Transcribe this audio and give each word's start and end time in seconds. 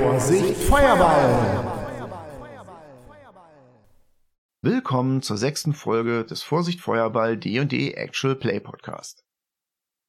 Vorsicht, 0.00 0.56
Feuerball! 0.56 1.70
Willkommen 4.62 5.20
zur 5.20 5.36
sechsten 5.36 5.74
Folge 5.74 6.24
des 6.24 6.42
Vorsicht 6.42 6.80
Feuerball 6.80 7.36
D&D 7.36 7.92
Actual 7.92 8.36
Play 8.36 8.58
Podcast. 8.58 9.26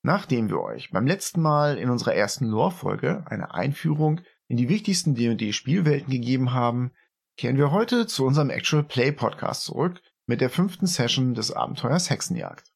Nachdem 0.02 0.48
wir 0.48 0.62
euch 0.62 0.92
beim 0.92 1.06
letzten 1.06 1.42
Mal 1.42 1.78
in 1.78 1.90
unserer 1.90 2.16
ersten 2.16 2.46
Lore-Folge 2.46 3.26
eine 3.28 3.54
Einführung 3.54 4.22
in 4.48 4.56
die 4.56 4.70
wichtigsten 4.70 5.16
D&D 5.16 5.52
Spielwelten 5.52 6.14
gegeben 6.14 6.54
haben, 6.54 6.94
kehren 7.36 7.58
wir 7.58 7.72
heute 7.72 8.08
zu 8.08 8.26
unserem 8.26 8.52
Actual 8.52 8.84
Play 8.84 9.12
Podcast 9.12 9.66
zurück 9.66 10.02
mit 10.26 10.40
der 10.40 10.50
fünften 10.50 10.88
Session 10.88 11.34
des 11.34 11.52
Abenteuers 11.52 12.10
Hexenjagd. 12.10 12.73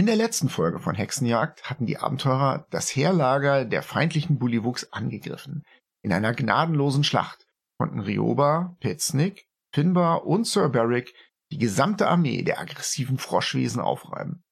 In 0.00 0.06
der 0.06 0.16
letzten 0.16 0.48
Folge 0.48 0.78
von 0.78 0.94
Hexenjagd 0.94 1.68
hatten 1.68 1.84
die 1.84 1.98
Abenteurer 1.98 2.66
das 2.70 2.88
Heerlager 2.96 3.66
der 3.66 3.82
feindlichen 3.82 4.38
Bullywuchs 4.38 4.90
angegriffen. 4.94 5.62
In 6.00 6.10
einer 6.10 6.32
gnadenlosen 6.32 7.04
Schlacht 7.04 7.46
konnten 7.76 8.00
Rioba, 8.00 8.78
Petsnick, 8.80 9.46
Finbar 9.74 10.24
und 10.24 10.46
Sir 10.46 10.70
Beric 10.70 11.12
die 11.52 11.58
gesamte 11.58 12.08
Armee 12.08 12.42
der 12.42 12.60
aggressiven 12.60 13.18
Froschwesen 13.18 13.82
aufreiben. 13.82 14.42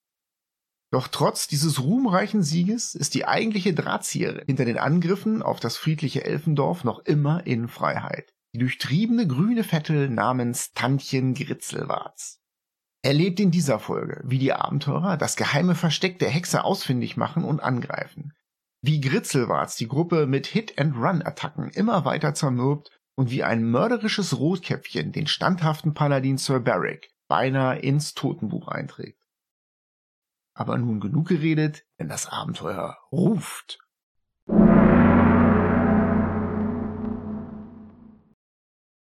Doch 0.93 1.09
trotz 1.09 1.49
dieses 1.49 1.83
ruhmreichen 1.83 2.43
Sieges 2.43 2.95
ist 2.95 3.15
die 3.15 3.25
eigentliche 3.25 3.73
Drahtzieherin 3.73 4.45
hinter 4.45 4.67
den 4.67 4.77
Angriffen 4.77 5.43
auf 5.43 5.61
das 5.61 5.79
friedliche 5.79 6.25
Elfendorf 6.25 6.85
noch 6.85 6.99
immer 6.99 7.47
in 7.47 7.69
Freiheit. 7.69 8.35
Die 8.53 8.59
durchtriebene 8.59 9.27
grüne 9.27 9.65
Vettel 9.65 10.11
namens 10.11 10.75
Tantchen 10.75 11.33
Gritzelwarz. 11.33 12.39
Erlebt 13.03 13.39
in 13.39 13.53
dieser 13.53 13.79
Folge, 13.79 14.21
wie 14.25 14.39
die 14.39 14.53
Abenteurer 14.53 15.17
das 15.17 15.37
geheime 15.37 15.77
Versteck 15.77 16.19
der 16.19 16.31
Hexe 16.31 16.65
ausfindig 16.65 17.17
machen 17.17 17.45
und 17.45 17.61
angreifen. 17.61 18.33
Wie 18.83 19.01
Gritzelwarz 19.01 19.77
die 19.77 19.87
Gruppe 19.87 20.27
mit 20.27 20.49
Hit-and-Run-Attacken 20.49 21.71
immer 21.71 22.05
weiter 22.05 22.35
zermürbt 22.35 22.91
und 23.15 23.31
wie 23.31 23.45
ein 23.45 23.63
mörderisches 23.71 24.37
Rotkäppchen 24.39 25.13
den 25.13 25.29
standhaften 25.29 25.95
Paladin 25.95 26.39
Sir 26.39 26.59
Barrick 26.59 27.13
beinahe 27.29 27.79
ins 27.79 28.15
Totenbuch 28.15 28.67
einträgt. 28.67 29.23
Aber 30.55 30.77
nun 30.77 30.99
genug 30.99 31.29
geredet, 31.29 31.85
denn 32.01 32.09
das 32.09 32.27
Abenteuer 32.27 32.99
ruft. 33.13 33.79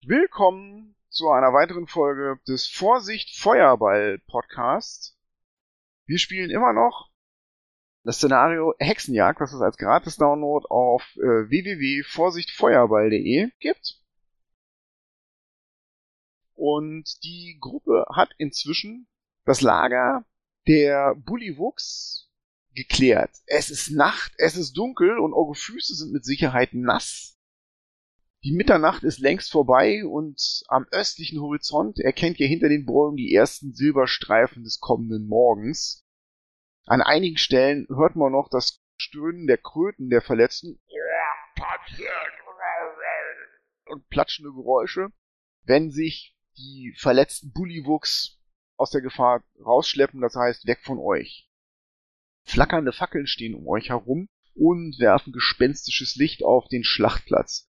Willkommen 0.05 0.80
zu 1.11 1.29
einer 1.29 1.53
weiteren 1.53 1.85
Folge 1.87 2.39
des 2.47 2.67
Vorsicht 2.67 3.37
Feuerball 3.37 4.19
Podcast. 4.27 5.17
Wir 6.05 6.17
spielen 6.17 6.49
immer 6.49 6.71
noch 6.71 7.11
das 8.03 8.15
Szenario 8.15 8.73
Hexenjagd, 8.79 9.41
was 9.41 9.51
es 9.53 9.61
als 9.61 9.77
gratis 9.77 10.15
Download 10.15 10.65
auf 10.69 11.03
äh, 11.17 11.49
www.vorsichtfeuerball.de 11.49 13.51
gibt. 13.59 14.01
Und 16.53 17.21
die 17.23 17.57
Gruppe 17.59 18.05
hat 18.15 18.29
inzwischen 18.37 19.09
das 19.43 19.59
Lager 19.61 20.25
der 20.67 21.15
Bullywuchs 21.15 22.29
geklärt. 22.73 23.31
Es 23.47 23.69
ist 23.69 23.91
Nacht, 23.91 24.31
es 24.37 24.55
ist 24.55 24.77
dunkel 24.77 25.19
und 25.19 25.33
eure 25.33 25.55
Füße 25.55 25.93
sind 25.93 26.13
mit 26.13 26.23
Sicherheit 26.23 26.73
nass. 26.73 27.37
Die 28.43 28.53
Mitternacht 28.53 29.03
ist 29.03 29.19
längst 29.19 29.51
vorbei 29.51 30.03
und 30.03 30.63
am 30.67 30.87
östlichen 30.91 31.39
Horizont 31.39 31.99
erkennt 31.99 32.39
ihr 32.39 32.47
hinter 32.47 32.69
den 32.69 32.87
Bäumen 32.87 33.15
die 33.15 33.35
ersten 33.35 33.71
Silberstreifen 33.71 34.63
des 34.63 34.79
kommenden 34.79 35.27
Morgens. 35.27 36.03
An 36.87 37.03
einigen 37.03 37.37
Stellen 37.37 37.85
hört 37.89 38.15
man 38.15 38.31
noch 38.31 38.49
das 38.49 38.81
Stöhnen 38.97 39.45
der 39.45 39.59
Kröten 39.59 40.09
der 40.09 40.23
Verletzten 40.23 40.81
und 43.85 44.07
platschende 44.09 44.51
Geräusche, 44.51 45.09
wenn 45.63 45.91
sich 45.91 46.35
die 46.57 46.95
verletzten 46.97 47.51
Bullywuchs 47.51 48.39
aus 48.75 48.89
der 48.89 49.01
Gefahr 49.01 49.43
rausschleppen, 49.63 50.19
das 50.19 50.35
heißt 50.35 50.65
weg 50.65 50.79
von 50.83 50.97
euch. 50.97 51.47
Flackernde 52.43 52.91
Fackeln 52.91 53.27
stehen 53.27 53.53
um 53.53 53.67
euch 53.67 53.89
herum 53.89 54.29
und 54.55 54.97
werfen 54.99 55.31
gespenstisches 55.31 56.15
Licht 56.15 56.43
auf 56.43 56.67
den 56.69 56.83
Schlachtplatz. 56.83 57.70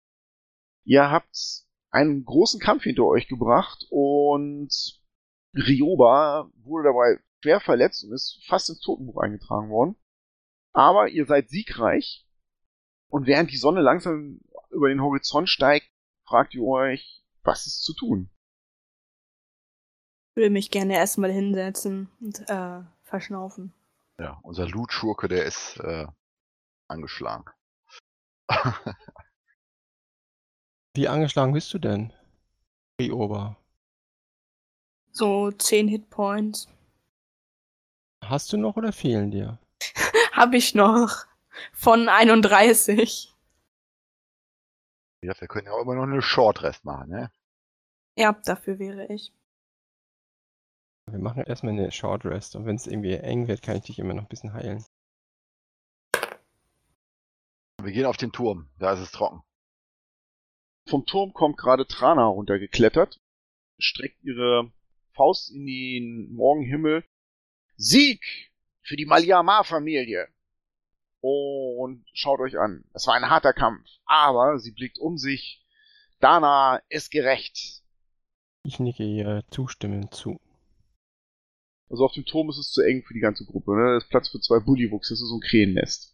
Ihr 0.84 1.10
habt 1.10 1.64
einen 1.90 2.24
großen 2.24 2.60
Kampf 2.60 2.84
hinter 2.84 3.04
euch 3.04 3.28
gebracht 3.28 3.86
und 3.90 4.70
Rioba 5.54 6.50
wurde 6.56 6.88
dabei 6.88 7.20
schwer 7.42 7.60
verletzt 7.60 8.04
und 8.04 8.12
ist 8.12 8.42
fast 8.46 8.70
ins 8.70 8.80
Totenbuch 8.80 9.18
eingetragen 9.18 9.68
worden. 9.68 9.96
Aber 10.72 11.08
ihr 11.08 11.26
seid 11.26 11.50
siegreich 11.50 12.26
und 13.08 13.26
während 13.26 13.50
die 13.50 13.58
Sonne 13.58 13.82
langsam 13.82 14.40
über 14.70 14.88
den 14.88 15.02
Horizont 15.02 15.48
steigt, 15.48 15.86
fragt 16.24 16.54
ihr 16.54 16.64
euch, 16.64 17.22
was 17.42 17.66
ist 17.66 17.82
zu 17.82 17.94
tun? 17.94 18.30
Ich 20.30 20.36
würde 20.36 20.50
mich 20.50 20.70
gerne 20.70 20.94
erstmal 20.94 21.30
hinsetzen 21.30 22.08
und 22.20 22.48
äh, 22.48 22.80
verschnaufen. 23.02 23.74
Ja, 24.18 24.40
unser 24.42 24.66
Loot-Schurke, 24.66 25.28
der 25.28 25.44
ist 25.44 25.78
äh, 25.80 26.06
angeschlagen. 26.88 27.44
Wie 30.94 31.08
angeschlagen 31.08 31.54
bist 31.54 31.72
du 31.72 31.78
denn? 31.78 32.12
Rioba. 33.00 33.56
So 35.10 35.50
10 35.50 35.88
Hitpoints. 35.88 36.68
Hast 38.22 38.52
du 38.52 38.58
noch 38.58 38.76
oder 38.76 38.92
fehlen 38.92 39.30
dir? 39.30 39.58
Hab 40.32 40.52
ich 40.52 40.74
noch. 40.74 41.24
Von 41.72 42.08
31. 42.08 43.34
Ja, 45.24 45.34
wir 45.38 45.48
können 45.48 45.66
ja 45.66 45.72
auch 45.72 45.82
immer 45.82 45.94
noch 45.94 46.02
eine 46.02 46.20
Short 46.20 46.62
Rest 46.62 46.84
machen, 46.84 47.10
ne? 47.10 47.32
Ja, 48.18 48.32
dafür 48.32 48.78
wäre 48.78 49.06
ich. 49.06 49.32
Wir 51.10 51.18
machen 51.18 51.44
erstmal 51.44 51.72
eine 51.72 51.90
Short 51.90 52.24
Rest 52.26 52.54
und 52.54 52.66
wenn 52.66 52.76
es 52.76 52.86
irgendwie 52.86 53.14
eng 53.14 53.48
wird, 53.48 53.62
kann 53.62 53.76
ich 53.76 53.84
dich 53.84 53.98
immer 53.98 54.14
noch 54.14 54.22
ein 54.22 54.28
bisschen 54.28 54.52
heilen. 54.52 54.84
Wir 57.82 57.92
gehen 57.92 58.06
auf 58.06 58.16
den 58.16 58.32
Turm, 58.32 58.70
da 58.78 58.92
ist 58.92 59.00
es 59.00 59.10
trocken. 59.10 59.42
Vom 60.86 61.06
Turm 61.06 61.32
kommt 61.32 61.56
gerade 61.56 61.86
Trana 61.86 62.26
runtergeklettert, 62.26 63.20
streckt 63.78 64.22
ihre 64.24 64.72
Faust 65.12 65.50
in 65.50 65.66
den 65.66 66.32
Morgenhimmel. 66.34 67.04
Sieg 67.76 68.22
für 68.82 68.96
die 68.96 69.06
Maliamar-Familie! 69.06 70.28
Und 71.20 72.04
schaut 72.12 72.40
euch 72.40 72.58
an. 72.58 72.84
Es 72.94 73.06
war 73.06 73.14
ein 73.14 73.30
harter 73.30 73.52
Kampf, 73.52 73.88
aber 74.06 74.58
sie 74.58 74.72
blickt 74.72 74.98
um 74.98 75.18
sich. 75.18 75.64
Dana 76.18 76.82
ist 76.88 77.10
gerecht. 77.12 77.82
Ich 78.64 78.80
nicke 78.80 79.04
ihr 79.04 79.44
zustimmend 79.50 80.12
zu. 80.14 80.40
Also 81.90 82.04
auf 82.04 82.12
dem 82.12 82.24
Turm 82.24 82.48
ist 82.48 82.58
es 82.58 82.72
zu 82.72 82.80
eng 82.80 83.04
für 83.04 83.14
die 83.14 83.20
ganze 83.20 83.44
Gruppe. 83.44 83.76
Ne? 83.76 83.94
Das 83.94 84.04
ist 84.04 84.10
Platz 84.10 84.30
für 84.30 84.40
zwei 84.40 84.58
Bullywuchs. 84.58 85.10
Das 85.10 85.20
ist 85.20 85.28
so 85.28 85.36
ein 85.36 85.40
Krähennest. 85.40 86.11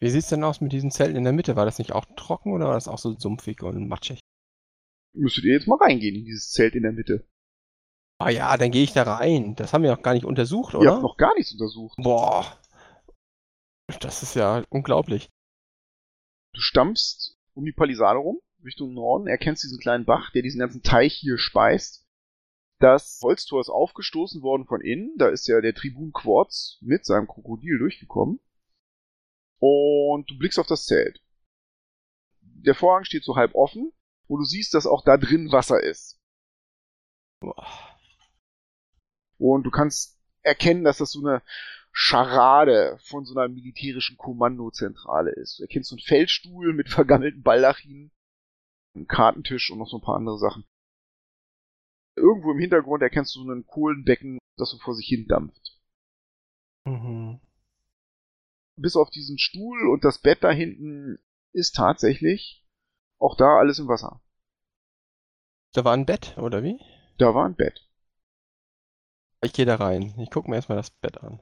Wie 0.00 0.10
sieht's 0.10 0.28
denn 0.28 0.44
aus 0.44 0.60
mit 0.60 0.72
diesen 0.72 0.90
Zelten 0.90 1.16
in 1.16 1.24
der 1.24 1.32
Mitte? 1.32 1.56
War 1.56 1.64
das 1.64 1.78
nicht 1.78 1.92
auch 1.92 2.04
trocken 2.16 2.52
oder 2.52 2.66
war 2.66 2.74
das 2.74 2.88
auch 2.88 2.98
so 2.98 3.18
sumpfig 3.18 3.62
und 3.62 3.88
matschig? 3.88 4.20
Müsstet 5.14 5.44
ihr 5.44 5.52
jetzt 5.54 5.68
mal 5.68 5.78
reingehen 5.80 6.16
in 6.16 6.24
dieses 6.24 6.50
Zelt 6.50 6.74
in 6.74 6.82
der 6.82 6.92
Mitte. 6.92 7.26
Ah 8.18 8.30
ja, 8.30 8.56
dann 8.56 8.70
gehe 8.70 8.82
ich 8.82 8.92
da 8.92 9.02
rein. 9.02 9.54
Das 9.54 9.72
haben 9.72 9.82
wir 9.82 9.90
noch 9.90 10.02
gar 10.02 10.14
nicht 10.14 10.24
untersucht, 10.24 10.74
Ihr 10.74 10.80
oder? 10.80 10.92
habt 10.94 11.02
noch 11.02 11.16
gar 11.16 11.34
nichts 11.34 11.52
untersucht. 11.52 11.96
Boah. 11.98 12.58
Das 14.00 14.22
ist 14.22 14.34
ja 14.34 14.64
unglaublich. 14.70 15.30
Du 16.54 16.60
stampfst 16.60 17.36
um 17.54 17.64
die 17.64 17.72
Palisade 17.72 18.18
rum, 18.18 18.40
Richtung 18.64 18.94
Norden, 18.94 19.26
erkennst 19.26 19.62
diesen 19.62 19.78
kleinen 19.78 20.04
Bach, 20.04 20.30
der 20.30 20.42
diesen 20.42 20.60
ganzen 20.60 20.82
Teich 20.82 21.14
hier 21.14 21.38
speist. 21.38 22.06
Das 22.80 23.20
Holztor 23.22 23.60
ist 23.60 23.68
aufgestoßen 23.68 24.42
worden 24.42 24.66
von 24.66 24.80
innen. 24.80 25.14
Da 25.16 25.28
ist 25.28 25.46
ja 25.46 25.60
der 25.60 25.74
Tribun 25.74 26.12
Quartz 26.12 26.78
mit 26.80 27.04
seinem 27.04 27.26
Krokodil 27.26 27.78
durchgekommen. 27.78 28.40
Und 29.58 30.30
du 30.30 30.38
blickst 30.38 30.58
auf 30.58 30.66
das 30.66 30.86
Zelt. 30.86 31.20
Der 32.40 32.74
Vorhang 32.74 33.04
steht 33.04 33.24
so 33.24 33.36
halb 33.36 33.54
offen 33.54 33.92
und 34.26 34.38
du 34.38 34.44
siehst, 34.44 34.74
dass 34.74 34.86
auch 34.86 35.04
da 35.04 35.16
drin 35.16 35.52
Wasser 35.52 35.82
ist. 35.82 36.20
Und 39.38 39.64
du 39.64 39.70
kannst 39.70 40.18
erkennen, 40.42 40.84
dass 40.84 40.98
das 40.98 41.10
so 41.12 41.20
eine 41.20 41.42
Scharade 41.92 42.98
von 43.02 43.24
so 43.24 43.38
einer 43.38 43.48
militärischen 43.48 44.16
Kommandozentrale 44.16 45.30
ist. 45.30 45.58
Du 45.58 45.62
erkennst 45.62 45.90
so 45.90 45.94
einen 45.94 46.04
Feldstuhl 46.04 46.72
mit 46.72 46.88
vergammelten 46.90 47.42
Baldachinen, 47.42 48.10
einen 48.94 49.06
Kartentisch 49.06 49.70
und 49.70 49.78
noch 49.78 49.88
so 49.88 49.98
ein 49.98 50.02
paar 50.02 50.16
andere 50.16 50.38
Sachen. 50.38 50.64
Irgendwo 52.16 52.52
im 52.52 52.58
Hintergrund 52.58 53.02
erkennst 53.02 53.34
du 53.34 53.44
so 53.44 53.50
ein 53.50 53.66
Kohlenbecken, 53.66 54.38
das 54.56 54.70
so 54.70 54.78
vor 54.78 54.94
sich 54.94 55.06
hin 55.06 55.26
dampft. 55.28 55.78
Mhm. 56.84 57.40
Bis 58.76 58.96
auf 58.96 59.10
diesen 59.10 59.38
Stuhl 59.38 59.88
und 59.88 60.04
das 60.04 60.20
Bett 60.20 60.42
da 60.42 60.50
hinten 60.50 61.18
ist 61.52 61.76
tatsächlich 61.76 62.66
auch 63.18 63.36
da 63.36 63.58
alles 63.58 63.78
im 63.78 63.88
Wasser. 63.88 64.20
Da 65.72 65.84
war 65.84 65.92
ein 65.94 66.06
Bett, 66.06 66.36
oder 66.38 66.62
wie? 66.62 66.80
Da 67.18 67.34
war 67.34 67.46
ein 67.46 67.56
Bett. 67.56 67.88
Ich 69.42 69.52
gehe 69.52 69.66
da 69.66 69.76
rein. 69.76 70.14
Ich 70.18 70.30
gucke 70.30 70.48
mir 70.48 70.56
erstmal 70.56 70.78
das 70.78 70.90
Bett 70.90 71.18
an. 71.18 71.40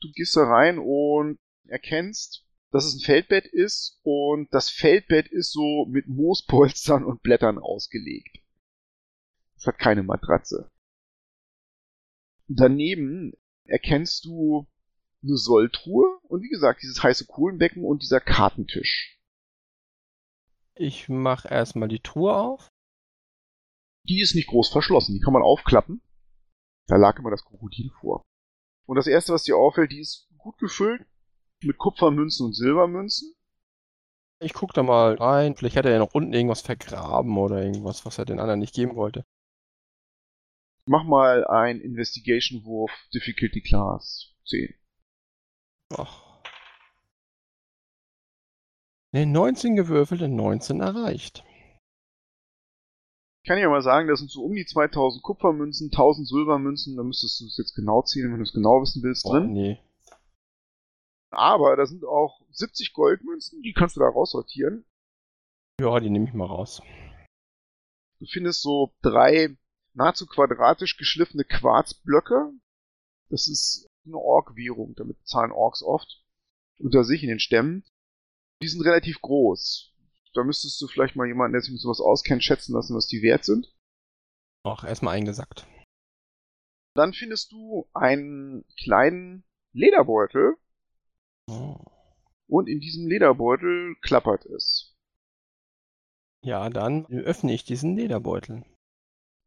Du 0.00 0.10
gehst 0.12 0.36
da 0.36 0.44
rein 0.44 0.78
und 0.78 1.38
erkennst 1.66 2.48
dass 2.70 2.84
es 2.84 2.96
ein 2.96 3.04
Feldbett 3.04 3.46
ist 3.46 3.98
und 4.02 4.52
das 4.52 4.68
Feldbett 4.68 5.28
ist 5.28 5.52
so 5.52 5.86
mit 5.86 6.06
Moospolstern 6.06 7.04
und 7.04 7.22
Blättern 7.22 7.58
ausgelegt. 7.58 8.38
Es 9.56 9.66
hat 9.66 9.78
keine 9.78 10.02
Matratze. 10.02 10.70
Daneben 12.46 13.32
erkennst 13.64 14.24
du 14.24 14.66
eine 15.22 15.36
Solltruhe 15.36 16.18
und 16.22 16.42
wie 16.42 16.48
gesagt 16.48 16.82
dieses 16.82 17.02
heiße 17.02 17.26
Kohlenbecken 17.26 17.84
und 17.84 18.02
dieser 18.02 18.20
Kartentisch. 18.20 19.18
Ich 20.74 21.08
mache 21.08 21.48
erstmal 21.48 21.88
die 21.88 22.00
Truhe 22.00 22.34
auf. 22.34 22.68
Die 24.04 24.20
ist 24.20 24.34
nicht 24.34 24.48
groß 24.48 24.68
verschlossen, 24.68 25.14
die 25.14 25.20
kann 25.20 25.32
man 25.32 25.42
aufklappen. 25.42 26.00
Da 26.86 26.96
lag 26.96 27.18
immer 27.18 27.30
das 27.30 27.44
Krokodil 27.44 27.90
vor. 28.00 28.24
Und 28.86 28.96
das 28.96 29.06
erste, 29.06 29.32
was 29.32 29.42
dir 29.42 29.56
auffällt, 29.56 29.92
die 29.92 30.00
ist 30.00 30.28
gut 30.38 30.56
gefüllt 30.58 31.04
mit 31.62 31.76
Kupfermünzen 31.76 32.46
und 32.46 32.54
Silbermünzen. 32.54 33.34
Ich 34.40 34.54
guck 34.54 34.72
da 34.72 34.82
mal 34.82 35.14
rein. 35.16 35.56
Vielleicht 35.56 35.76
hat 35.76 35.84
er 35.84 35.92
ja 35.92 35.98
noch 35.98 36.14
unten 36.14 36.32
irgendwas 36.32 36.62
vergraben 36.62 37.36
oder 37.36 37.62
irgendwas, 37.62 38.06
was 38.06 38.18
er 38.18 38.24
den 38.24 38.38
anderen 38.38 38.60
nicht 38.60 38.74
geben 38.74 38.94
wollte. 38.94 39.26
Mach 40.86 41.04
mal 41.04 41.46
ein 41.46 41.80
Investigation-Wurf, 41.80 42.92
Difficulty 43.12 43.60
Class 43.60 44.34
10. 44.46 44.74
Ach. 45.96 46.42
Ne, 49.12 49.24
19 49.26 49.74
gewürfelt 49.76 50.20
und 50.22 50.36
19 50.36 50.80
erreicht. 50.80 51.44
Ich 53.42 53.48
kann 53.48 53.58
ja 53.58 53.68
mal 53.70 53.80
sagen, 53.80 54.08
das 54.08 54.18
sind 54.18 54.30
so 54.30 54.42
um 54.44 54.52
die 54.54 54.66
2000 54.66 55.22
Kupfermünzen, 55.22 55.88
1000 55.90 56.28
Silbermünzen, 56.28 56.96
da 56.96 57.02
müsstest 57.02 57.40
du 57.40 57.46
es 57.46 57.56
jetzt 57.56 57.74
genau 57.74 58.02
ziehen, 58.02 58.30
wenn 58.30 58.36
du 58.38 58.42
es 58.42 58.52
genau 58.52 58.82
wissen 58.82 59.02
willst, 59.02 59.22
Boah, 59.22 59.40
drin. 59.40 59.52
nee. 59.52 59.82
Aber 61.30 61.76
da 61.76 61.86
sind 61.86 62.04
auch 62.04 62.42
70 62.50 62.92
Goldmünzen, 62.92 63.62
die 63.62 63.72
kannst 63.72 63.96
du 63.96 64.00
da 64.00 64.08
raussortieren. 64.08 64.84
Ja, 65.80 65.98
die 66.00 66.10
nehme 66.10 66.26
ich 66.26 66.34
mal 66.34 66.46
raus. 66.46 66.82
Du 68.18 68.26
findest 68.26 68.60
so 68.62 68.92
drei 69.00 69.56
nahezu 69.94 70.26
quadratisch 70.26 70.96
geschliffene 70.96 71.44
Quarzblöcke. 71.44 72.52
Das 73.30 73.46
ist 73.48 73.87
eine 74.08 74.18
Ork-Währung, 74.18 74.94
damit 74.96 75.16
zahlen 75.26 75.52
Orks 75.52 75.82
oft 75.82 76.24
unter 76.80 77.04
sich 77.04 77.22
in 77.22 77.28
den 77.28 77.40
Stämmen. 77.40 77.84
Die 78.62 78.68
sind 78.68 78.82
relativ 78.84 79.20
groß. 79.20 79.92
Da 80.34 80.44
müsstest 80.44 80.80
du 80.80 80.86
vielleicht 80.86 81.16
mal 81.16 81.26
jemanden, 81.26 81.52
der 81.52 81.62
sich 81.62 81.72
mit 81.72 81.80
sowas 81.80 82.00
auskennt, 82.00 82.44
schätzen 82.44 82.74
lassen, 82.74 82.94
was 82.96 83.06
die 83.06 83.22
wert 83.22 83.44
sind. 83.44 83.74
Ach, 84.64 84.84
erstmal 84.84 85.16
eingesackt. 85.16 85.66
Dann 86.94 87.12
findest 87.12 87.52
du 87.52 87.88
einen 87.94 88.64
kleinen 88.82 89.44
Lederbeutel 89.72 90.56
Oh. 91.50 91.78
und 92.48 92.68
in 92.68 92.80
diesem 92.80 93.06
Lederbeutel 93.08 93.96
klappert 94.02 94.44
es. 94.46 94.94
Ja, 96.44 96.68
dann 96.70 97.06
öffne 97.06 97.52
ich 97.54 97.64
diesen 97.64 97.96
Lederbeutel. 97.96 98.64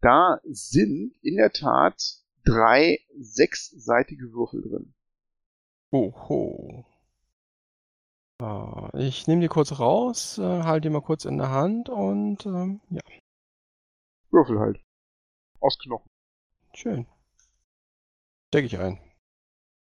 Da 0.01 0.39
sind 0.45 1.15
in 1.21 1.35
der 1.37 1.51
Tat 1.51 2.01
drei 2.43 2.99
sechsseitige 3.19 4.31
Würfel 4.33 4.61
drin. 4.61 4.93
Oho. 5.91 6.85
Ich 8.93 9.27
nehme 9.27 9.41
die 9.41 9.47
kurz 9.47 9.79
raus, 9.79 10.39
äh, 10.39 10.63
halte 10.63 10.88
die 10.88 10.93
mal 10.93 11.01
kurz 11.01 11.25
in 11.25 11.38
der 11.38 11.51
Hand 11.51 11.89
und 11.89 12.43
ähm, 12.47 12.81
ja, 12.89 13.01
Würfel 14.31 14.59
halt. 14.59 14.83
Aus 15.59 15.77
Knochen. 15.77 16.09
schön. 16.73 17.05
Stecke 18.47 18.65
ich 18.65 18.79
ein. 18.79 18.99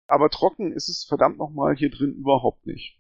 Aber 0.08 0.30
trocken 0.30 0.72
ist 0.72 0.90
es 0.90 1.06
verdammt 1.06 1.38
nochmal 1.38 1.76
hier 1.76 1.92
drin 1.92 2.14
überhaupt 2.14 2.66
nicht. 2.66 3.00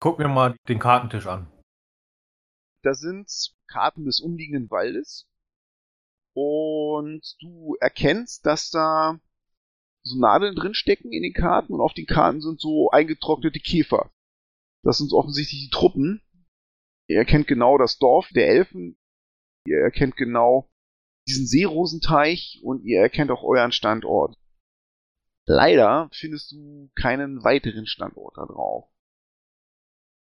Guck 0.00 0.18
mir 0.18 0.28
mal 0.28 0.56
den 0.68 0.78
Kartentisch 0.78 1.26
an. 1.26 1.50
Da 2.82 2.94
sind 2.94 3.30
Karten 3.66 4.04
des 4.04 4.20
umliegenden 4.20 4.70
Waldes. 4.70 5.28
Und 6.34 7.22
du 7.40 7.76
erkennst, 7.80 8.46
dass 8.46 8.70
da 8.70 9.20
so 10.02 10.18
Nadeln 10.18 10.54
drin 10.54 10.74
stecken 10.74 11.12
in 11.12 11.22
den 11.22 11.34
Karten 11.34 11.72
und 11.72 11.80
auf 11.80 11.94
den 11.94 12.06
Karten 12.06 12.40
sind 12.40 12.60
so 12.60 12.90
eingetrocknete 12.90 13.60
Käfer. 13.60 14.12
Das 14.82 14.98
sind 14.98 15.12
offensichtlich 15.12 15.60
die 15.60 15.70
Truppen. 15.70 16.22
Ihr 17.08 17.18
erkennt 17.18 17.46
genau 17.46 17.78
das 17.78 17.98
Dorf 17.98 18.28
der 18.34 18.48
Elfen. 18.48 18.96
Ihr 19.66 19.78
erkennt 19.78 20.16
genau 20.16 20.70
diesen 21.28 21.46
Seerosenteich 21.46 22.60
und 22.64 22.84
ihr 22.84 23.00
erkennt 23.00 23.30
auch 23.30 23.44
euren 23.44 23.72
Standort. 23.72 24.36
Leider 25.46 26.08
findest 26.12 26.52
du 26.52 26.90
keinen 26.94 27.44
weiteren 27.44 27.86
Standort 27.86 28.36
da 28.36 28.46
drauf. 28.46 28.88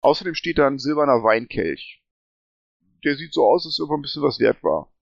Außerdem 0.02 0.34
steht 0.34 0.58
da 0.58 0.66
ein 0.66 0.78
silberner 0.78 1.22
Weinkelch. 1.22 2.02
Der 3.04 3.16
sieht 3.16 3.32
so 3.32 3.46
aus, 3.46 3.64
als 3.66 3.80
ob 3.80 3.90
er 3.90 3.96
ein 3.96 4.02
bisschen 4.02 4.22
was 4.22 4.40
wert 4.40 4.62
war. 4.62 4.92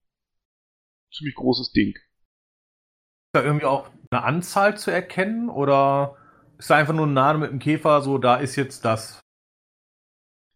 Ziemlich 1.13 1.35
großes 1.35 1.73
Ding. 1.73 1.95
Ist 1.95 3.35
da 3.35 3.43
irgendwie 3.43 3.67
auch 3.67 3.91
eine 4.11 4.25
Anzahl 4.25 4.77
zu 4.77 4.91
erkennen 4.91 5.49
oder 5.49 6.17
ist 6.59 6.71
da 6.71 6.77
einfach 6.77 6.95
nur 6.95 7.07
ein 7.07 7.15
Nadel 7.15 7.41
mit 7.41 7.51
einem 7.51 7.61
Käfer, 7.61 8.03
so 8.03 8.19
da 8.19 8.37
ist 8.37 8.57
jetzt 8.57 8.85
das? 8.85 9.21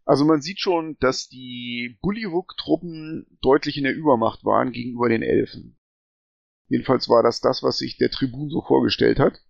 Also 0.05 0.25
man 0.25 0.43
sieht 0.43 0.61
schon, 0.61 0.97
dass 0.99 1.29
die 1.29 1.99
Bullywug-Truppen 2.03 3.39
deutlich 3.41 3.77
in 3.77 3.85
der 3.85 3.95
Übermacht 3.95 4.45
waren 4.45 4.73
gegenüber 4.73 5.09
den 5.09 5.23
Elfen. 5.23 5.79
Jedenfalls 6.69 7.09
war 7.09 7.23
das 7.23 7.41
das, 7.41 7.63
was 7.63 7.79
sich 7.79 7.99
der 7.99 8.11
Tribun 8.11 8.51
so 8.51 8.63
vorgestellt 8.63 9.19
hat. 9.19 9.41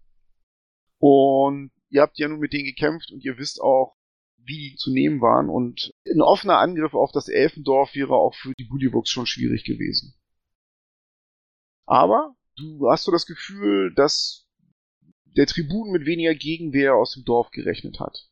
Und 0.98 1.72
ihr 1.88 2.02
habt 2.02 2.18
ja 2.18 2.28
nun 2.28 2.40
mit 2.40 2.52
denen 2.52 2.66
gekämpft 2.66 3.10
und 3.12 3.24
ihr 3.24 3.38
wisst 3.38 3.60
auch, 3.60 3.96
wie 4.36 4.70
die 4.70 4.76
zu 4.76 4.92
nehmen 4.92 5.20
waren. 5.20 5.48
Und 5.48 5.92
ein 6.06 6.20
offener 6.20 6.58
Angriff 6.58 6.94
auf 6.94 7.12
das 7.12 7.28
Elfendorf 7.28 7.94
wäre 7.94 8.14
auch 8.14 8.34
für 8.34 8.52
die 8.58 8.64
Bullywugs 8.64 9.10
schon 9.10 9.26
schwierig 9.26 9.64
gewesen. 9.64 10.14
Aber 11.92 12.34
du 12.56 12.90
hast 12.90 13.04
so 13.04 13.12
das 13.12 13.26
Gefühl, 13.26 13.94
dass 13.94 14.48
der 15.36 15.46
Tribun 15.46 15.90
mit 15.90 16.06
weniger 16.06 16.34
Gegenwehr 16.34 16.94
aus 16.94 17.12
dem 17.12 17.24
Dorf 17.26 17.50
gerechnet 17.50 18.00
hat. 18.00 18.30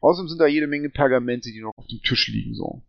Außerdem 0.00 0.28
sind 0.30 0.38
da 0.38 0.46
jede 0.46 0.66
Menge 0.66 0.88
Pergamente, 0.88 1.50
die 1.50 1.60
noch 1.60 1.76
auf 1.76 1.86
dem 1.88 2.00
Tisch 2.00 2.28
liegen, 2.28 2.54
so. 2.54 2.82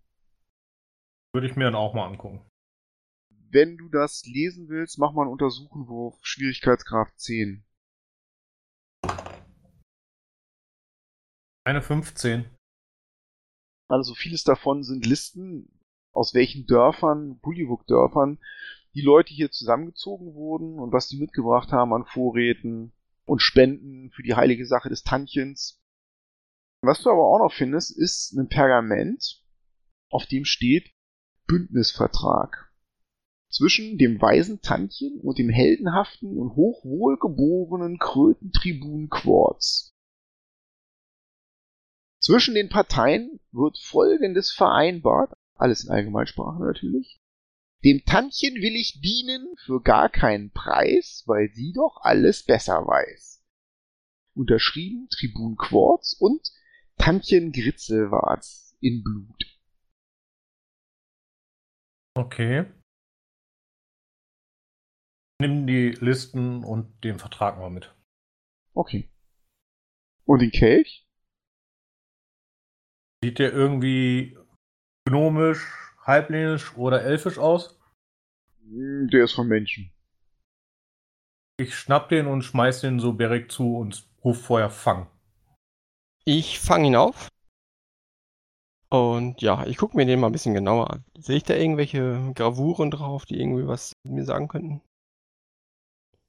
Würde 1.34 1.46
ich 1.46 1.58
mir 1.58 1.66
dann 1.66 1.76
auch 1.76 1.94
mal 1.94 2.08
angucken. 2.08 2.50
Wenn 3.50 3.76
du 3.76 3.90
das 3.90 4.26
lesen 4.26 4.70
willst, 4.70 4.98
mach 4.98 5.12
mal 5.12 5.24
einen 5.24 5.32
Untersuchenwurf, 5.32 6.18
Schwierigkeitsgrad 6.22 7.10
10. 7.20 7.66
Eine 11.66 11.82
15. 11.82 12.50
Also 13.90 14.14
vieles 14.14 14.46
davon 14.46 14.84
sind 14.84 15.06
Listen, 15.06 15.68
aus 16.14 16.34
welchen 16.34 16.66
Dörfern, 16.66 17.40
Bullywug-Dörfern, 17.40 18.40
die 18.94 19.02
Leute 19.02 19.34
hier 19.34 19.52
zusammengezogen 19.52 20.34
wurden 20.34 20.80
und 20.80 20.92
was 20.92 21.08
die 21.08 21.18
mitgebracht 21.18 21.72
haben 21.72 21.94
an 21.94 22.06
Vorräten 22.06 22.94
und 23.26 23.42
Spenden 23.42 24.12
für 24.12 24.24
die 24.24 24.36
heilige 24.36 24.66
Sache 24.66 24.90
des 24.90 25.04
Tantchens. 25.04 25.82
Was 26.82 27.02
du 27.02 27.10
aber 27.10 27.26
auch 27.28 27.40
noch 27.40 27.54
findest, 27.54 27.98
ist 27.98 28.34
ein 28.34 28.50
Pergament, 28.50 29.44
auf 30.10 30.26
dem 30.26 30.46
steht 30.46 30.92
Bündnisvertrag 31.48 32.72
zwischen 33.52 33.98
dem 33.98 34.22
weisen 34.22 34.62
Tantchen 34.62 35.20
und 35.20 35.38
dem 35.38 35.50
heldenhaften 35.50 36.38
und 36.38 36.56
hochwohlgeborenen 36.56 38.00
Krötentribun 38.00 39.10
Quartz. 39.10 39.94
Zwischen 42.20 42.56
den 42.56 42.70
Parteien 42.70 43.40
wird 43.52 43.78
Folgendes 43.78 44.52
vereinbart, 44.52 45.34
alles 45.56 45.84
in 45.84 45.92
Allgemeinsprache 45.92 46.64
natürlich. 46.64 47.21
Dem 47.84 48.06
Tantchen 48.06 48.56
will 48.56 48.76
ich 48.76 49.02
dienen 49.02 49.56
für 49.66 49.82
gar 49.82 50.10
keinen 50.10 50.52
Preis, 50.52 51.24
weil 51.26 51.50
sie 51.54 51.74
doch 51.74 51.98
alles 52.02 52.44
besser 52.44 52.86
weiß. 52.86 53.44
Unterschrieben 54.36 55.08
Tribun 55.10 55.58
Quartz 55.58 56.14
und 56.20 56.52
Tantchen 56.98 57.52
Gritzelwarz 57.52 58.78
in 58.82 59.04
Blut. 59.04 59.46
Okay. 62.16 62.72
Nimm 65.40 65.66
die 65.66 65.90
Listen 66.00 66.64
und 66.64 67.04
den 67.04 67.18
Vertrag 67.18 67.58
mal 67.58 67.72
mit. 67.72 67.96
Okay. 68.74 69.10
Und 70.26 70.40
den 70.40 70.52
Kelch? 70.52 71.08
Sieht 73.24 73.40
der 73.40 73.52
irgendwie 73.52 74.38
gnomisch, 75.06 75.91
halblinisch 76.02 76.76
oder 76.78 77.04
elfisch 77.04 77.38
aus? 77.40 77.78
Hm, 78.64 79.10
Der 79.12 79.26
ist 79.26 79.34
von 79.34 79.48
Menschen. 79.48 79.92
Ich 81.58 81.76
schnapp 81.76 82.10
den 82.10 82.28
und 82.28 82.42
schmeiß 82.42 82.82
den 82.82 83.00
so 83.00 83.14
Beric 83.14 83.50
zu 83.54 83.78
und 83.78 84.06
ruf 84.22 84.42
vorher 84.42 84.70
Fang. 84.70 85.08
Ich 86.26 86.60
fange 86.60 86.88
ihn 86.88 86.96
auf. 86.96 87.28
Und 88.90 89.42
ja, 89.42 89.66
ich 89.66 89.78
gucke 89.78 89.98
mir 89.98 90.06
den 90.06 90.20
mal 90.20 90.28
ein 90.28 90.34
bisschen 90.34 90.54
genauer 90.54 90.92
an. 90.92 91.06
Sehe 91.18 91.38
ich 91.38 91.44
da 91.44 91.56
irgendwelche 91.56 92.32
Gravuren 92.36 92.92
drauf, 92.92 93.26
die 93.26 93.40
irgendwie 93.40 93.68
was 93.68 93.94
mir 94.04 94.24
sagen 94.26 94.48
könnten? 94.48 94.82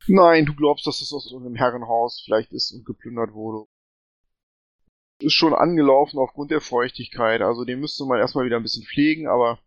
Nein, 0.06 0.46
du 0.46 0.54
glaubst, 0.54 0.86
dass 0.86 1.00
es 1.00 1.12
aus 1.12 1.26
irgendeinem 1.26 1.56
Herrenhaus 1.56 2.22
vielleicht 2.24 2.52
ist 2.52 2.70
und 2.70 2.84
geplündert 2.86 3.32
wurde. 3.32 3.66
Ist 5.22 5.34
schon 5.34 5.54
angelaufen 5.54 6.18
aufgrund 6.18 6.50
der 6.50 6.60
Feuchtigkeit. 6.60 7.40
Also 7.42 7.64
den 7.64 7.80
müsste 7.80 8.04
man 8.04 8.18
erstmal 8.18 8.44
wieder 8.44 8.56
ein 8.56 8.62
bisschen 8.62 8.84
pflegen, 8.84 9.26
aber 9.28 9.58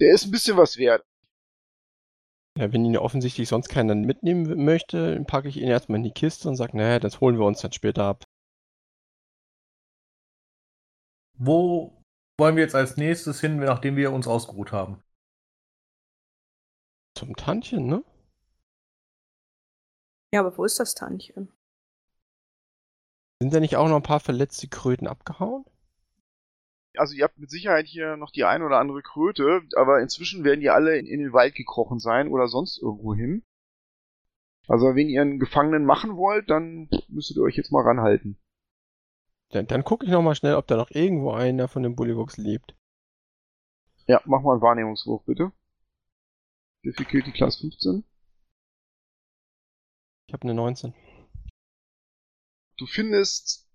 der 0.00 0.12
ist 0.14 0.24
ein 0.24 0.30
bisschen 0.30 0.56
was 0.56 0.76
wert. 0.76 1.04
Ja, 2.58 2.72
wenn 2.72 2.84
ihn 2.84 2.94
ja 2.94 3.00
offensichtlich 3.00 3.48
sonst 3.48 3.68
keiner 3.68 3.94
mitnehmen 3.94 4.64
möchte, 4.64 5.14
dann 5.14 5.26
packe 5.26 5.48
ich 5.48 5.56
ihn 5.58 5.68
erstmal 5.68 5.98
in 5.98 6.04
die 6.04 6.10
Kiste 6.10 6.48
und 6.48 6.56
sage, 6.56 6.76
naja, 6.76 6.98
das 6.98 7.20
holen 7.20 7.38
wir 7.38 7.46
uns 7.46 7.60
dann 7.60 7.72
später 7.72 8.04
ab. 8.04 8.24
Wo 11.34 12.02
wollen 12.36 12.56
wir 12.56 12.64
jetzt 12.64 12.74
als 12.74 12.96
nächstes 12.96 13.40
hin, 13.40 13.58
nachdem 13.58 13.96
wir 13.96 14.12
uns 14.12 14.26
ausgeruht 14.26 14.72
haben? 14.72 15.02
Zum 17.16 17.36
Tantchen, 17.36 17.86
ne? 17.86 18.04
Ja, 20.32 20.40
aber 20.40 20.56
wo 20.58 20.64
ist 20.64 20.78
das 20.80 20.94
Tantchen? 20.94 21.52
Sind 23.40 23.54
da 23.54 23.60
nicht 23.60 23.76
auch 23.76 23.88
noch 23.88 23.96
ein 23.96 24.02
paar 24.02 24.20
verletzte 24.20 24.68
Kröten 24.68 25.06
abgehauen? 25.06 25.64
Also 26.96 27.14
ihr 27.14 27.22
habt 27.22 27.38
mit 27.38 27.50
Sicherheit 27.50 27.86
hier 27.86 28.16
noch 28.16 28.32
die 28.32 28.44
ein 28.44 28.62
oder 28.62 28.78
andere 28.78 29.02
Kröte, 29.02 29.62
aber 29.76 30.00
inzwischen 30.00 30.42
werden 30.42 30.60
die 30.60 30.70
alle 30.70 30.98
in, 30.98 31.06
in 31.06 31.20
den 31.20 31.32
Wald 31.32 31.54
gekrochen 31.54 32.00
sein 32.00 32.28
oder 32.28 32.48
sonst 32.48 32.82
irgendwo 32.82 33.14
hin. 33.14 33.44
Also 34.66 34.96
wenn 34.96 35.08
ihr 35.08 35.22
einen 35.22 35.38
Gefangenen 35.38 35.84
machen 35.84 36.16
wollt, 36.16 36.50
dann 36.50 36.88
müsstet 37.08 37.36
ihr 37.36 37.42
euch 37.42 37.56
jetzt 37.56 37.70
mal 37.70 37.82
ranhalten. 37.82 38.36
Dann, 39.50 39.66
dann 39.66 39.84
gucke 39.84 40.04
ich 40.04 40.10
nochmal 40.10 40.34
schnell, 40.34 40.56
ob 40.56 40.66
da 40.66 40.76
noch 40.76 40.90
irgendwo 40.90 41.30
einer 41.30 41.68
von 41.68 41.84
den 41.84 41.94
Bullywuchs 41.94 42.36
lebt. 42.36 42.74
Ja, 44.06 44.20
mach 44.24 44.42
mal 44.42 44.52
einen 44.52 44.62
Wahrnehmungswurf, 44.62 45.24
bitte. 45.24 45.52
Difficulty 46.84 47.32
Class 47.32 47.56
15. 47.60 48.04
Ich 50.26 50.34
habe 50.34 50.42
eine 50.42 50.54
19. 50.54 50.92
Du 52.78 52.86
findest 52.86 53.68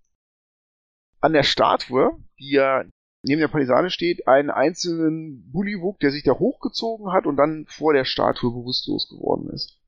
an 1.20 1.32
der 1.32 1.42
Statue, 1.42 2.18
die 2.38 2.52
ja 2.52 2.84
neben 3.22 3.40
der 3.40 3.48
Palisade 3.48 3.90
steht, 3.90 4.26
einen 4.26 4.50
einzelnen 4.50 5.50
Bullywug, 5.50 5.98
der 6.00 6.10
sich 6.10 6.22
da 6.24 6.32
hochgezogen 6.32 7.12
hat 7.12 7.26
und 7.26 7.36
dann 7.36 7.66
vor 7.68 7.92
der 7.92 8.04
Statue 8.04 8.50
bewusstlos 8.50 9.08
geworden 9.08 9.50
ist. 9.50 9.78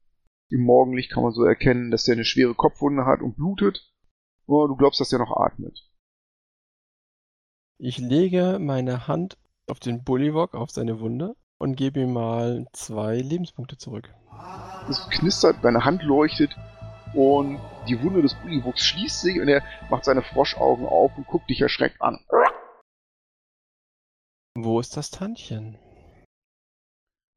Im 0.49 0.63
Morgenlicht 0.63 1.11
kann 1.11 1.23
man 1.23 1.33
so 1.33 1.45
erkennen, 1.45 1.91
dass 1.91 2.05
der 2.05 2.15
eine 2.15 2.25
schwere 2.25 2.55
Kopfwunde 2.55 3.05
hat 3.05 3.21
und 3.21 3.37
blutet. 3.37 3.91
Aber 4.47 4.69
du 4.69 4.77
glaubst, 4.77 5.01
dass 5.01 5.09
der 5.09 5.19
noch 5.19 5.37
atmet. 5.37 5.79
Ich 7.79 7.99
lege 7.99 8.59
meine 8.61 9.09
Hand 9.09 9.39
auf 9.67 9.81
den 9.81 10.05
Bullywog, 10.05 10.55
auf 10.55 10.71
seine 10.71 11.01
Wunde 11.01 11.35
und 11.59 11.77
gebe 11.77 12.01
ihm 12.01 12.13
mal 12.13 12.67
zwei 12.73 13.17
Lebenspunkte 13.17 13.77
zurück. 13.77 14.15
Es 14.89 15.09
knistert, 15.11 15.65
deine 15.65 15.85
Hand 15.85 16.03
leuchtet 16.03 16.57
und 17.17 17.59
die 17.89 18.01
Wunde 18.03 18.21
des 18.21 18.35
Bullywuchs 18.35 18.85
schließt 18.85 19.23
sich 19.23 19.41
und 19.41 19.49
er 19.49 19.65
macht 19.89 20.05
seine 20.05 20.23
Froschaugen 20.23 20.87
auf 20.87 21.17
und 21.17 21.27
guckt 21.27 21.49
dich 21.49 21.63
erschreckt 21.63 22.01
an. 22.03 22.23
Wo 24.55 24.79
ist 24.81 24.97
das 24.97 25.11
Tantchen? 25.11 25.79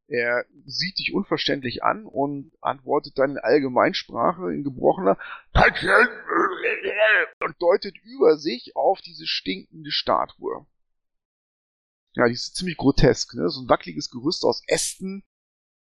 Er 0.07 0.45
sieht 0.65 0.97
dich 0.97 1.13
unverständlich 1.13 1.83
an 1.83 2.05
und 2.05 2.51
antwortet 2.61 3.17
dann 3.17 3.31
in 3.31 3.37
Allgemeinsprache 3.37 4.51
in 4.53 4.63
gebrochener 4.63 5.17
Tantchen 5.53 6.09
und 7.41 7.61
deutet 7.61 7.95
über 8.03 8.37
sich 8.37 8.75
auf 8.75 8.99
diese 9.01 9.27
stinkende 9.27 9.91
Statue. 9.91 10.65
Ja, 12.15 12.27
die 12.27 12.33
ist 12.33 12.55
ziemlich 12.55 12.77
grotesk, 12.77 13.35
ne? 13.35 13.49
So 13.49 13.61
ein 13.61 13.69
wackeliges 13.69 14.09
Gerüst 14.09 14.43
aus 14.43 14.63
Ästen, 14.67 15.23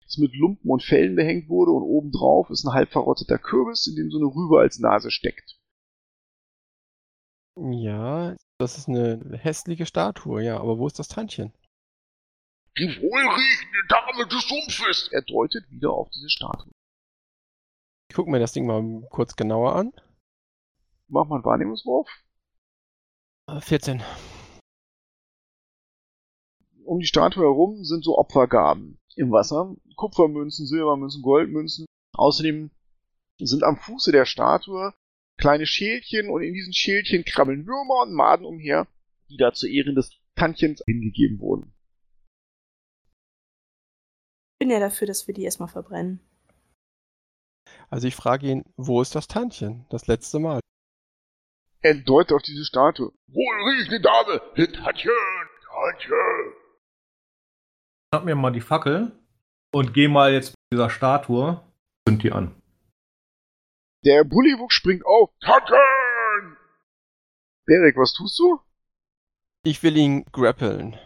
das 0.08 0.18
mit 0.18 0.34
Lumpen 0.34 0.72
und 0.72 0.84
Fellen 0.84 1.16
behängt 1.16 1.50
wurde 1.50 1.72
und 1.72 1.84
obendrauf 1.84 2.50
ist 2.50 2.66
ein 2.66 2.74
halb 2.74 2.92
verrotteter 2.92 3.38
Kürbis, 3.38 3.88
in 3.88 3.96
dem 3.96 4.10
so 4.10 4.18
eine 4.18 4.28
Rübe 4.28 4.60
als 4.60 4.80
Nase 4.80 5.12
steckt. 5.12 5.60
Ja, 7.58 8.38
das 8.58 8.78
ist 8.78 8.88
eine 8.88 9.38
hässliche 9.38 9.86
Statue, 9.86 10.44
ja, 10.44 10.60
aber 10.60 10.78
wo 10.78 10.88
ist 10.88 10.98
das 10.98 11.10
Tantchen? 11.10 11.54
Die 12.78 12.88
wohlriechende 13.02 13.88
Dame 13.90 14.28
des 14.28 14.48
Sumpfes! 14.48 15.10
Er 15.12 15.24
deutet 15.24 15.70
wieder 15.72 15.92
auf 15.92 16.10
diese 16.12 16.30
Statue. 16.30 16.72
Ich 18.10 18.16
gucke 18.16 18.32
mir 18.32 18.40
das 18.40 18.54
Ding 18.54 18.66
mal 18.66 19.06
kurz 19.10 19.36
genauer 19.36 19.76
an. 19.76 19.92
Mach 21.10 21.26
mal 21.26 21.36
einen 21.36 21.46
Wahrnehmungswurf. 21.46 22.08
Äh, 23.48 23.60
14. 23.60 24.02
Um 26.86 27.00
die 27.00 27.08
Statue 27.08 27.44
herum 27.44 27.84
sind 27.84 28.06
so 28.06 28.18
Opfergaben 28.18 29.00
im 29.18 29.32
Wasser. 29.32 29.76
Kupfermünzen, 29.96 30.66
Silbermünzen, 30.66 31.22
Goldmünzen. 31.22 31.86
Außerdem 32.16 32.72
sind 33.40 33.64
am 33.64 33.78
Fuße 33.78 34.12
der 34.12 34.26
Statue 34.26 34.94
kleine 35.38 35.68
Schälchen 35.68 36.30
und 36.30 36.42
in 36.42 36.54
diesen 36.54 36.74
Schälchen 36.74 37.24
krabbeln 37.24 37.66
Würmer 37.68 38.04
und 38.04 38.14
Maden 38.14 38.46
umher, 38.46 38.88
die 39.30 39.38
da 39.38 39.54
zu 39.54 39.68
Ehren 39.68 39.96
des 39.96 40.12
Tantchens 40.36 40.82
hingegeben 40.86 41.40
wurden. 41.40 41.74
Ich 44.56 44.60
bin 44.60 44.72
ja 44.72 44.80
dafür, 44.80 45.06
dass 45.06 45.28
wir 45.28 45.36
die 45.36 45.44
erstmal 45.44 45.70
verbrennen. 45.70 46.20
Also 47.90 48.08
ich 48.08 48.16
frage 48.16 48.48
ihn, 48.48 48.66
wo 48.76 49.02
ist 49.02 49.14
das 49.14 49.28
Tantchen? 49.28 49.86
Das 49.90 50.08
letzte 50.08 50.40
Mal. 50.40 50.60
Er 51.82 51.96
deutet 51.96 52.34
auf 52.34 52.42
diese 52.42 52.66
Statue. 52.66 53.14
Wohlriechende 53.28 54.02
Dame! 54.02 54.42
Tantchen! 54.56 55.12
Tantchen! 55.70 56.67
Schnapp 58.10 58.24
mir 58.24 58.36
mal 58.36 58.52
die 58.52 58.62
Fackel 58.62 59.12
und 59.74 59.94
geh 59.94 60.08
mal 60.08 60.32
jetzt 60.32 60.52
mit 60.52 60.74
dieser 60.74 60.90
Statue. 60.90 61.62
Zünd 62.08 62.24
die 62.24 62.32
an. 62.32 62.56
Der 64.06 64.24
Bullywug 64.24 64.72
springt 64.72 65.06
auf. 65.06 65.30
Tantchen! 65.42 66.58
Derek, 67.68 67.98
was 67.98 68.14
tust 68.14 68.40
du? 68.40 68.62
Ich 69.64 69.84
will 69.84 69.98
ihn 69.98 70.24
grappeln. 70.32 70.98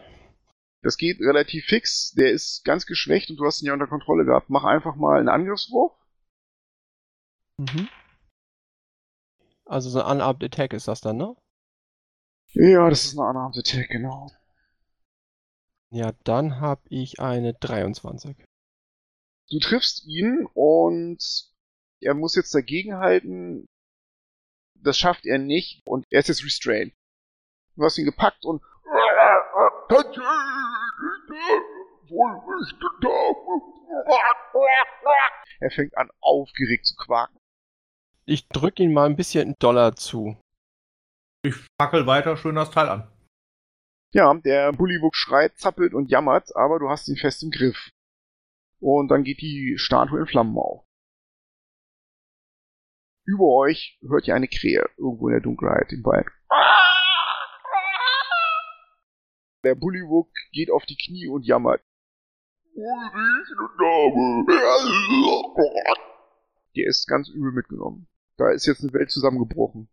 Das 0.82 0.96
geht 0.96 1.18
relativ 1.18 1.64
fix. 1.64 2.12
Der 2.12 2.30
ist 2.30 2.64
ganz 2.64 2.86
geschwächt 2.86 3.30
und 3.30 3.36
du 3.38 3.46
hast 3.46 3.62
ihn 3.62 3.66
ja 3.66 3.72
unter 3.72 3.88
Kontrolle 3.88 4.24
gehabt. 4.24 4.48
Mach 4.48 4.62
einfach 4.62 4.94
mal 4.94 5.18
einen 5.18 5.28
Angriffswurf. 5.28 5.92
Mhm. 7.58 7.88
Also 9.64 9.90
so 9.90 10.02
ein 10.02 10.18
Unarmed 10.18 10.44
Attack 10.44 10.72
ist 10.72 10.86
das 10.86 11.00
dann, 11.00 11.16
ne? 11.16 11.34
Ja, 12.52 12.88
das 12.88 13.06
ist 13.06 13.18
eine 13.18 13.28
Unarmed 13.28 13.58
Attack, 13.58 13.88
genau. 13.88 14.30
Ja, 15.94 16.12
dann 16.24 16.58
habe 16.58 16.80
ich 16.88 17.20
eine 17.20 17.52
23. 17.52 18.34
Du 19.50 19.58
triffst 19.58 20.06
ihn 20.06 20.48
und 20.54 21.22
er 22.00 22.14
muss 22.14 22.34
jetzt 22.34 22.54
dagegenhalten. 22.54 23.66
Das 24.74 24.96
schafft 24.96 25.26
er 25.26 25.36
nicht 25.36 25.82
und 25.86 26.06
er 26.08 26.20
ist 26.20 26.28
jetzt 26.28 26.44
restrained. 26.44 26.94
Du 27.76 27.84
hast 27.84 27.98
ihn 27.98 28.06
gepackt 28.06 28.46
und 28.46 28.62
er 35.60 35.70
fängt 35.70 35.96
an 35.98 36.10
aufgeregt 36.22 36.86
zu 36.86 36.96
quaken. 36.96 37.36
Ich 38.24 38.48
drücke 38.48 38.82
ihn 38.82 38.94
mal 38.94 39.04
ein 39.04 39.16
bisschen 39.16 39.56
Dollar 39.58 39.94
zu. 39.94 40.38
Ich 41.42 41.54
fackel 41.78 42.06
weiter 42.06 42.38
schön 42.38 42.54
das 42.54 42.70
Teil 42.70 42.88
an. 42.88 43.11
Ja, 44.14 44.34
der 44.34 44.72
Bullywug 44.72 45.16
schreit, 45.16 45.56
zappelt 45.58 45.94
und 45.94 46.10
jammert, 46.10 46.54
aber 46.54 46.78
du 46.78 46.90
hast 46.90 47.08
ihn 47.08 47.16
fest 47.16 47.42
im 47.42 47.50
Griff. 47.50 47.92
Und 48.78 49.08
dann 49.08 49.24
geht 49.24 49.40
die 49.40 49.78
Statue 49.78 50.20
in 50.20 50.26
Flammen 50.26 50.58
auf. 50.58 50.84
Über 53.24 53.44
euch 53.44 53.98
hört 54.02 54.28
ihr 54.28 54.34
eine 54.34 54.48
Krähe 54.48 54.84
irgendwo 54.98 55.28
in 55.28 55.34
der 55.34 55.40
Dunkelheit 55.40 55.92
im 55.92 56.04
Wald. 56.04 56.26
Der 59.64 59.76
Bullywug 59.76 60.28
geht 60.50 60.70
auf 60.70 60.84
die 60.84 60.96
Knie 60.96 61.28
und 61.28 61.46
jammert. 61.46 61.80
Der 66.76 66.86
ist 66.86 67.06
ganz 67.06 67.28
übel 67.30 67.52
mitgenommen. 67.52 68.08
Da 68.36 68.50
ist 68.50 68.66
jetzt 68.66 68.82
eine 68.82 68.92
Welt 68.92 69.10
zusammengebrochen. 69.10 69.88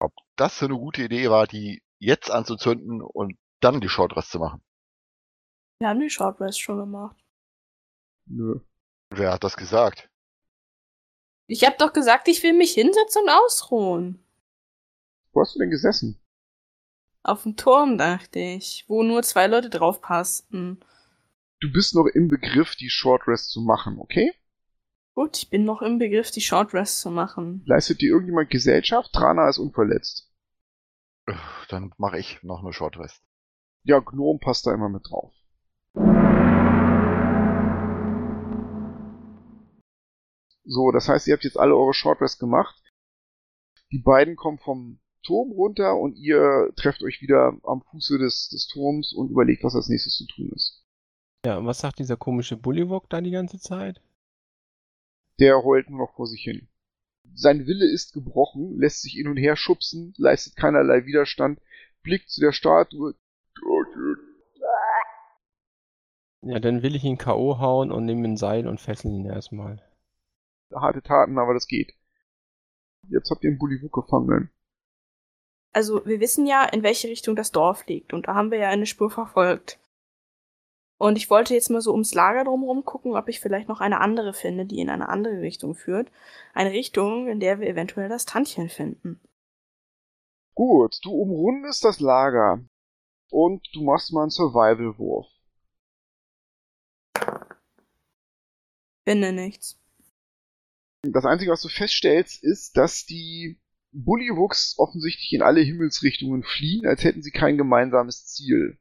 Ob 0.00 0.12
das 0.36 0.58
so 0.58 0.66
eine 0.66 0.78
gute 0.78 1.02
Idee 1.04 1.30
war, 1.30 1.46
die 1.46 1.82
jetzt 2.02 2.30
anzuzünden 2.30 3.00
und 3.00 3.38
dann 3.60 3.80
die 3.80 3.88
Shortrest 3.88 4.30
zu 4.30 4.40
machen. 4.40 4.60
Wir 5.78 5.88
haben 5.88 6.00
die 6.00 6.10
Short 6.10 6.40
Rest 6.40 6.60
schon 6.60 6.78
gemacht. 6.78 7.16
Nö. 8.26 8.60
Wer 9.10 9.32
hat 9.32 9.44
das 9.44 9.56
gesagt? 9.56 10.08
Ich 11.46 11.64
hab 11.64 11.78
doch 11.78 11.92
gesagt, 11.92 12.28
ich 12.28 12.42
will 12.42 12.54
mich 12.54 12.72
hinsetzen 12.72 13.22
und 13.22 13.30
ausruhen. 13.30 14.24
Wo 15.32 15.40
hast 15.40 15.54
du 15.54 15.60
denn 15.60 15.70
gesessen? 15.70 16.20
Auf 17.22 17.44
dem 17.44 17.56
Turm, 17.56 17.98
dachte 17.98 18.38
ich, 18.38 18.84
wo 18.88 19.02
nur 19.02 19.22
zwei 19.22 19.46
Leute 19.46 19.70
drauf 19.70 20.00
passten. 20.00 20.80
Du 21.60 21.72
bist 21.72 21.94
noch 21.94 22.06
im 22.06 22.26
Begriff, 22.26 22.74
die 22.74 22.90
Short 22.90 23.28
Rest 23.28 23.50
zu 23.50 23.60
machen, 23.60 23.98
okay? 23.98 24.32
Gut, 25.14 25.36
ich 25.36 25.50
bin 25.50 25.64
noch 25.64 25.82
im 25.82 25.98
Begriff, 25.98 26.30
die 26.30 26.40
Short 26.40 26.74
Rest 26.74 27.00
zu 27.00 27.10
machen. 27.10 27.62
Leistet 27.66 28.00
dir 28.00 28.10
irgendjemand 28.10 28.50
Gesellschaft? 28.50 29.12
Trana 29.12 29.48
ist 29.48 29.58
unverletzt. 29.58 30.31
Dann 31.68 31.92
mache 31.98 32.18
ich 32.18 32.42
noch 32.42 32.62
eine 32.62 32.72
Shortrest. 32.72 33.22
Ja, 33.84 34.00
Gnome 34.00 34.38
passt 34.38 34.66
da 34.66 34.74
immer 34.74 34.88
mit 34.88 35.08
drauf. 35.08 35.32
So, 40.64 40.92
das 40.92 41.08
heißt, 41.08 41.26
ihr 41.26 41.34
habt 41.34 41.44
jetzt 41.44 41.58
alle 41.58 41.74
eure 41.74 41.94
Short 41.94 42.20
Rest 42.20 42.38
gemacht. 42.38 42.82
Die 43.90 43.98
beiden 43.98 44.36
kommen 44.36 44.58
vom 44.58 45.00
Turm 45.22 45.52
runter 45.52 45.96
und 45.96 46.16
ihr 46.16 46.72
trefft 46.76 47.02
euch 47.02 47.20
wieder 47.20 47.56
am 47.64 47.82
Fuße 47.90 48.18
des, 48.18 48.48
des 48.48 48.66
Turms 48.68 49.12
und 49.12 49.30
überlegt, 49.30 49.64
was 49.64 49.74
als 49.74 49.88
nächstes 49.88 50.16
zu 50.16 50.26
tun 50.26 50.50
ist. 50.54 50.84
Ja, 51.44 51.58
und 51.58 51.66
was 51.66 51.80
sagt 51.80 51.98
dieser 51.98 52.16
komische 52.16 52.56
Bullywog 52.56 53.08
da 53.10 53.20
die 53.20 53.30
ganze 53.30 53.58
Zeit? 53.58 54.00
Der 55.40 55.62
heult 55.62 55.90
nur 55.90 55.98
noch 55.98 56.14
vor 56.14 56.26
sich 56.26 56.42
hin. 56.42 56.68
Sein 57.34 57.66
Wille 57.66 57.86
ist 57.86 58.12
gebrochen, 58.12 58.78
lässt 58.78 59.02
sich 59.02 59.14
hin 59.14 59.28
und 59.28 59.36
her 59.36 59.56
schubsen, 59.56 60.14
leistet 60.16 60.56
keinerlei 60.56 61.06
Widerstand, 61.06 61.60
blickt 62.02 62.30
zu 62.30 62.40
der 62.40 62.52
Statue. 62.52 63.14
Ja, 66.42 66.58
dann 66.58 66.82
will 66.82 66.96
ich 66.96 67.04
ihn 67.04 67.18
K.O. 67.18 67.58
hauen 67.58 67.92
und 67.92 68.04
nehme 68.04 68.26
ein 68.26 68.36
Seil 68.36 68.66
und 68.66 68.80
fesseln 68.80 69.14
ihn 69.14 69.26
erstmal. 69.26 69.80
Harte 70.74 71.02
Taten, 71.02 71.38
aber 71.38 71.54
das 71.54 71.68
geht. 71.68 71.94
Jetzt 73.08 73.30
habt 73.30 73.44
ihr 73.44 73.50
den 73.50 73.58
Bullywug 73.58 73.92
gefangen. 73.92 74.50
Also, 75.72 76.04
wir 76.04 76.20
wissen 76.20 76.46
ja, 76.46 76.64
in 76.64 76.82
welche 76.82 77.08
Richtung 77.08 77.36
das 77.36 77.52
Dorf 77.52 77.86
liegt. 77.86 78.12
Und 78.12 78.28
da 78.28 78.34
haben 78.34 78.50
wir 78.50 78.58
ja 78.58 78.68
eine 78.68 78.86
Spur 78.86 79.10
verfolgt. 79.10 79.78
Und 81.02 81.16
ich 81.16 81.30
wollte 81.30 81.52
jetzt 81.52 81.68
mal 81.68 81.80
so 81.80 81.90
ums 81.90 82.14
Lager 82.14 82.44
drumherum 82.44 82.84
gucken, 82.84 83.16
ob 83.16 83.26
ich 83.28 83.40
vielleicht 83.40 83.68
noch 83.68 83.80
eine 83.80 84.00
andere 84.00 84.32
finde, 84.32 84.66
die 84.66 84.78
in 84.78 84.88
eine 84.88 85.08
andere 85.08 85.40
Richtung 85.40 85.74
führt. 85.74 86.12
Eine 86.54 86.70
Richtung, 86.70 87.26
in 87.26 87.40
der 87.40 87.58
wir 87.58 87.66
eventuell 87.66 88.08
das 88.08 88.24
Tantchen 88.24 88.68
finden. 88.68 89.18
Gut, 90.54 91.00
du 91.02 91.10
umrundest 91.10 91.84
das 91.84 91.98
Lager. 91.98 92.64
Und 93.32 93.66
du 93.74 93.82
machst 93.82 94.12
mal 94.12 94.22
einen 94.22 94.30
Survival-Wurf. 94.30 95.26
Finde 99.04 99.32
nichts. 99.32 99.80
Das 101.02 101.24
Einzige, 101.24 101.50
was 101.50 101.62
du 101.62 101.68
feststellst, 101.68 102.44
ist, 102.44 102.76
dass 102.76 103.06
die 103.06 103.60
Bullywuchs 103.90 104.78
offensichtlich 104.78 105.32
in 105.32 105.42
alle 105.42 105.62
Himmelsrichtungen 105.62 106.44
fliehen, 106.44 106.86
als 106.86 107.02
hätten 107.02 107.24
sie 107.24 107.32
kein 107.32 107.58
gemeinsames 107.58 108.28
Ziel. 108.28 108.78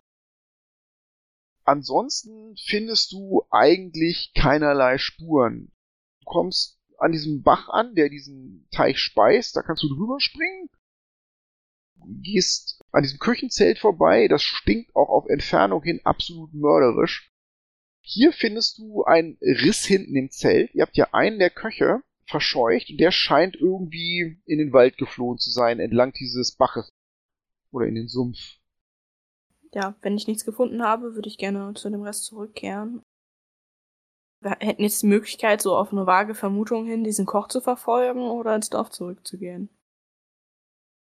Ansonsten 1.63 2.55
findest 2.57 3.11
du 3.11 3.43
eigentlich 3.51 4.31
keinerlei 4.35 4.97
Spuren. 4.97 5.71
Du 6.21 6.25
kommst 6.25 6.79
an 6.97 7.11
diesem 7.11 7.41
Bach 7.41 7.69
an, 7.69 7.95
der 7.95 8.09
diesen 8.09 8.67
Teich 8.71 8.99
speist, 8.99 9.55
da 9.55 9.61
kannst 9.61 9.83
du 9.83 9.89
drüber 9.89 10.19
springen. 10.19 10.69
Gehst 12.21 12.81
an 12.91 13.03
diesem 13.03 13.19
Küchenzelt 13.19 13.79
vorbei, 13.79 14.27
das 14.27 14.43
stinkt 14.43 14.95
auch 14.95 15.09
auf 15.09 15.27
Entfernung 15.27 15.83
hin 15.83 16.01
absolut 16.03 16.53
mörderisch. 16.53 17.31
Hier 18.01 18.33
findest 18.33 18.79
du 18.79 19.03
einen 19.03 19.37
Riss 19.41 19.85
hinten 19.85 20.15
im 20.15 20.31
Zelt. 20.31 20.73
Ihr 20.73 20.81
habt 20.81 20.97
ja 20.97 21.09
einen 21.13 21.37
der 21.37 21.51
Köche 21.51 22.01
verscheucht 22.25 22.89
und 22.89 22.99
der 22.99 23.11
scheint 23.11 23.55
irgendwie 23.55 24.41
in 24.45 24.57
den 24.57 24.73
Wald 24.73 24.97
geflohen 24.97 25.37
zu 25.37 25.51
sein, 25.51 25.79
entlang 25.79 26.13
dieses 26.13 26.55
Baches. 26.55 26.89
Oder 27.71 27.87
in 27.87 27.95
den 27.95 28.07
Sumpf. 28.07 28.57
Ja, 29.73 29.95
wenn 30.01 30.17
ich 30.17 30.27
nichts 30.27 30.45
gefunden 30.45 30.83
habe, 30.83 31.15
würde 31.15 31.29
ich 31.29 31.37
gerne 31.37 31.73
zu 31.75 31.89
dem 31.89 32.01
Rest 32.01 32.25
zurückkehren. 32.25 33.01
Wir 34.43 34.57
hätten 34.59 34.81
jetzt 34.83 35.01
die 35.03 35.07
Möglichkeit, 35.07 35.61
so 35.61 35.75
auf 35.75 35.91
eine 35.91 36.07
vage 36.07 36.33
Vermutung 36.33 36.85
hin, 36.85 37.03
diesen 37.03 37.25
Koch 37.25 37.47
zu 37.47 37.61
verfolgen 37.61 38.21
oder 38.21 38.55
ins 38.55 38.69
Dorf 38.69 38.89
zurückzugehen. 38.89 39.69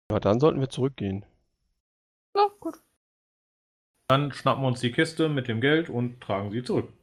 Ja, 0.09 0.19
dann 0.19 0.39
sollten 0.39 0.61
wir 0.61 0.69
zurückgehen. 0.69 1.25
Na, 2.33 2.47
gut. 2.59 2.75
Dann 4.09 4.31
schnappen 4.31 4.63
wir 4.63 4.69
uns 4.69 4.79
die 4.79 4.93
Kiste 4.93 5.27
mit 5.27 5.49
dem 5.49 5.59
Geld 5.59 5.89
und 5.89 6.21
tragen 6.21 6.51
sie 6.51 6.63
zurück. 6.63 6.93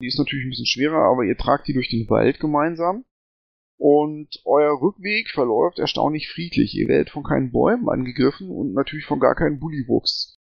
Die 0.00 0.06
ist 0.06 0.18
natürlich 0.18 0.46
ein 0.46 0.50
bisschen 0.50 0.66
schwerer, 0.66 1.10
aber 1.10 1.24
ihr 1.24 1.36
tragt 1.36 1.66
die 1.66 1.74
durch 1.74 1.90
den 1.90 2.08
Wald 2.08 2.38
gemeinsam. 2.38 3.04
Und 3.80 4.42
euer 4.44 4.78
Rückweg 4.78 5.30
verläuft 5.30 5.78
erstaunlich 5.78 6.28
friedlich. 6.28 6.74
Ihr 6.74 6.86
werdet 6.86 7.08
von 7.08 7.22
keinen 7.22 7.50
Bäumen 7.50 7.88
angegriffen 7.88 8.50
und 8.50 8.74
natürlich 8.74 9.06
von 9.06 9.20
gar 9.20 9.34
keinen 9.34 9.58
Bullywuchs. 9.58 10.38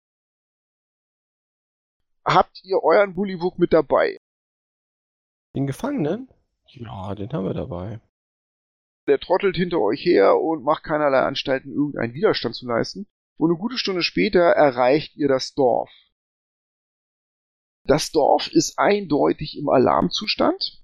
Habt 2.24 2.62
ihr 2.62 2.78
euren 2.84 3.16
Bullywug 3.16 3.58
mit 3.58 3.72
dabei? 3.72 4.18
Den 5.56 5.66
Gefangenen? 5.66 6.28
Ja, 6.66 7.16
den 7.16 7.32
haben 7.32 7.44
wir 7.44 7.54
dabei. 7.54 8.00
Der 9.08 9.18
trottelt 9.18 9.56
hinter 9.56 9.80
euch 9.80 10.04
her 10.04 10.38
und 10.38 10.62
macht 10.62 10.84
keinerlei 10.84 11.18
Anstalten, 11.18 11.72
irgendeinen 11.72 12.14
Widerstand 12.14 12.54
zu 12.54 12.68
leisten. 12.68 13.08
Und 13.36 13.50
eine 13.50 13.58
gute 13.58 13.78
Stunde 13.78 14.04
später 14.04 14.42
erreicht 14.42 15.16
ihr 15.16 15.26
das 15.26 15.54
Dorf. 15.54 15.90
Das 17.82 18.12
Dorf 18.12 18.46
ist 18.52 18.78
eindeutig 18.78 19.58
im 19.58 19.68
Alarmzustand. 19.68 20.83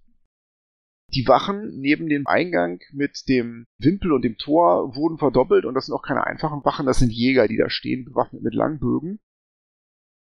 Die 1.12 1.26
Wachen 1.26 1.80
neben 1.80 2.08
dem 2.08 2.26
Eingang 2.26 2.80
mit 2.92 3.28
dem 3.28 3.66
Wimpel 3.78 4.12
und 4.12 4.22
dem 4.22 4.36
Tor 4.36 4.94
wurden 4.94 5.18
verdoppelt 5.18 5.64
und 5.64 5.74
das 5.74 5.86
sind 5.86 5.94
auch 5.94 6.02
keine 6.02 6.24
einfachen 6.24 6.64
Wachen, 6.64 6.86
das 6.86 6.98
sind 6.98 7.12
Jäger, 7.12 7.48
die 7.48 7.56
da 7.56 7.68
stehen, 7.68 8.04
bewaffnet 8.04 8.42
mit 8.42 8.54
Langbögen. 8.54 9.18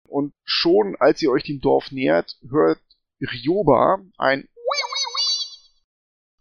Und 0.05 0.33
schon 0.45 0.97
als 0.99 1.21
ihr 1.21 1.31
euch 1.31 1.45
dem 1.45 1.61
Dorf 1.61 1.93
nähert, 1.93 2.39
hört 2.49 2.81
Rioba 3.21 4.03
ein 4.17 4.49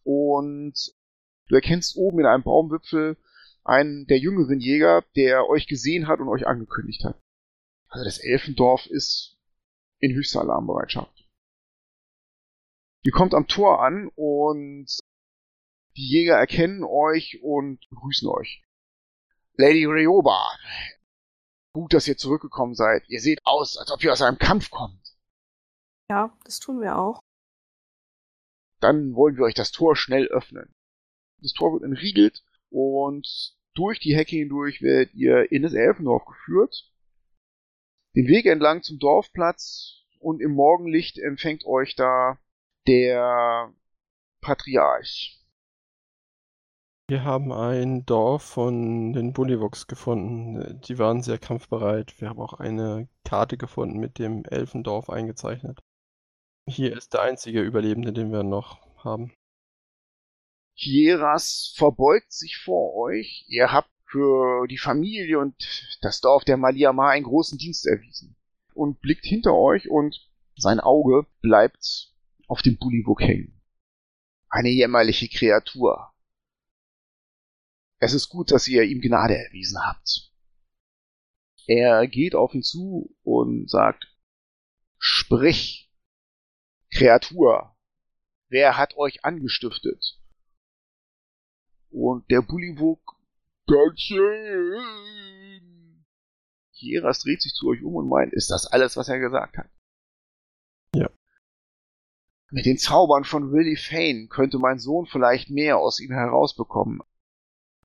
und 0.03 0.73
du 1.49 1.55
erkennst 1.55 1.97
oben 1.97 2.19
in 2.19 2.25
einem 2.25 2.43
Baumwipfel 2.43 3.17
einen 3.65 4.07
der 4.07 4.17
jüngeren 4.17 4.61
Jäger, 4.61 5.03
der 5.17 5.49
euch 5.49 5.67
gesehen 5.67 6.07
hat 6.07 6.21
und 6.21 6.29
euch 6.29 6.47
angekündigt 6.47 7.03
hat. 7.03 7.21
Also 7.89 8.05
das 8.05 8.19
Elfendorf 8.19 8.85
ist 8.85 9.37
in 9.99 10.13
höchster 10.15 10.39
Alarmbereitschaft. 10.39 11.16
Ihr 13.07 13.13
kommt 13.13 13.33
am 13.33 13.47
Tor 13.47 13.81
an 13.81 14.11
und 14.15 14.99
die 15.95 16.09
Jäger 16.09 16.35
erkennen 16.35 16.83
euch 16.83 17.39
und 17.41 17.79
begrüßen 17.89 18.27
euch. 18.27 18.65
Lady 19.53 19.85
Ryoba, 19.85 20.45
gut, 21.71 21.93
dass 21.93 22.09
ihr 22.09 22.17
zurückgekommen 22.17 22.75
seid. 22.75 23.07
Ihr 23.07 23.21
seht 23.21 23.39
aus, 23.45 23.77
als 23.77 23.91
ob 23.91 24.03
ihr 24.03 24.11
aus 24.11 24.21
einem 24.21 24.39
Kampf 24.39 24.71
kommt. 24.71 25.15
Ja, 26.09 26.37
das 26.43 26.59
tun 26.59 26.81
wir 26.81 26.97
auch. 26.97 27.21
Dann 28.81 29.15
wollen 29.15 29.37
wir 29.37 29.45
euch 29.45 29.53
das 29.53 29.71
Tor 29.71 29.95
schnell 29.95 30.27
öffnen. 30.27 30.75
Das 31.37 31.53
Tor 31.53 31.71
wird 31.71 31.83
entriegelt 31.83 32.43
und 32.71 33.55
durch 33.73 34.01
die 34.01 34.17
Hecke 34.17 34.35
hindurch 34.35 34.81
werdet 34.81 35.13
ihr 35.13 35.49
in 35.49 35.63
das 35.63 35.71
Elfendorf 35.71 36.25
geführt. 36.25 36.91
Den 38.17 38.27
Weg 38.27 38.47
entlang 38.47 38.83
zum 38.83 38.99
Dorfplatz 38.99 40.03
und 40.19 40.41
im 40.41 40.51
Morgenlicht 40.51 41.17
empfängt 41.19 41.65
euch 41.65 41.95
da 41.95 42.37
der 42.87 43.73
Patriarch. 44.41 45.37
Wir 47.09 47.23
haben 47.23 47.53
ein 47.53 48.05
Dorf 48.05 48.43
von 48.43 49.13
den 49.13 49.33
Bullywuchs 49.33 49.87
gefunden. 49.87 50.81
Die 50.81 50.97
waren 50.97 51.21
sehr 51.21 51.37
kampfbereit. 51.37 52.19
Wir 52.19 52.29
haben 52.29 52.41
auch 52.41 52.53
eine 52.53 53.07
Karte 53.23 53.57
gefunden 53.57 53.99
mit 53.99 54.19
dem 54.19 54.43
Elfendorf 54.45 55.09
eingezeichnet. 55.09 55.79
Hier 56.69 56.95
ist 56.95 57.13
der 57.13 57.21
einzige 57.21 57.61
Überlebende, 57.61 58.11
den 58.11 58.31
wir 58.31 58.43
noch 58.43 58.79
haben. 58.97 59.33
Hieras 60.75 61.73
verbeugt 61.77 62.33
sich 62.33 62.57
vor 62.57 62.93
euch. 62.95 63.45
Ihr 63.47 63.71
habt 63.71 63.89
für 64.05 64.67
die 64.67 64.77
Familie 64.77 65.39
und 65.39 65.55
das 66.01 66.19
Dorf 66.19 66.43
der 66.43 66.57
Maliama 66.57 67.09
einen 67.09 67.25
großen 67.25 67.57
Dienst 67.57 67.85
erwiesen. 67.87 68.35
Und 68.73 69.01
blickt 69.01 69.25
hinter 69.25 69.55
euch 69.55 69.89
und 69.89 70.29
sein 70.57 70.79
Auge 70.79 71.25
bleibt 71.41 72.13
auf 72.47 72.61
dem 72.61 72.77
Bullywug 72.77 73.21
hängen. 73.21 73.61
Eine 74.49 74.69
jämmerliche 74.69 75.27
Kreatur. 75.27 76.13
Es 77.99 78.13
ist 78.13 78.29
gut, 78.29 78.51
dass 78.51 78.67
ihr 78.67 78.83
ihm 78.83 79.01
Gnade 79.01 79.37
erwiesen 79.37 79.85
habt. 79.85 80.31
Er 81.67 82.07
geht 82.07 82.33
auf 82.33 82.53
ihn 82.53 82.63
zu 82.63 83.15
und 83.23 83.69
sagt, 83.69 84.07
Sprich, 84.99 85.91
Kreatur, 86.91 87.75
wer 88.49 88.77
hat 88.77 88.97
euch 88.97 89.25
angestiftet? 89.25 90.19
Und 91.89 92.29
der 92.31 92.41
Bullywug, 92.41 92.99
ganz 93.67 93.99
schön. 93.99 96.05
Hieras 96.71 97.19
dreht 97.19 97.41
sich 97.41 97.53
zu 97.53 97.67
euch 97.67 97.83
um 97.83 97.95
und 97.95 98.09
meint, 98.09 98.33
ist 98.33 98.49
das 98.49 98.65
alles, 98.67 98.97
was 98.97 99.09
er 99.09 99.19
gesagt 99.19 99.57
hat? 99.57 99.69
Mit 102.49 102.65
den 102.65 102.77
Zaubern 102.77 103.25
von 103.25 103.51
Willie 103.51 103.75
Fane 103.75 104.27
könnte 104.29 104.57
mein 104.57 104.79
Sohn 104.79 105.05
vielleicht 105.05 105.49
mehr 105.49 105.77
aus 105.77 105.99
ihm 105.99 106.11
herausbekommen. 106.11 107.01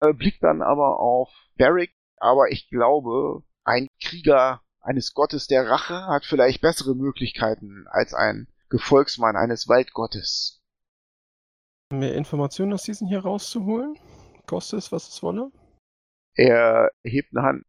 Er 0.00 0.14
blickt 0.14 0.42
dann 0.42 0.62
aber 0.62 1.00
auf 1.00 1.30
Barrick, 1.58 1.92
aber 2.18 2.50
ich 2.50 2.68
glaube, 2.68 3.42
ein 3.64 3.88
Krieger 4.00 4.62
eines 4.80 5.14
Gottes 5.14 5.46
der 5.46 5.68
Rache 5.68 6.06
hat 6.06 6.24
vielleicht 6.24 6.60
bessere 6.60 6.94
Möglichkeiten 6.94 7.86
als 7.88 8.14
ein 8.14 8.48
Gefolgsmann 8.68 9.36
eines 9.36 9.68
Waldgottes. 9.68 10.60
Mehr 11.92 12.14
Informationen 12.14 12.72
aus 12.72 12.84
diesen 12.84 13.06
hier 13.06 13.20
rauszuholen? 13.20 13.98
Koste 14.46 14.76
es, 14.76 14.92
was 14.92 15.08
es 15.08 15.22
wolle? 15.22 15.50
Er 16.34 16.90
hebt 17.04 17.36
eine 17.36 17.46
Hand. 17.46 17.66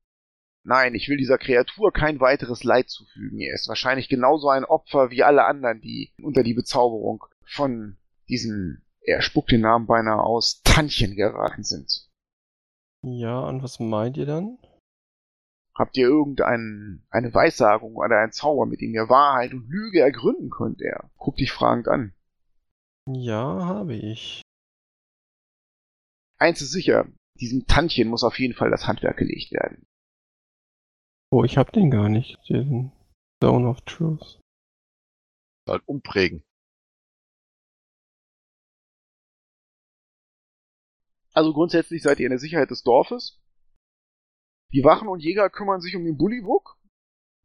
Nein, 0.66 0.96
ich 0.96 1.10
will 1.10 1.18
dieser 1.18 1.38
Kreatur 1.38 1.92
kein 1.92 2.22
weiteres 2.22 2.64
Leid 2.64 2.90
zufügen. 2.90 3.40
Er 3.40 3.54
ist 3.54 3.68
wahrscheinlich 3.68 4.08
genauso 4.08 4.50
ein 4.50 4.64
Opfer 4.64 5.12
wie 5.12 5.24
alle 5.24 5.46
anderen, 5.46 5.82
die 5.82 6.14
unter 6.22 6.42
die 6.44 6.54
Bezauberung 6.54 7.26
von 7.46 7.98
diesem, 8.30 8.82
er 9.02 9.22
spuckt 9.22 9.52
den 9.52 9.62
Namen 9.62 9.88
beinahe 9.88 10.24
aus, 10.24 10.62
Tantchen 10.64 11.16
geraten 11.16 11.64
sind. 11.64 12.10
Ja, 13.02 13.42
und 13.42 13.62
was 13.62 13.80
meint 13.82 14.16
ihr 14.16 14.26
dann? 14.26 14.58
Habt 15.76 15.98
ihr 15.98 16.08
irgendeine 16.08 17.02
eine 17.10 17.34
Weissagung 17.34 17.96
oder 17.96 18.20
einen 18.20 18.32
Zauber, 18.32 18.66
mit 18.66 18.80
dem 18.80 18.94
ihr 18.94 19.10
Wahrheit 19.10 19.54
und 19.54 19.68
Lüge 19.68 20.00
ergründen 20.00 20.50
könnt? 20.50 20.82
Er 20.82 21.10
guckt 21.18 21.40
dich 21.40 21.52
fragend 21.52 21.90
an. 21.90 22.14
Ja, 23.08 23.66
habe 23.66 23.96
ich. 23.96 24.42
Eins 26.38 26.62
ist 26.62 26.72
sicher, 26.72 27.08
diesem 27.40 27.66
Tantchen 27.66 28.08
muss 28.08 28.24
auf 28.24 28.40
jeden 28.40 28.54
Fall 28.54 28.70
das 28.70 28.88
Handwerk 28.88 29.18
gelegt 29.18 29.52
werden. 29.52 29.86
Oh, 31.34 31.44
ich 31.44 31.58
hab 31.58 31.72
den 31.72 31.90
gar 31.90 32.10
nicht, 32.10 32.38
diesen 32.48 32.92
Zone 33.44 33.68
of 33.68 33.82
Truth. 33.82 34.40
Halt 35.68 35.82
umprägen. 35.88 36.44
Also 41.34 41.52
grundsätzlich 41.52 42.04
seid 42.04 42.20
ihr 42.20 42.28
in 42.28 42.34
der 42.34 42.38
Sicherheit 42.38 42.70
des 42.70 42.84
Dorfes. 42.84 43.42
Die 44.74 44.84
Wachen 44.84 45.08
und 45.08 45.22
Jäger 45.22 45.50
kümmern 45.50 45.82
sich 45.82 45.96
um 45.96 46.06
den 46.06 46.20
Bullywug. 46.20 46.78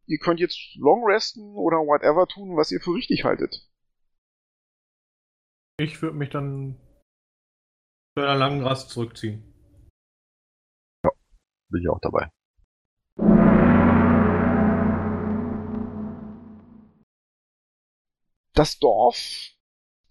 Ihr 0.04 0.18
könnt 0.18 0.40
jetzt 0.40 0.74
long 0.74 1.06
resten 1.06 1.56
oder 1.56 1.78
whatever 1.78 2.26
tun, 2.26 2.58
was 2.58 2.70
ihr 2.70 2.82
für 2.82 2.92
richtig 2.92 3.24
haltet. 3.24 3.70
Ich 5.78 6.02
würde 6.02 6.18
mich 6.18 6.28
dann 6.28 6.78
zu 8.14 8.22
einer 8.22 8.36
langen 8.36 8.62
Rast 8.62 8.90
zurückziehen. 8.90 9.50
Bin 11.70 11.80
ich 11.80 11.88
auch 11.88 12.00
dabei. 12.00 12.30
Das 18.58 18.80
Dorf 18.80 19.52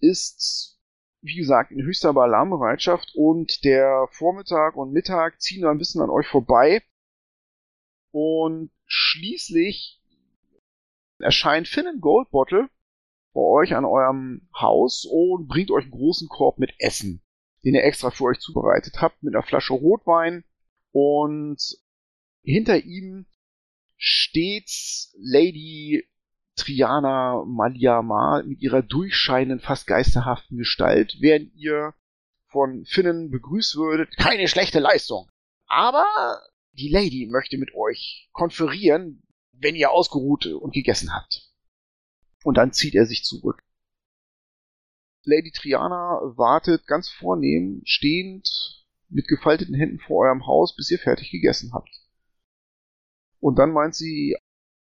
ist, 0.00 0.80
wie 1.20 1.36
gesagt, 1.36 1.70
in 1.70 1.82
höchster 1.82 2.16
Alarmbereitschaft 2.16 3.12
und 3.14 3.62
der 3.62 4.08
Vormittag 4.10 4.74
und 4.74 4.90
Mittag 4.90 5.38
ziehen 5.38 5.60
da 5.60 5.70
ein 5.70 5.76
bisschen 5.76 6.00
an 6.00 6.08
euch 6.08 6.26
vorbei. 6.26 6.82
Und 8.10 8.70
schließlich 8.86 10.02
erscheint 11.18 11.68
Finn 11.68 12.00
Goldbottle 12.00 12.70
bei 13.34 13.42
euch 13.42 13.74
an 13.74 13.84
eurem 13.84 14.48
Haus 14.58 15.04
und 15.04 15.46
bringt 15.46 15.70
euch 15.70 15.82
einen 15.82 15.90
großen 15.90 16.30
Korb 16.30 16.58
mit 16.58 16.72
Essen, 16.78 17.22
den 17.66 17.74
ihr 17.74 17.84
extra 17.84 18.10
für 18.10 18.24
euch 18.24 18.38
zubereitet 18.38 19.02
habt, 19.02 19.22
mit 19.22 19.34
einer 19.34 19.44
Flasche 19.44 19.74
Rotwein. 19.74 20.42
Und 20.92 21.58
hinter 22.42 22.78
ihm 22.78 23.26
steht 23.98 24.70
Lady 25.18 26.08
Triana 26.58 27.44
Maliama 27.46 28.42
mit 28.44 28.60
ihrer 28.60 28.82
durchscheinenden, 28.82 29.60
fast 29.60 29.86
geisterhaften 29.86 30.58
Gestalt, 30.58 31.16
während 31.20 31.54
ihr 31.54 31.94
von 32.48 32.84
Finnen 32.84 33.30
begrüßt 33.30 33.76
würdet. 33.76 34.16
Keine 34.16 34.48
schlechte 34.48 34.78
Leistung. 34.78 35.28
Aber 35.66 36.06
die 36.72 36.88
Lady 36.88 37.26
möchte 37.30 37.58
mit 37.58 37.74
euch 37.74 38.28
konferieren, 38.32 39.22
wenn 39.52 39.74
ihr 39.74 39.90
ausgeruht 39.90 40.46
und 40.46 40.72
gegessen 40.72 41.12
habt. 41.12 41.50
Und 42.44 42.56
dann 42.56 42.72
zieht 42.72 42.94
er 42.94 43.06
sich 43.06 43.24
zurück. 43.24 43.62
Lady 45.24 45.50
Triana 45.50 46.20
wartet 46.36 46.86
ganz 46.86 47.08
vornehm, 47.08 47.82
stehend, 47.84 48.48
mit 49.08 49.26
gefalteten 49.26 49.74
Händen 49.74 49.98
vor 49.98 50.26
eurem 50.26 50.46
Haus, 50.46 50.76
bis 50.76 50.90
ihr 50.90 50.98
fertig 50.98 51.30
gegessen 51.30 51.72
habt. 51.72 51.90
Und 53.40 53.58
dann 53.58 53.72
meint 53.72 53.94
sie 53.94 54.36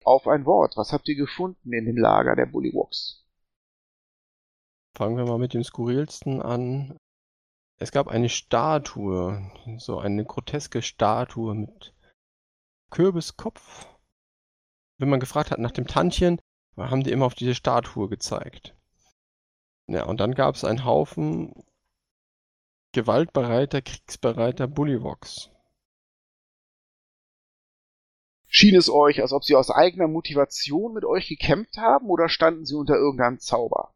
auf 0.04 0.26
ein 0.26 0.46
Wort. 0.46 0.76
Was 0.76 0.92
habt 0.92 1.08
ihr 1.08 1.16
gefunden 1.16 1.72
in 1.72 1.86
dem 1.86 1.96
Lager 1.96 2.36
der 2.36 2.46
Bullywogs? 2.46 3.24
Fangen 4.96 5.16
wir 5.16 5.24
mal 5.24 5.38
mit 5.38 5.54
dem 5.54 5.64
skurrilsten 5.64 6.40
an. 6.40 6.96
Es 7.78 7.90
gab 7.90 8.06
eine 8.06 8.28
Statue, 8.28 9.50
so 9.78 9.98
eine 9.98 10.24
groteske 10.24 10.82
Statue 10.82 11.54
mit 11.54 11.94
Kürbiskopf. 12.90 13.88
Wenn 14.98 15.08
man 15.08 15.18
gefragt 15.18 15.50
hat 15.50 15.58
nach 15.58 15.72
dem 15.72 15.88
Tantchen, 15.88 16.40
haben 16.76 17.02
die 17.02 17.10
immer 17.10 17.26
auf 17.26 17.34
diese 17.34 17.54
Statue 17.54 18.08
gezeigt. 18.08 18.76
Ja, 19.88 20.04
und 20.04 20.20
dann 20.20 20.34
gab 20.34 20.54
es 20.54 20.64
einen 20.64 20.84
Haufen 20.84 21.52
gewaltbereiter, 22.92 23.82
kriegsbereiter 23.82 24.68
Bullywogs. 24.68 25.50
Schien 28.56 28.76
es 28.76 28.88
euch, 28.88 29.20
als 29.20 29.32
ob 29.32 29.42
sie 29.42 29.56
aus 29.56 29.68
eigener 29.68 30.06
Motivation 30.06 30.92
mit 30.94 31.04
euch 31.04 31.26
gekämpft 31.26 31.76
haben 31.76 32.06
oder 32.06 32.28
standen 32.28 32.64
sie 32.64 32.76
unter 32.76 32.94
irgendeinem 32.94 33.40
Zauber? 33.40 33.92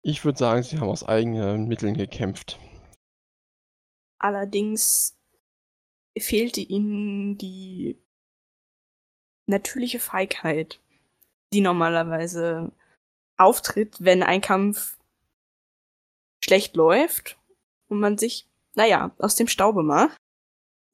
Ich 0.00 0.24
würde 0.24 0.38
sagen, 0.38 0.62
sie 0.62 0.78
haben 0.78 0.88
aus 0.88 1.04
eigenen 1.04 1.68
Mitteln 1.68 1.94
gekämpft. 1.94 2.58
Allerdings 4.18 5.14
fehlte 6.18 6.62
ihnen 6.62 7.36
die 7.36 8.02
natürliche 9.46 10.00
Feigheit, 10.00 10.80
die 11.52 11.60
normalerweise 11.60 12.72
auftritt, 13.36 13.96
wenn 14.00 14.22
ein 14.22 14.40
Kampf 14.40 14.96
schlecht 16.42 16.76
läuft 16.76 17.38
und 17.88 18.00
man 18.00 18.16
sich, 18.16 18.48
naja, 18.74 19.14
aus 19.18 19.36
dem 19.36 19.48
Staube 19.48 19.82
macht. 19.82 20.16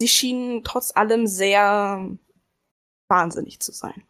Sie 0.00 0.08
schienen 0.08 0.62
trotz 0.64 0.94
allem 0.94 1.26
sehr 1.26 2.16
wahnsinnig 3.08 3.60
zu 3.60 3.72
sein. 3.72 4.04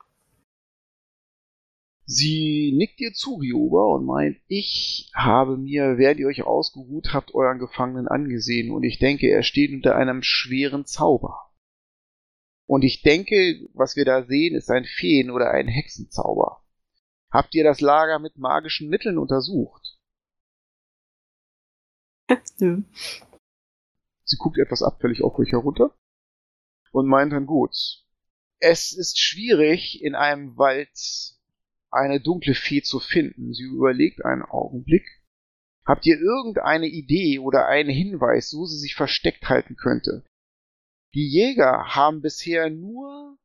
Sie 2.04 2.72
nickt 2.74 3.00
ihr 3.00 3.12
zu, 3.12 3.34
Rioba, 3.34 3.84
und 3.94 4.06
meint, 4.06 4.38
ich 4.46 5.10
habe 5.14 5.58
mir, 5.58 5.98
während 5.98 6.20
ihr 6.20 6.26
euch 6.26 6.42
ausgeruht 6.42 7.12
habt, 7.12 7.34
euren 7.34 7.58
Gefangenen 7.58 8.08
angesehen, 8.08 8.70
und 8.70 8.82
ich 8.82 8.98
denke, 8.98 9.28
er 9.28 9.42
steht 9.42 9.72
unter 9.72 9.94
einem 9.94 10.22
schweren 10.22 10.86
Zauber. 10.86 11.50
Und 12.66 12.82
ich 12.82 13.02
denke, 13.02 13.68
was 13.74 13.96
wir 13.96 14.06
da 14.06 14.24
sehen, 14.24 14.54
ist 14.54 14.70
ein 14.70 14.84
Feen- 14.84 15.30
oder 15.30 15.50
ein 15.50 15.68
Hexenzauber. 15.68 16.62
Habt 17.30 17.54
ihr 17.54 17.64
das 17.64 17.82
Lager 17.82 18.18
mit 18.18 18.38
magischen 18.38 18.88
Mitteln 18.88 19.18
untersucht? 19.18 19.98
Nö. 22.58 22.82
Sie 24.28 24.36
guckt 24.36 24.58
etwas 24.58 24.82
abfällig 24.82 25.22
auf 25.22 25.38
euch 25.38 25.52
herunter 25.52 25.94
und 26.92 27.06
meint 27.06 27.32
dann 27.32 27.46
gut. 27.46 27.74
Es 28.60 28.92
ist 28.92 29.18
schwierig, 29.18 30.02
in 30.02 30.14
einem 30.14 30.56
Wald 30.58 30.90
eine 31.90 32.20
dunkle 32.20 32.54
Fee 32.54 32.82
zu 32.82 33.00
finden. 33.00 33.54
Sie 33.54 33.62
überlegt 33.62 34.24
einen 34.24 34.42
Augenblick. 34.42 35.06
Habt 35.86 36.04
ihr 36.04 36.18
irgendeine 36.18 36.86
Idee 36.86 37.38
oder 37.38 37.66
einen 37.66 37.88
Hinweis, 37.88 38.52
wo 38.54 38.66
sie 38.66 38.78
sich 38.78 38.94
versteckt 38.94 39.48
halten 39.48 39.76
könnte? 39.76 40.24
Die 41.14 41.26
Jäger 41.26 41.94
haben 41.94 42.20
bisher 42.20 42.68
nur 42.68 43.38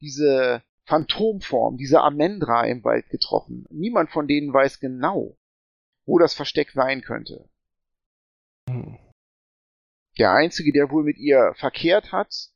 diese 0.00 0.62
Phantomform, 0.86 1.76
diese 1.76 2.00
Amendra 2.00 2.64
im 2.64 2.82
Wald 2.82 3.10
getroffen. 3.10 3.66
Niemand 3.68 4.10
von 4.10 4.26
denen 4.26 4.54
weiß 4.54 4.80
genau, 4.80 5.36
wo 6.06 6.18
das 6.18 6.32
Versteck 6.32 6.70
sein 6.70 7.02
könnte. 7.02 7.50
Hm. 8.70 8.98
Der 10.18 10.32
einzige, 10.32 10.72
der 10.72 10.90
wohl 10.90 11.04
mit 11.04 11.18
ihr 11.18 11.54
verkehrt 11.56 12.12
hat, 12.12 12.50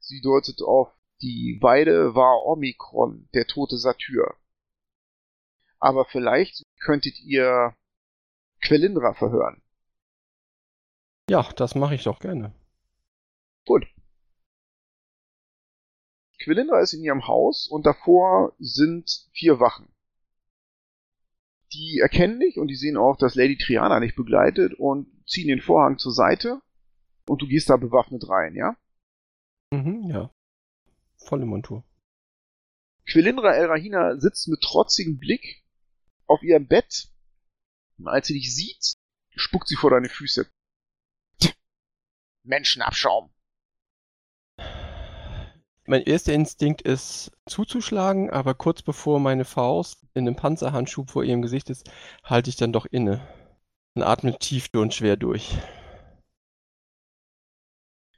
sie 0.00 0.20
deutet 0.20 0.60
auf 0.62 0.88
die 1.22 1.58
Weide, 1.62 2.14
war 2.14 2.44
Omikron, 2.44 3.28
der 3.34 3.46
tote 3.46 3.78
Satyr. 3.78 4.34
Aber 5.78 6.04
vielleicht 6.04 6.64
könntet 6.80 7.18
ihr 7.20 7.74
Quelindra 8.60 9.14
verhören. 9.14 9.62
Ja, 11.28 11.50
das 11.56 11.74
mache 11.74 11.94
ich 11.94 12.04
doch 12.04 12.18
gerne. 12.18 12.54
Gut. 13.64 13.86
Quelindra 16.42 16.80
ist 16.80 16.92
in 16.92 17.02
ihrem 17.02 17.26
Haus 17.26 17.66
und 17.68 17.86
davor 17.86 18.54
sind 18.58 19.28
vier 19.32 19.58
Wachen. 19.58 19.88
Die 21.72 21.98
erkennen 22.00 22.38
dich 22.40 22.58
und 22.58 22.68
die 22.68 22.76
sehen 22.76 22.96
auch, 22.96 23.16
dass 23.16 23.34
Lady 23.34 23.56
Triana 23.56 23.98
dich 24.00 24.14
begleitet 24.14 24.74
und 24.74 25.08
ziehen 25.26 25.48
den 25.48 25.60
Vorhang 25.60 25.98
zur 25.98 26.12
Seite 26.12 26.62
und 27.28 27.42
du 27.42 27.46
gehst 27.46 27.70
da 27.70 27.76
bewaffnet 27.76 28.28
rein, 28.28 28.54
ja? 28.54 28.76
Mhm, 29.70 30.10
ja. 30.10 30.30
Volle 31.16 31.46
Montur. 31.46 31.84
Quelindra 33.06 33.54
El 33.54 33.66
Rahina 33.66 34.16
sitzt 34.18 34.48
mit 34.48 34.60
trotzigem 34.60 35.18
Blick 35.18 35.62
auf 36.26 36.42
ihrem 36.42 36.66
Bett 36.66 37.08
und 37.98 38.08
als 38.08 38.26
sie 38.26 38.34
dich 38.34 38.54
sieht, 38.54 38.94
spuckt 39.34 39.68
sie 39.68 39.76
vor 39.76 39.90
deine 39.90 40.08
Füße. 40.08 40.46
Menschenabschaum. 42.42 43.30
Mein 45.88 46.02
erster 46.02 46.32
Instinkt 46.32 46.82
ist 46.82 47.30
zuzuschlagen, 47.46 48.30
aber 48.30 48.54
kurz 48.54 48.82
bevor 48.82 49.20
meine 49.20 49.44
Faust 49.44 50.04
in 50.14 50.24
dem 50.24 50.34
Panzerhandschuh 50.34 51.04
vor 51.06 51.22
ihrem 51.22 51.42
Gesicht 51.42 51.70
ist, 51.70 51.88
halte 52.24 52.50
ich 52.50 52.56
dann 52.56 52.72
doch 52.72 52.86
inne 52.86 53.20
und 53.94 54.02
atme 54.02 54.36
tief 54.38 54.68
und 54.74 54.94
schwer 54.94 55.16
durch. 55.16 55.56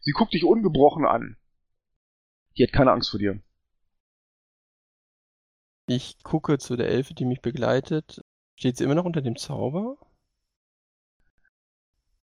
Sie 0.09 0.13
guckt 0.13 0.33
dich 0.33 0.47
ungebrochen 0.47 1.05
an. 1.05 1.37
Die 2.57 2.63
hat 2.63 2.73
keine 2.73 2.93
Angst 2.93 3.11
vor 3.11 3.21
dir. 3.21 3.43
Ich 5.87 6.23
gucke 6.23 6.57
zu 6.57 6.77
der 6.77 6.89
Elfe, 6.89 7.13
die 7.13 7.27
mich 7.27 7.43
begleitet. 7.43 8.25
Steht 8.59 8.79
sie 8.79 8.85
immer 8.85 8.95
noch 8.95 9.05
unter 9.05 9.21
dem 9.21 9.37
Zauber? 9.37 9.99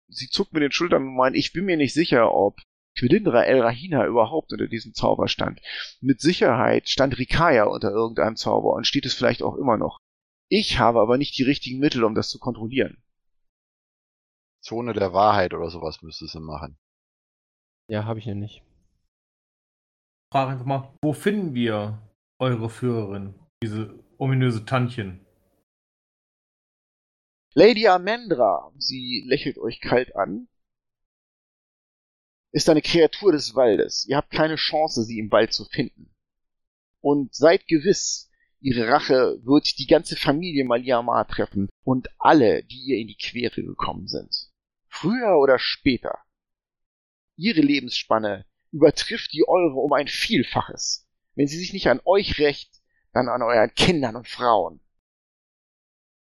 Sie 0.07 0.29
zuckt 0.29 0.53
mit 0.53 0.63
den 0.63 0.71
Schultern 0.71 1.09
und 1.09 1.17
meint, 1.17 1.35
ich 1.35 1.53
bin 1.53 1.65
mir 1.65 1.77
nicht 1.77 1.93
sicher, 1.93 2.33
ob 2.33 2.61
Quilindra 2.97 3.43
El 3.47 3.63
Rahina 3.63 4.07
überhaupt 4.07 4.53
unter 4.53 4.69
diesem 4.69 4.95
Zauber 4.95 5.27
stand. 5.27 5.61
Mit 6.01 6.21
Sicherheit 6.21 6.89
stand 6.89 7.19
Rikaya 7.19 7.65
unter 7.65 7.91
irgendeinem 7.91 8.37
Zauber 8.37 8.75
und 8.75 8.87
steht 8.87 9.07
es 9.07 9.15
vielleicht 9.15 9.43
auch 9.43 9.57
immer 9.57 9.77
noch. 9.77 9.99
Ich 10.49 10.79
habe 10.79 11.01
aber 11.01 11.19
nicht 11.19 11.37
die 11.37 11.43
richtigen 11.43 11.81
Mittel, 11.81 12.05
um 12.05 12.15
das 12.15 12.29
zu 12.29 12.39
kontrollieren. 12.39 13.03
Zone 14.61 14.93
der 14.93 15.13
Wahrheit 15.13 15.53
oder 15.53 15.69
sowas 15.69 16.01
müsstest 16.01 16.37
du 16.37 16.39
machen. 16.39 16.79
Ja, 17.89 18.05
habe 18.05 18.19
ich 18.19 18.27
ja 18.27 18.35
nicht. 18.35 18.63
Frage 20.33 20.53
einfach 20.53 20.65
mal, 20.65 20.95
wo 21.03 21.13
finden 21.13 21.55
wir 21.55 21.99
eure 22.39 22.71
Führerin, 22.71 23.35
diese 23.63 24.03
ominöse 24.19 24.65
Tantchen? 24.65 25.27
Lady 27.55 27.87
Amendra, 27.87 28.73
sie 28.79 29.25
lächelt 29.27 29.59
euch 29.59 29.81
kalt 29.81 30.17
an, 30.17 30.49
ist 32.53 32.69
eine 32.69 32.83
Kreatur 32.83 33.33
des 33.33 33.55
Waldes. 33.55 34.07
Ihr 34.09 34.17
habt 34.17 34.31
keine 34.31 34.57
Chance, 34.57 35.05
sie 35.05 35.19
im 35.19 35.31
Wald 35.31 35.53
zu 35.53 35.65
finden. 35.65 36.15
Und 37.01 37.35
seid 37.35 37.67
gewiss, 37.67 38.31
ihre 38.61 38.89
Rache 38.89 39.39
wird 39.43 39.79
die 39.79 39.87
ganze 39.87 40.17
Familie 40.17 40.65
Maliamar 40.65 41.27
treffen 41.27 41.69
und 41.85 42.09
alle, 42.19 42.63
die 42.63 42.85
ihr 42.87 42.99
in 42.99 43.09
die 43.09 43.17
Quere 43.17 43.63
gekommen 43.63 44.07
sind. 44.07 44.51
Früher 44.89 45.39
oder 45.39 45.59
später. 45.59 46.19
Ihre 47.43 47.61
Lebensspanne 47.61 48.47
übertrifft 48.71 49.33
die 49.33 49.49
eure 49.49 49.75
um 49.75 49.93
ein 49.93 50.07
Vielfaches. 50.07 51.09
Wenn 51.35 51.49
sie 51.49 51.59
sich 51.59 51.73
nicht 51.73 51.89
an 51.89 52.01
euch 52.05 52.39
rächt, 52.39 52.81
dann 53.13 53.29
an 53.29 53.43
euren 53.43 53.75
Kindern 53.75 54.15
und 54.15 54.29
Frauen. 54.29 54.81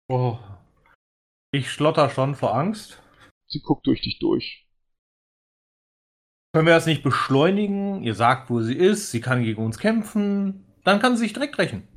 Oh, 0.09 0.39
ich 1.51 1.69
schlotter 1.69 2.09
schon 2.09 2.33
vor 2.33 2.55
Angst. 2.55 2.99
Sie 3.45 3.59
guckt 3.59 3.85
durch 3.85 4.01
dich 4.01 4.17
durch. 4.17 4.67
Können 6.51 6.65
wir 6.65 6.73
das 6.73 6.87
nicht 6.87 7.03
beschleunigen? 7.03 8.01
Ihr 8.01 8.15
sagt, 8.15 8.49
wo 8.49 8.61
sie 8.61 8.75
ist, 8.75 9.11
sie 9.11 9.21
kann 9.21 9.43
gegen 9.43 9.63
uns 9.63 9.77
kämpfen. 9.77 10.65
Dann 10.83 10.99
kann 10.99 11.15
sie 11.15 11.25
sich 11.25 11.33
direkt 11.33 11.59
rächen. 11.59 11.87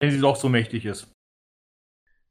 Wenn 0.00 0.10
sie 0.10 0.20
doch 0.20 0.36
so 0.36 0.48
mächtig 0.48 0.86
ist. 0.86 1.12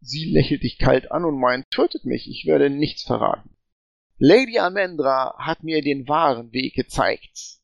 Sie 0.02 0.26
lächelt 0.26 0.64
dich 0.64 0.80
kalt 0.80 1.12
an 1.12 1.24
und 1.24 1.40
meint, 1.40 1.70
tötet 1.70 2.06
mich, 2.06 2.28
ich 2.28 2.48
werde 2.48 2.72
nichts 2.72 3.04
verraten. 3.04 3.56
Lady 4.22 4.60
Amendra 4.60 5.34
hat 5.38 5.64
mir 5.64 5.82
den 5.82 6.08
wahren 6.10 6.52
Weg 6.52 6.76
gezeigt. 6.76 7.62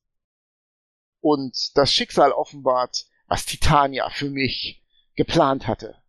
Und 1.19 1.75
das 1.77 1.91
Schicksal 1.91 2.31
offenbart, 2.31 3.07
was 3.27 3.45
Titania 3.45 4.09
für 4.09 4.29
mich 4.29 4.81
geplant 5.15 5.67
hatte. 5.67 6.01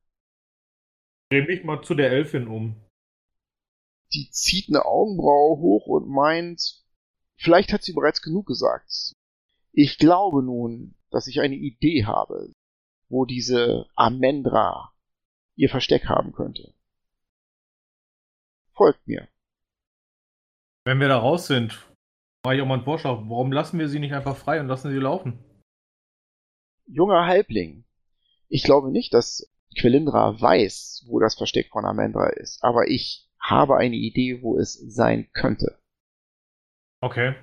Dreh 1.31 1.43
mich 1.43 1.65
mal 1.65 1.83
zu 1.83 1.95
der 1.95 2.13
Elfin 2.13 2.47
um. 2.47 2.81
Die 4.13 4.31
zieht 4.31 4.69
eine 4.69 4.85
Augenbraue 4.85 5.59
hoch 5.59 5.87
und 5.87 6.09
meint, 6.09 6.85
vielleicht 7.37 7.73
hat 7.73 7.83
sie 7.83 7.93
bereits 7.93 8.23
genug 8.23 8.47
gesagt. 8.47 9.15
Ich 9.73 9.99
glaube 9.99 10.45
nun, 10.45 10.95
dass 11.11 11.27
ich 11.27 11.41
eine 11.41 11.57
Idee 11.57 12.05
habe, 12.05 12.53
wo 13.09 13.25
diese 13.25 13.89
Amendra 13.97 14.93
ihr 15.57 15.71
Versteck 15.71 16.05
haben 16.07 16.33
könnte. 16.33 16.73
Folgt 18.75 19.09
mir. 19.09 19.29
Wenn 20.87 21.01
wir 21.01 21.09
da 21.09 21.19
raus 21.19 21.49
sind, 21.49 21.85
mache 22.45 22.55
ich 22.55 22.63
auch 22.63 22.67
mal 22.67 22.75
einen 22.75 22.85
Vorschlag. 22.85 23.19
Warum 23.25 23.51
lassen 23.51 23.77
wir 23.81 23.89
sie 23.89 23.99
nicht 23.99 24.15
einfach 24.15 24.37
frei 24.37 24.61
und 24.61 24.69
lassen 24.69 24.93
sie 24.93 24.99
laufen? 24.99 25.45
Junger 26.87 27.27
Halbling, 27.27 27.85
ich 28.49 28.63
glaube 28.63 28.93
nicht, 28.93 29.13
dass 29.13 29.53
Quelindra 29.77 30.41
weiß, 30.41 31.07
wo 31.09 31.19
das 31.19 31.35
Versteck 31.35 31.71
von 31.73 31.85
Amendra 31.85 32.29
ist, 32.29 32.63
aber 32.63 32.89
ich 32.89 33.29
habe 33.41 33.77
eine 33.77 33.97
Idee, 33.97 34.43
wo 34.43 34.57
es 34.57 34.75
sein 34.75 35.29
könnte. 35.33 35.77
Okay. 37.01 37.35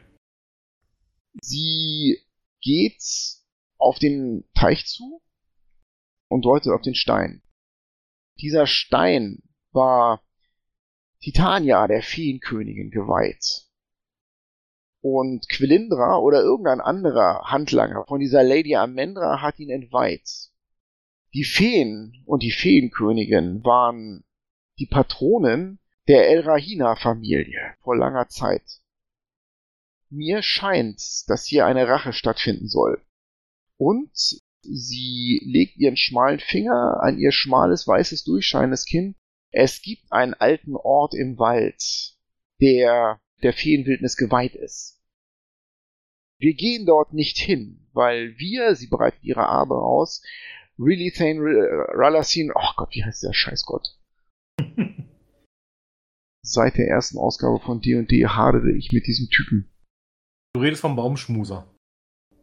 Sie 1.41 2.25
geht 2.61 3.03
auf 3.77 3.99
den 3.99 4.45
Teich 4.55 4.85
zu 4.85 5.21
und 6.29 6.45
deutet 6.45 6.71
auf 6.71 6.81
den 6.81 6.95
Stein. 6.95 7.43
Dieser 8.39 8.67
Stein 8.67 9.43
war 9.73 10.23
Titania, 11.23 11.87
der 11.87 12.03
Feenkönigin, 12.03 12.91
geweiht. 12.91 13.63
Und 14.99 15.47
Quelindra 15.47 16.17
oder 16.17 16.41
irgendein 16.41 16.81
anderer 16.81 17.49
Handlanger 17.49 18.03
von 18.07 18.19
dieser 18.19 18.43
Lady 18.43 18.75
Amendra 18.75 19.41
hat 19.41 19.57
ihn 19.57 19.69
entweiht. 19.69 20.51
Die 21.33 21.45
Feen 21.45 22.21
und 22.25 22.43
die 22.43 22.51
Feenkönigin 22.51 23.63
waren 23.63 24.25
die 24.79 24.85
Patronen 24.85 25.79
der 26.09 26.27
El 26.29 26.41
Rahina-Familie 26.41 27.75
vor 27.81 27.95
langer 27.95 28.27
Zeit. 28.27 28.81
Mir 30.09 30.41
scheint, 30.41 31.29
dass 31.29 31.45
hier 31.45 31.65
eine 31.65 31.87
Rache 31.87 32.11
stattfinden 32.11 32.67
soll. 32.67 33.01
Und 33.77 34.11
sie 34.61 35.41
legt 35.45 35.77
ihren 35.77 35.95
schmalen 35.95 36.39
Finger 36.39 36.99
an 37.01 37.17
ihr 37.17 37.31
schmales, 37.31 37.87
weißes, 37.87 38.25
durchscheinendes 38.25 38.85
Kinn 38.85 39.15
es 39.53 39.81
gibt 39.81 40.11
einen 40.11 40.33
alten 40.33 40.75
Ort 40.75 41.13
im 41.13 41.37
Wald, 41.37 42.17
der 42.59 43.21
der 43.43 43.53
Feenwildnis 43.53 44.17
geweiht 44.17 44.55
ist. 44.55 44.99
Wir 46.39 46.55
gehen 46.55 46.85
dort 46.85 47.13
nicht 47.13 47.37
hin, 47.37 47.87
weil 47.93 48.37
wir, 48.37 48.75
sie 48.75 48.87
bereitet 48.87 49.23
ihre 49.23 49.45
Arme 49.45 49.75
aus, 49.75 50.23
Relithane 50.79 51.39
Ralacine, 51.39 52.51
oh 52.55 52.71
Gott, 52.75 52.89
wie 52.95 53.03
heißt 53.03 53.21
der 53.23 53.33
Scheißgott? 53.33 53.95
Seit 56.41 56.77
der 56.77 56.87
ersten 56.87 57.19
Ausgabe 57.19 57.59
von 57.59 57.79
D&D 57.79 58.25
hadere 58.25 58.71
ich 58.75 58.91
mit 58.91 59.05
diesem 59.05 59.29
Typen. 59.29 59.71
Du 60.53 60.61
redest 60.61 60.81
vom 60.81 60.95
Baumschmuser. 60.95 61.71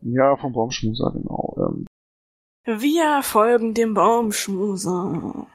Ja, 0.02 0.36
vom 0.36 0.52
Baumschmuser, 0.52 1.12
genau. 1.12 1.56
Ähm, 1.58 1.86
Wir 2.64 3.22
folgen 3.22 3.74
dem 3.74 3.94
Baumschmuser. 3.94 5.48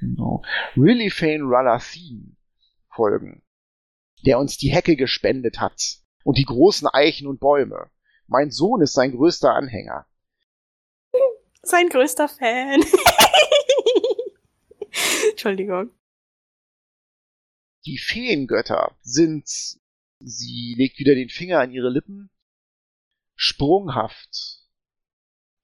Genau. 0.00 0.42
Really 0.76 1.10
Fane 1.10 1.44
Ralacine 1.44 2.34
folgen, 2.88 3.42
der 4.24 4.38
uns 4.38 4.56
die 4.56 4.72
Hecke 4.72 4.96
gespendet 4.96 5.60
hat 5.60 5.98
und 6.24 6.38
die 6.38 6.44
großen 6.44 6.88
Eichen 6.88 7.26
und 7.26 7.38
Bäume. 7.38 7.90
Mein 8.26 8.50
Sohn 8.50 8.80
ist 8.80 8.94
sein 8.94 9.12
größter 9.12 9.54
Anhänger. 9.54 10.06
Sein 11.62 11.90
größter 11.90 12.28
Fan. 12.28 12.82
Entschuldigung. 15.30 15.90
Die 17.84 17.98
Feengötter 17.98 18.96
sind, 19.02 19.46
sie 20.18 20.74
legt 20.76 20.98
wieder 20.98 21.14
den 21.14 21.28
Finger 21.28 21.60
an 21.60 21.72
ihre 21.72 21.90
Lippen, 21.90 22.30
sprunghaft. 23.34 24.64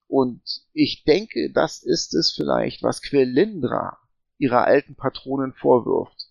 Und 0.09 0.43
ich 0.73 1.05
denke, 1.05 1.51
das 1.53 1.83
ist 1.83 2.15
es 2.15 2.35
vielleicht, 2.35 2.83
was 2.83 3.03
Quelindra 3.03 3.99
ihrer 4.39 4.65
alten 4.65 4.97
Patronin 4.97 5.53
vorwirft. 5.53 6.31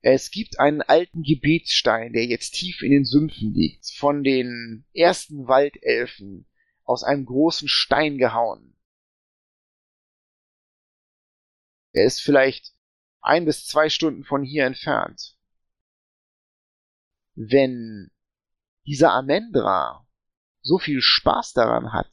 Es 0.00 0.30
gibt 0.30 0.60
einen 0.60 0.82
alten 0.82 1.22
Gebetsstein, 1.22 2.12
der 2.12 2.26
jetzt 2.26 2.52
tief 2.52 2.82
in 2.82 2.90
den 2.90 3.04
Sümpfen 3.06 3.54
liegt, 3.54 3.90
von 3.96 4.22
den 4.22 4.84
ersten 4.92 5.48
Waldelfen 5.48 6.46
aus 6.84 7.04
einem 7.04 7.24
großen 7.24 7.68
Stein 7.68 8.18
gehauen. 8.18 8.76
Er 11.92 12.04
ist 12.04 12.20
vielleicht 12.20 12.74
ein 13.22 13.46
bis 13.46 13.66
zwei 13.66 13.88
Stunden 13.88 14.24
von 14.24 14.42
hier 14.42 14.66
entfernt. 14.66 15.38
Wenn 17.34 18.10
dieser 18.86 19.12
Amendra 19.12 20.06
so 20.60 20.78
viel 20.78 21.00
Spaß 21.00 21.54
daran 21.54 21.92
hat, 21.92 22.12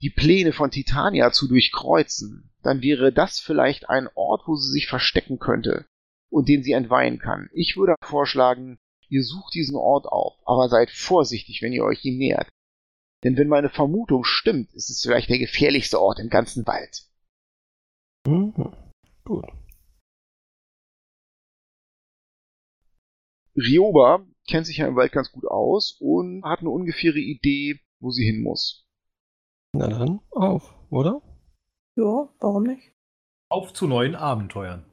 die 0.00 0.10
Pläne 0.10 0.52
von 0.52 0.70
Titania 0.70 1.32
zu 1.32 1.48
durchkreuzen, 1.48 2.50
dann 2.62 2.82
wäre 2.82 3.12
das 3.12 3.40
vielleicht 3.40 3.88
ein 3.88 4.08
Ort, 4.14 4.42
wo 4.46 4.56
sie 4.56 4.70
sich 4.70 4.86
verstecken 4.86 5.38
könnte 5.38 5.86
und 6.30 6.48
den 6.48 6.62
sie 6.62 6.72
entweihen 6.72 7.18
kann. 7.18 7.48
Ich 7.52 7.76
würde 7.76 7.94
vorschlagen, 8.02 8.78
ihr 9.08 9.24
sucht 9.24 9.54
diesen 9.54 9.76
Ort 9.76 10.06
auf, 10.06 10.34
aber 10.44 10.68
seid 10.68 10.90
vorsichtig, 10.90 11.62
wenn 11.62 11.72
ihr 11.72 11.84
euch 11.84 12.04
ihm 12.04 12.18
nähert. 12.18 12.48
Denn 13.24 13.36
wenn 13.36 13.48
meine 13.48 13.70
Vermutung 13.70 14.24
stimmt, 14.24 14.72
ist 14.74 14.90
es 14.90 15.02
vielleicht 15.02 15.28
der 15.28 15.38
gefährlichste 15.38 16.00
Ort 16.00 16.20
im 16.20 16.28
ganzen 16.28 16.66
Wald. 16.66 17.04
Mhm. 18.26 18.72
Gut. 19.24 19.46
Rioba 23.56 24.24
kennt 24.48 24.66
sich 24.66 24.76
ja 24.76 24.86
im 24.86 24.94
Wald 24.94 25.10
ganz 25.10 25.32
gut 25.32 25.46
aus 25.46 25.96
und 25.98 26.44
hat 26.44 26.60
eine 26.60 26.70
ungefähre 26.70 27.18
Idee, 27.18 27.80
wo 27.98 28.10
sie 28.10 28.24
hin 28.24 28.40
muss. 28.40 28.87
Na 29.72 29.86
dann, 29.86 30.20
auf, 30.30 30.74
oder? 30.90 31.20
Ja, 31.96 32.28
warum 32.40 32.62
nicht? 32.62 32.92
Auf 33.50 33.72
zu 33.72 33.86
neuen 33.86 34.14
Abenteuern. 34.14 34.84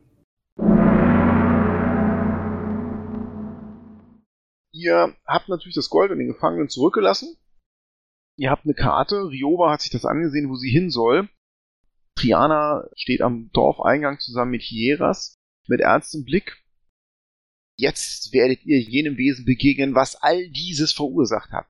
Ihr 4.71 5.15
habt 5.25 5.47
natürlich 5.47 5.75
das 5.75 5.89
Gold 5.89 6.11
und 6.11 6.19
den 6.19 6.27
Gefangenen 6.27 6.67
zurückgelassen. 6.67 7.37
Ihr 8.37 8.51
habt 8.51 8.65
eine 8.65 8.73
Karte. 8.73 9.29
Rioba 9.29 9.71
hat 9.71 9.81
sich 9.81 9.91
das 9.91 10.05
angesehen, 10.05 10.49
wo 10.49 10.55
sie 10.55 10.69
hin 10.69 10.89
soll. 10.89 11.29
Triana 12.17 12.87
steht 12.95 13.21
am 13.21 13.49
Dorfeingang 13.53 14.19
zusammen 14.19 14.51
mit 14.51 14.61
Hieras. 14.61 15.37
mit 15.67 15.81
ernstem 15.81 16.25
Blick. 16.25 16.63
Jetzt 17.77 18.33
werdet 18.33 18.63
ihr 18.65 18.79
jenem 18.79 19.17
Wesen 19.17 19.45
begegnen, 19.45 19.95
was 19.95 20.15
all 20.15 20.49
dieses 20.49 20.91
verursacht 20.91 21.51
hat. 21.51 21.67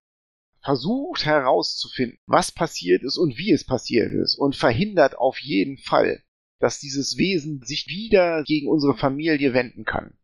Versucht 0.65 1.25
herauszufinden, 1.25 2.17
was 2.25 2.51
passiert 2.51 3.03
ist 3.03 3.19
und 3.19 3.37
wie 3.37 3.51
es 3.51 3.63
passiert 3.63 4.11
ist 4.11 4.35
und 4.35 4.55
verhindert 4.55 5.15
auf 5.15 5.37
jeden 5.39 5.77
Fall, 5.77 6.23
dass 6.59 6.79
dieses 6.79 7.17
Wesen 7.17 7.61
sich 7.61 7.85
wieder 7.85 8.43
gegen 8.43 8.67
unsere 8.67 8.97
Familie 8.97 9.53
wenden 9.53 9.85
kann. 9.85 10.17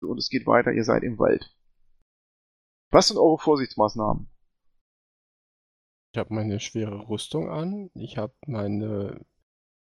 Und 0.00 0.18
es 0.18 0.28
geht 0.30 0.46
weiter, 0.46 0.70
ihr 0.70 0.84
seid 0.84 1.02
im 1.02 1.18
Wald. 1.18 1.52
Was 2.90 3.08
sind 3.08 3.18
eure 3.18 3.38
Vorsichtsmaßnahmen? 3.38 4.30
Ich 6.14 6.18
habe 6.20 6.32
meine 6.32 6.60
schwere 6.60 7.08
Rüstung 7.08 7.50
an, 7.50 7.90
ich 7.94 8.16
habe 8.16 8.34
meine 8.46 9.26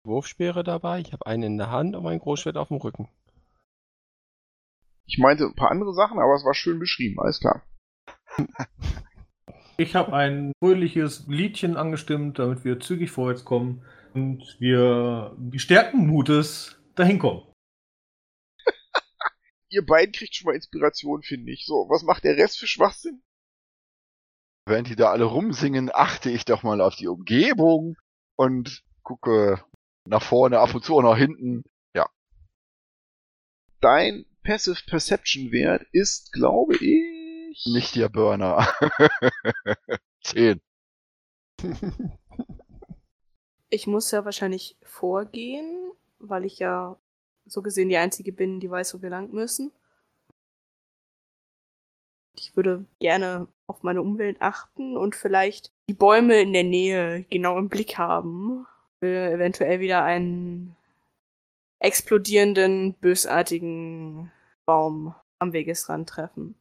Wurfspeere 0.05 0.63
dabei, 0.63 1.01
ich 1.01 1.15
habe 1.15 1.25
eine 1.25 1.47
in 1.47 1.57
der 1.57 1.71
Hand 1.71 1.97
und 1.97 2.03
mein 2.03 2.19
Großschwert 2.19 2.59
auf 2.59 2.69
dem 2.69 2.77
Rücken. 2.77 3.09
Ich 5.07 5.19
meinte 5.19 5.45
ein 5.45 5.55
paar 5.55 5.71
andere 5.71 5.95
Sachen, 5.95 6.19
aber 6.19 6.35
es 6.35 6.45
war 6.45 6.55
schön 6.55 6.79
beschrieben, 6.79 7.21
alles 7.21 7.41
klar. 7.41 7.63
Ich 9.77 9.97
habe 9.97 10.13
ein 10.13 10.53
fröhliches 10.61 11.27
Liedchen 11.27 11.77
angestimmt, 11.77 12.39
damit 12.39 12.65
wir 12.65 12.79
zügig 12.79 13.11
vorwärts 13.11 13.45
kommen 13.45 13.85
und 14.13 14.57
wir 14.61 15.37
gestärkten 15.51 16.07
Mutes 16.07 16.81
dahin 16.95 17.19
kommen. 17.19 17.43
Ihr 19.71 19.85
beiden 19.85 20.13
kriegt 20.13 20.37
schon 20.37 20.47
mal 20.47 20.55
Inspiration, 20.55 21.23
finde 21.23 21.51
ich. 21.51 21.67
So, 21.67 21.89
was 21.89 22.05
macht 22.05 22.23
der 22.23 22.37
Rest 22.37 22.61
für 22.61 22.69
Schwachsinn? 22.69 23.21
Während 24.67 24.89
die 24.89 24.97
da 24.97 25.11
alle 25.11 25.25
rumsingen, 25.25 25.91
achte 25.93 26.31
ich 26.31 26.45
doch 26.45 26.63
mal 26.63 26.81
auf 26.81 26.95
die 26.95 27.09
Umgebung 27.09 27.97
und 28.37 28.85
gucke 29.03 29.61
nach 30.07 30.23
vorne, 30.23 30.61
ab 30.61 30.73
und 30.73 30.85
zu 30.85 30.97
auch 30.97 31.03
nach 31.03 31.19
hinten. 31.19 31.65
Ja. 31.97 32.09
Dein 33.81 34.25
Passive 34.45 34.83
Perception 34.87 35.51
Wert 35.53 35.87
ist, 35.93 36.33
glaube 36.33 36.77
ich. 36.77 37.65
Nicht 37.67 37.97
der 37.97 38.11
Burner. 38.11 38.69
Zehn. 40.23 40.61
Ich 43.71 43.87
muss 43.87 44.11
ja 44.11 44.25
wahrscheinlich 44.25 44.77
vorgehen, 44.83 45.93
weil 46.19 46.45
ich 46.45 46.59
ja 46.59 46.99
so 47.47 47.63
gesehen 47.63 47.89
die 47.89 47.97
Einzige 47.97 48.33
bin, 48.33 48.61
die 48.61 48.71
weiß, 48.71 48.95
wo 48.95 49.03
wir 49.03 49.11
lang 49.11 49.33
müssen. 49.33 49.73
Ich 52.37 52.55
würde 52.55 52.85
gerne 52.99 53.49
auf 53.67 53.83
meine 53.83 54.03
Umwelt 54.03 54.37
achten 54.41 54.97
und 54.97 55.15
vielleicht 55.15 55.73
die 55.89 55.95
Bäume 55.95 56.41
in 56.41 56.53
der 56.53 56.65
Nähe 56.65 57.25
genau 57.31 57.59
im 57.59 57.69
Blick 57.71 57.97
haben. 57.97 58.67
Will 59.01 59.17
eventuell 59.17 59.81
wieder 59.81 60.05
einen 60.05 60.77
explodierenden, 61.85 62.95
bösartigen 62.95 64.33
Baum 64.65 65.15
am 65.39 65.53
Wegesrand 65.53 66.09
treffen. 66.09 66.57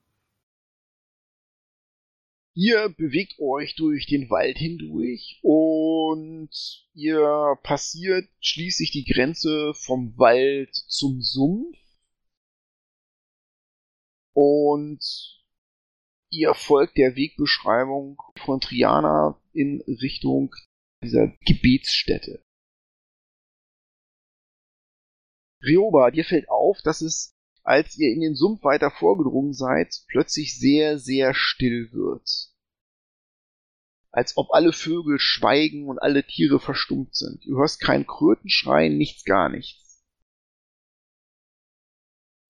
Ihr 2.55 2.89
bewegt 2.89 3.39
euch 3.39 3.75
durch 3.75 4.05
den 4.05 4.29
Wald 4.29 4.57
hindurch 4.57 5.39
und 5.41 6.51
ihr 6.93 7.57
passiert 7.63 8.29
schließlich 8.41 8.91
die 8.91 9.05
Grenze 9.05 9.73
vom 9.73 10.15
Wald 10.17 10.75
zum 10.75 11.21
Sumpf. 11.21 11.77
Und 14.33 14.99
ihr 16.29 16.53
folgt 16.53 16.97
der 16.97 17.15
Wegbeschreibung 17.15 18.21
von 18.45 18.59
Triana 18.59 19.39
in 19.53 19.81
Richtung 19.87 20.53
dieser 21.01 21.29
Gebetsstätte. 21.45 22.43
Rioba, 25.63 26.11
dir 26.11 26.25
fällt 26.25 26.49
auf, 26.49 26.81
dass 26.83 27.01
es 27.01 27.33
als 27.63 27.97
ihr 27.97 28.11
in 28.11 28.19
den 28.19 28.35
Sumpf 28.35 28.63
weiter 28.63 28.91
vorgedrungen 28.91 29.53
seid, 29.53 30.03
plötzlich 30.07 30.59
sehr, 30.59 30.99
sehr 30.99 31.33
still 31.33 31.89
wird. 31.93 32.51
Als 34.11 34.37
ob 34.37 34.51
alle 34.51 34.73
Vögel 34.73 35.17
schweigen 35.17 35.87
und 35.87 35.97
alle 35.97 36.25
Tiere 36.25 36.59
verstummt 36.59 37.15
sind. 37.15 37.43
Du 37.45 37.57
hörst 37.57 37.79
kein 37.79 38.05
Krötenschreien, 38.05 38.97
nichts, 38.97 39.23
gar 39.23 39.49
nichts. 39.49 40.03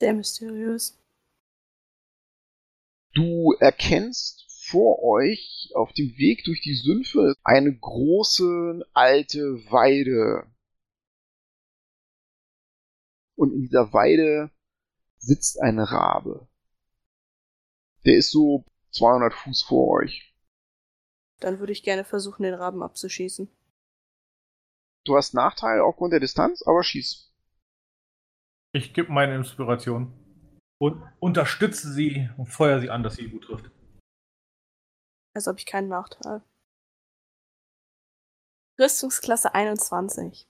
Sehr 0.02 0.14
mysteriös. 0.14 1.00
Du 3.14 3.54
erkennst 3.60 4.46
vor 4.68 5.04
euch 5.04 5.70
auf 5.76 5.94
dem 5.94 6.18
Weg 6.18 6.44
durch 6.46 6.62
die 6.62 6.74
Sümpfe 6.74 7.36
eine 7.44 7.74
große 7.74 8.84
alte 8.94 9.42
Weide. 9.70 10.52
Und 13.36 13.52
in 13.54 13.62
dieser 13.62 13.94
Weide 13.94 14.52
sitzt 15.18 15.62
ein 15.62 15.80
Rabe. 15.80 16.48
Der 18.06 18.18
ist 18.18 18.32
so 18.32 18.66
200 18.92 19.34
Fuß 19.34 19.64
vor 19.64 19.90
euch. 20.00 20.34
Dann 21.40 21.60
würde 21.60 21.74
ich 21.74 21.84
gerne 21.84 22.04
versuchen, 22.04 22.44
den 22.44 22.54
Raben 22.54 22.84
abzuschießen. 22.84 23.50
Du 25.06 25.18
hast 25.18 25.34
Nachteil 25.34 25.82
aufgrund 25.82 26.14
der 26.14 26.20
Distanz, 26.20 26.62
aber 26.66 26.84
schieß. 26.84 27.32
Ich 28.74 28.94
gebe 28.94 29.12
meine 29.12 29.36
Inspiration 29.36 30.14
und 30.80 31.04
unterstütze 31.20 31.92
sie 31.92 32.30
und 32.38 32.48
feuer 32.48 32.80
sie 32.80 32.90
an, 32.90 33.04
dass 33.04 33.16
sie 33.16 33.30
gut 33.30 33.44
trifft. 33.46 33.70
Also 35.36 35.50
habe 35.50 35.60
ich 35.60 35.66
keinen 35.66 35.90
Nachteil. 35.90 36.42
Rüstungsklasse 38.80 39.54
21. 39.54 40.48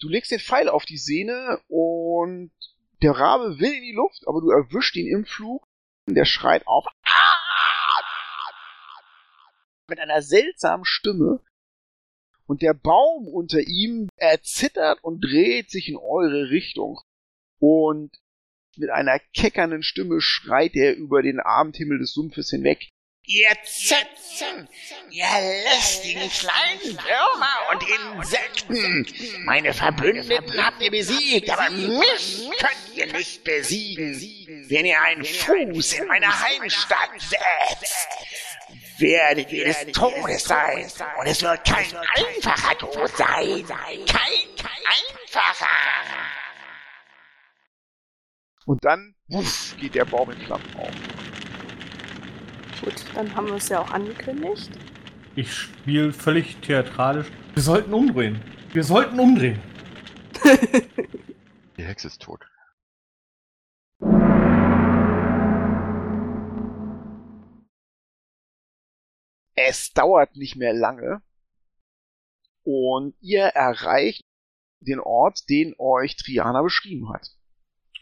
Du 0.00 0.08
legst 0.08 0.30
den 0.30 0.38
Pfeil 0.38 0.68
auf 0.68 0.84
die 0.84 0.98
Sehne 0.98 1.60
und 1.68 2.52
der 3.02 3.12
Rabe 3.12 3.58
will 3.58 3.72
in 3.72 3.82
die 3.82 3.92
Luft, 3.92 4.26
aber 4.26 4.40
du 4.40 4.50
erwischt 4.50 4.96
ihn 4.96 5.08
im 5.08 5.24
Flug. 5.24 5.66
Und 6.06 6.14
der 6.14 6.24
schreit 6.24 6.66
auf. 6.66 6.86
Mit 9.88 10.00
einer 10.00 10.22
seltsamen 10.22 10.84
Stimme. 10.84 11.40
Und 12.46 12.62
der 12.62 12.74
Baum 12.74 13.28
unter 13.28 13.60
ihm 13.60 14.08
erzittert 14.16 15.02
und 15.04 15.20
dreht 15.20 15.70
sich 15.70 15.88
in 15.88 15.96
eure 15.96 16.50
Richtung. 16.50 17.00
Und 17.58 18.10
mit 18.76 18.90
einer 18.90 19.18
keckernden 19.34 19.82
Stimme 19.82 20.20
schreit 20.20 20.74
er 20.74 20.96
über 20.96 21.22
den 21.22 21.40
Abendhimmel 21.40 21.98
des 21.98 22.12
Sumpfes 22.12 22.50
hinweg. 22.50 22.88
Ihr 23.30 23.50
Zöpfen, 23.62 24.66
ihr 25.10 25.26
lästigen 25.64 26.30
kleinen 26.30 26.96
Würmer 26.96 27.58
und 27.70 28.16
Insekten. 28.16 29.44
Meine 29.44 29.74
Verbündeten 29.74 30.64
habt 30.64 30.80
ihr 30.80 30.90
besiegt, 30.90 31.50
aber 31.50 31.68
mich 31.68 32.48
könnt 32.58 32.96
ihr 32.96 33.12
nicht 33.12 33.44
besiegen. 33.44 34.64
Wenn 34.70 34.86
ihr 34.86 34.98
einen 35.02 35.26
Fuß 35.26 35.92
in 35.92 36.06
meine 36.06 36.40
Heimstadt 36.40 37.10
setzt, 37.20 38.08
werdet 38.96 39.52
ihr 39.52 39.66
des 39.66 39.92
Todes 39.92 40.44
sein. 40.44 40.90
Und 41.20 41.26
es 41.26 41.42
wird 41.42 41.66
kein 41.66 41.98
einfacher 42.14 42.78
Tod 42.78 43.14
sein. 43.14 43.62
Kein 43.66 44.40
einfacher. 45.36 45.66
Und 48.64 48.82
dann 48.82 49.14
wuff, 49.26 49.76
geht 49.78 49.94
der 49.94 50.06
Baum 50.06 50.30
in 50.30 50.40
Flammen 50.46 50.76
auf. 50.76 51.17
Gut, 52.82 53.04
dann 53.14 53.34
haben 53.34 53.48
wir 53.48 53.54
es 53.54 53.68
ja 53.68 53.80
auch 53.80 53.90
angekündigt. 53.90 54.70
Ich 55.34 55.52
spiele 55.52 56.12
völlig 56.12 56.56
theatralisch. 56.58 57.26
Wir 57.54 57.62
sollten 57.62 57.92
umdrehen. 57.92 58.40
Wir 58.72 58.84
sollten 58.84 59.18
umdrehen. 59.18 59.60
Die 61.76 61.84
Hexe 61.84 62.08
ist 62.08 62.22
tot. 62.22 62.44
Es 69.54 69.92
dauert 69.92 70.36
nicht 70.36 70.56
mehr 70.56 70.72
lange 70.72 71.20
und 72.62 73.16
ihr 73.20 73.44
erreicht 73.44 74.24
den 74.80 75.00
Ort, 75.00 75.48
den 75.48 75.74
euch 75.78 76.16
Triana 76.16 76.62
beschrieben 76.62 77.12
hat. 77.12 77.30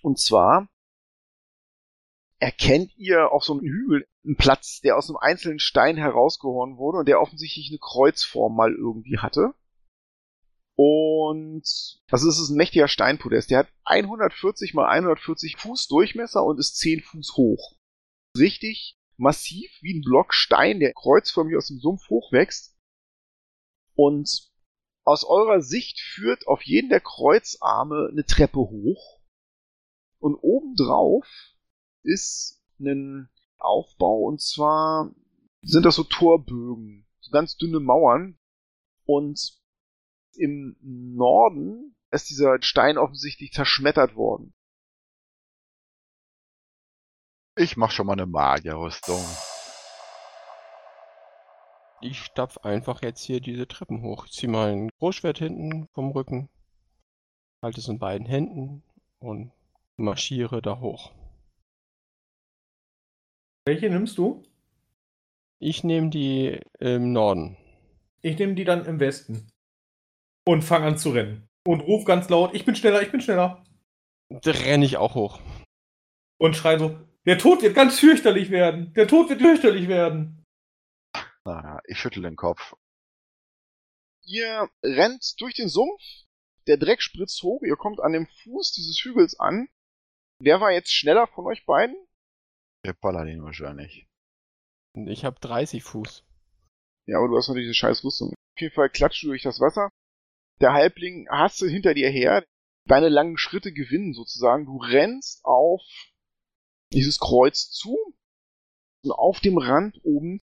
Und 0.02 0.18
zwar 0.18 0.68
erkennt 2.38 2.96
ihr 2.96 3.32
auf 3.32 3.44
so 3.44 3.54
einem 3.54 3.62
Hügel 3.62 4.06
einen 4.24 4.36
Platz, 4.36 4.80
der 4.80 4.96
aus 4.96 5.08
einem 5.08 5.16
einzelnen 5.16 5.58
Stein 5.58 5.96
herausgehauen 5.96 6.76
wurde 6.76 6.98
und 6.98 7.08
der 7.08 7.20
offensichtlich 7.20 7.70
eine 7.70 7.78
Kreuzform 7.78 8.54
mal 8.54 8.72
irgendwie 8.72 9.18
hatte. 9.18 9.54
Und 10.74 11.64
also 12.10 12.28
es 12.28 12.38
ist 12.38 12.50
ein 12.50 12.58
mächtiger 12.58 12.88
Steinpodest. 12.88 13.50
Der 13.50 13.60
hat 13.60 13.68
140 13.84 14.74
mal 14.74 14.86
140 14.86 15.56
Fuß 15.56 15.88
Durchmesser 15.88 16.44
und 16.44 16.58
ist 16.58 16.76
10 16.76 17.00
Fuß 17.00 17.36
hoch. 17.36 17.76
Richtig 18.36 18.98
massiv 19.16 19.70
wie 19.80 19.98
ein 19.98 20.02
Block 20.02 20.34
Stein, 20.34 20.80
der 20.80 20.92
kreuzförmig 20.92 21.56
aus 21.56 21.68
dem 21.68 21.78
Sumpf 21.78 22.10
hochwächst. 22.10 22.76
Und 23.94 24.50
aus 25.04 25.24
eurer 25.24 25.62
Sicht 25.62 26.00
führt 26.00 26.46
auf 26.46 26.62
jeden 26.62 26.90
der 26.90 27.00
Kreuzarme 27.00 28.08
eine 28.10 28.26
Treppe 28.26 28.58
hoch. 28.58 29.22
Und 30.18 30.34
obendrauf 30.34 31.26
ist 32.06 32.62
ein 32.78 33.28
Aufbau 33.58 34.20
und 34.20 34.40
zwar 34.40 35.10
sind 35.62 35.84
das 35.84 35.96
so 35.96 36.04
Torbögen, 36.04 37.06
so 37.20 37.30
ganz 37.30 37.56
dünne 37.56 37.80
Mauern 37.80 38.38
und 39.04 39.60
Im 40.38 40.76
Norden 40.80 41.96
ist 42.10 42.28
dieser 42.28 42.60
Stein 42.60 42.98
offensichtlich 42.98 43.52
zerschmettert 43.52 44.16
worden. 44.16 44.52
Ich 47.56 47.78
mach 47.78 47.90
schon 47.90 48.06
mal 48.06 48.12
eine 48.12 48.26
Magierrüstung. 48.26 49.24
Ich 52.02 52.20
stapf 52.20 52.58
einfach 52.58 53.02
jetzt 53.02 53.22
hier 53.22 53.40
diese 53.40 53.66
Treppen 53.66 54.02
hoch. 54.02 54.26
Ich 54.26 54.32
zieh 54.32 54.46
mein 54.46 54.90
Großschwert 54.98 55.38
hinten 55.38 55.88
vom 55.94 56.10
Rücken, 56.10 56.50
halte 57.62 57.80
es 57.80 57.88
in 57.88 57.98
beiden 57.98 58.26
Händen 58.26 58.82
und 59.18 59.52
marschiere 59.96 60.60
da 60.60 60.78
hoch. 60.80 61.12
Welche 63.66 63.90
nimmst 63.90 64.16
du? 64.16 64.44
Ich 65.58 65.82
nehme 65.82 66.08
die 66.08 66.60
im 66.78 67.12
Norden. 67.12 67.56
Ich 68.22 68.38
nehme 68.38 68.54
die 68.54 68.64
dann 68.64 68.86
im 68.86 69.00
Westen. 69.00 69.50
Und 70.46 70.62
fang 70.62 70.84
an 70.84 70.96
zu 70.96 71.10
rennen. 71.10 71.48
Und 71.66 71.80
ruf 71.80 72.04
ganz 72.04 72.28
laut, 72.28 72.54
ich 72.54 72.64
bin 72.64 72.76
schneller, 72.76 73.02
ich 73.02 73.10
bin 73.10 73.20
schneller. 73.20 73.64
Da 74.28 74.50
renne 74.52 74.84
ich 74.84 74.98
auch 74.98 75.16
hoch. 75.16 75.40
Und 76.38 76.54
schrei 76.54 76.78
so, 76.78 76.96
der 77.24 77.38
Tod 77.38 77.62
wird 77.62 77.74
ganz 77.74 77.98
fürchterlich 77.98 78.50
werden. 78.50 78.92
Der 78.94 79.08
Tod 79.08 79.28
wird 79.30 79.40
fürchterlich 79.40 79.88
werden. 79.88 80.44
Naja, 81.44 81.80
ich 81.86 81.98
schüttel 81.98 82.22
den 82.22 82.36
Kopf. 82.36 82.76
Ihr 84.24 84.68
rennt 84.84 85.40
durch 85.40 85.54
den 85.54 85.68
Sumpf, 85.68 86.02
der 86.68 86.76
Dreck 86.76 87.02
spritzt 87.02 87.42
hoch, 87.42 87.62
ihr 87.62 87.76
kommt 87.76 88.00
an 88.00 88.12
dem 88.12 88.26
Fuß 88.26 88.72
dieses 88.72 89.00
Hügels 89.02 89.38
an. 89.40 89.68
Wer 90.40 90.60
war 90.60 90.70
jetzt 90.70 90.92
schneller 90.92 91.26
von 91.26 91.46
euch 91.46 91.64
beiden? 91.66 91.96
Der 92.86 92.92
Paladin 92.92 93.42
wahrscheinlich. 93.42 94.06
Ich 94.94 95.24
habe 95.24 95.40
30 95.40 95.82
Fuß. 95.82 96.24
Ja, 97.06 97.18
aber 97.18 97.26
du 97.26 97.36
hast 97.36 97.48
natürlich 97.48 97.66
diese 97.66 97.74
scheiß 97.74 98.04
Rüstung. 98.04 98.28
Auf 98.28 98.60
jeden 98.60 98.74
Fall 98.74 98.90
klatscht 98.90 99.24
du 99.24 99.26
durch 99.26 99.42
das 99.42 99.58
Wasser. 99.58 99.90
Der 100.60 100.72
Halbling 100.72 101.26
hast 101.28 101.60
du 101.60 101.66
hinter 101.66 101.94
dir 101.94 102.08
her. 102.08 102.46
Deine 102.84 103.08
langen 103.08 103.38
Schritte 103.38 103.72
gewinnen 103.72 104.14
sozusagen. 104.14 104.66
Du 104.66 104.76
rennst 104.76 105.44
auf 105.44 105.82
dieses 106.92 107.18
Kreuz 107.18 107.70
zu. 107.70 107.98
Und 109.02 109.10
auf 109.10 109.40
dem 109.40 109.58
Rand 109.58 109.98
oben 110.04 110.40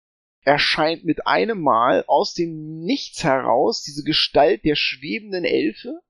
erscheint 0.43 1.07
mit 1.07 1.27
einem 1.27 1.63
Mal 1.63 2.05
aus 2.07 2.35
dem 2.35 2.81
Nichts 2.81 3.25
heraus 3.25 3.83
diese 3.83 4.05
Gestalt 4.05 4.63
der 4.67 4.77
schwebenden 4.77 5.47
Elfe, 5.47 6.03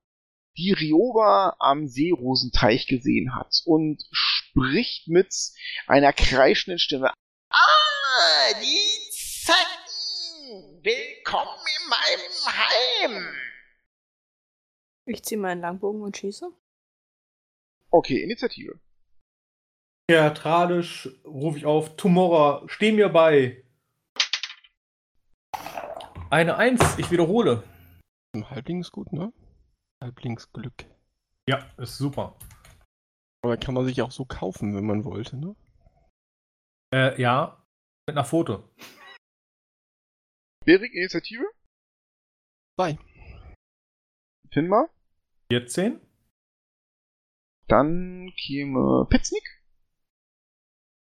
die 0.57 0.73
Rioba 0.73 1.55
am 1.59 1.87
Seerosenteich 1.87 2.85
gesehen 2.87 3.33
hat 3.33 3.61
und 3.63 4.03
spricht 4.57 5.07
mit 5.07 5.33
einer 5.85 6.13
kreischenden 6.13 6.79
Stimme. 6.79 7.13
Ah, 7.49 8.53
die 8.59 9.11
Zecken! 9.11 10.83
Willkommen 10.83 11.59
in 11.77 11.89
meinem 11.89 12.45
Heim! 12.47 13.35
Ich 15.05 15.23
ziehe 15.23 15.39
meinen 15.39 15.61
Langbogen 15.61 16.01
und 16.01 16.17
schieße. 16.17 16.49
Okay, 17.91 18.23
Initiative. 18.23 18.79
Theatralisch 20.09 21.09
rufe 21.23 21.59
ich 21.59 21.65
auf, 21.65 21.95
Tomorrow, 21.95 22.67
steh 22.67 22.91
mir 22.91 23.09
bei. 23.09 23.63
Eine 26.29 26.57
Eins, 26.57 26.97
ich 26.97 27.11
wiederhole. 27.11 27.63
Halbling 28.35 28.81
ist 28.81 28.91
gut, 28.91 29.11
ne? 29.13 29.31
Halblingsglück. 30.03 30.85
Ja, 31.47 31.65
ist 31.77 31.97
super. 31.97 32.37
Aber 33.47 33.55
kann 33.55 33.73
man 33.75 33.85
sich 33.85 34.01
auch 34.01 34.11
so 34.11 34.25
kaufen, 34.25 34.75
wenn 34.75 34.85
man 34.85 35.05
wollte, 35.05 35.37
ne? 35.37 35.55
Äh, 36.93 37.21
ja, 37.21 37.65
mit 38.05 38.17
einer 38.17 38.25
Foto. 38.25 38.69
Berik, 40.65 40.93
Initiative. 40.93 41.45
Zwei. 42.77 42.99
Finmar. 44.51 44.89
14. 45.49 46.01
Dann 47.69 48.33
käme 48.35 49.05
Pitznik 49.09 49.63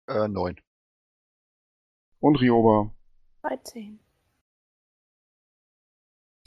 Äh, 0.07 0.29
neun. 0.29 0.61
und 2.21 2.37
Rioba. 2.37 2.95
13. 3.41 3.99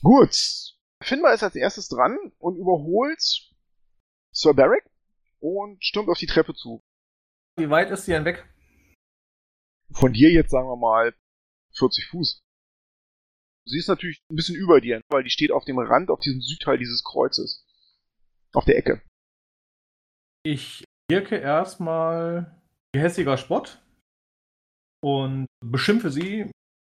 Gut. 0.02 0.74
Finmar 1.02 1.34
ist 1.34 1.42
als 1.42 1.54
erstes 1.54 1.88
dran 1.88 2.16
und 2.38 2.56
überholt 2.56 3.20
Sir 4.34 4.54
Barrick 4.54 4.84
und 5.42 5.84
stürmt 5.84 6.08
auf 6.08 6.18
die 6.18 6.26
Treppe 6.26 6.54
zu. 6.54 6.80
Wie 7.58 7.68
weit 7.68 7.90
ist 7.90 8.04
sie 8.04 8.12
denn 8.12 8.24
weg? 8.24 8.48
Von 9.92 10.12
dir 10.12 10.30
jetzt 10.30 10.50
sagen 10.50 10.68
wir 10.68 10.76
mal 10.76 11.14
40 11.74 12.06
Fuß. 12.06 12.40
Sie 13.66 13.78
ist 13.78 13.88
natürlich 13.88 14.20
ein 14.30 14.36
bisschen 14.36 14.56
über 14.56 14.80
dir, 14.80 15.00
weil 15.08 15.22
die 15.22 15.30
steht 15.30 15.52
auf 15.52 15.64
dem 15.64 15.78
Rand, 15.78 16.10
auf 16.10 16.20
diesem 16.20 16.40
Südteil 16.40 16.78
dieses 16.78 17.04
Kreuzes. 17.04 17.64
Auf 18.52 18.64
der 18.64 18.76
Ecke. 18.76 19.02
Ich 20.44 20.84
wirke 21.08 21.36
erstmal 21.36 22.60
gehässiger 22.92 23.36
Spott 23.36 23.82
und 25.02 25.46
beschimpfe 25.64 26.10
sie 26.10 26.50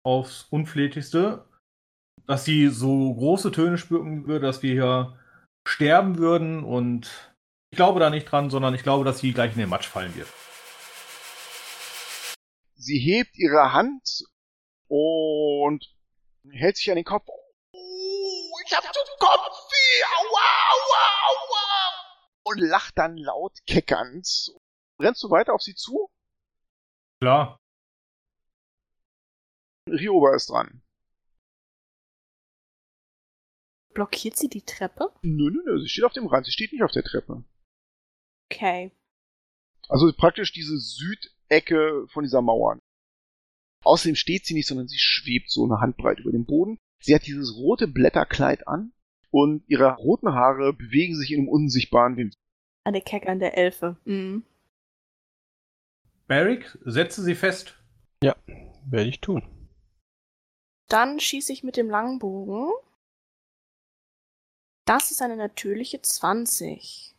aufs 0.05 0.43
Unflätigste, 0.49 1.47
dass 2.25 2.45
sie 2.45 2.67
so 2.69 3.13
große 3.13 3.51
Töne 3.51 3.77
spüren 3.77 4.27
würde, 4.27 4.45
dass 4.45 4.63
wir 4.63 4.71
hier 4.71 5.19
sterben 5.67 6.17
würden 6.17 6.63
und 6.63 7.32
ich 7.74 7.78
glaube 7.78 7.99
da 7.99 8.11
nicht 8.11 8.26
dran, 8.26 8.51
sondern 8.51 8.76
ich 8.76 8.84
glaube, 8.84 9.03
dass 9.03 9.17
sie 9.17 9.34
gleich 9.34 9.53
in 9.53 9.57
den 9.57 9.69
Matsch 9.69 9.88
fallen 9.88 10.13
wird. 10.13 10.28
Sie 12.76 12.99
hebt 12.99 13.36
ihre 13.36 13.74
Hand 13.74 14.26
und 14.88 15.84
hält 16.51 16.78
sich 16.78 16.91
an 16.91 16.97
den 16.97 17.03
Kopf. 17.03 17.28
Oh, 17.28 18.59
ich 18.63 18.76
hab 18.76 18.84
so 18.84 18.99
Kopfweh! 19.17 20.03
Aua, 20.19 20.45
aua, 20.69 21.32
aua! 21.32 21.93
und 22.43 22.59
lacht 22.59 22.95
dann 22.95 23.17
laut 23.17 23.57
keckernd. 23.65 24.53
Rennst 24.99 25.24
du 25.24 25.32
weiter 25.32 25.55
auf 25.55 25.63
sie 25.63 25.74
zu? 25.74 26.11
Klar. 27.21 27.59
Rioba 29.89 30.36
ist 30.36 30.51
dran. 30.51 30.84
Blockiert 33.95 34.38
sie 34.38 34.47
die 34.47 34.63
Treppe? 34.63 35.11
Nö, 35.24 35.49
nö, 35.49 35.63
nö, 35.65 35.82
sie 35.82 35.89
steht 35.89 36.03
auf 36.03 36.13
dem 36.13 36.28
Rand, 36.28 36.45
sie 36.45 36.51
steht 36.51 36.71
nicht 36.71 36.84
auf 36.84 36.91
der 36.91 37.03
Treppe. 37.03 37.43
Okay. 38.55 38.91
Also 39.89 40.11
praktisch 40.15 40.53
diese 40.53 40.77
Südecke 40.77 42.07
von 42.11 42.23
dieser 42.23 42.41
Mauer. 42.41 42.79
Außerdem 43.83 44.15
steht 44.15 44.45
sie 44.45 44.53
nicht, 44.53 44.67
sondern 44.67 44.87
sie 44.87 44.97
schwebt 44.97 45.51
so 45.51 45.65
eine 45.65 45.81
Handbreit 45.81 46.19
über 46.19 46.31
dem 46.31 46.45
Boden. 46.45 46.77
Sie 47.01 47.13
hat 47.13 47.25
dieses 47.25 47.55
rote 47.55 47.87
Blätterkleid 47.87 48.67
an 48.67 48.93
und 49.29 49.63
ihre 49.67 49.93
roten 49.95 50.33
Haare 50.33 50.73
bewegen 50.73 51.17
sich 51.17 51.31
in 51.31 51.39
einem 51.39 51.49
unsichtbaren 51.49 52.15
Wind. 52.15 52.35
Eine 52.85 53.01
Keck 53.01 53.27
an 53.27 53.39
der 53.39 53.57
Elfe. 53.57 53.97
Mhm. 54.05 54.45
Barrick, 56.27 56.77
setze 56.85 57.21
sie 57.21 57.35
fest. 57.35 57.75
Werde 58.21 59.09
ich 59.09 59.19
tun. 59.19 59.43
Dann 60.87 61.19
schieße 61.19 61.51
ich 61.51 61.63
mit 61.63 61.77
dem 61.77 61.89
Langbogen. 61.89 62.71
Das 64.85 65.11
ist 65.11 65.21
eine 65.21 65.37
natürliche 65.37 66.01
20. 66.01 67.12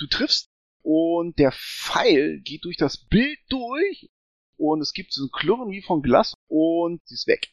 Du 0.00 0.06
triffst 0.06 0.48
und 0.80 1.38
der 1.38 1.52
Pfeil 1.52 2.40
geht 2.40 2.64
durch 2.64 2.78
das 2.78 2.96
Bild 2.96 3.38
durch 3.50 4.10
und 4.56 4.80
es 4.80 4.94
gibt 4.94 5.12
so 5.12 5.24
ein 5.24 5.30
Klirren 5.30 5.70
wie 5.70 5.82
von 5.82 6.00
Glas 6.00 6.32
und 6.48 7.02
sie 7.04 7.16
ist 7.16 7.26
weg. 7.26 7.48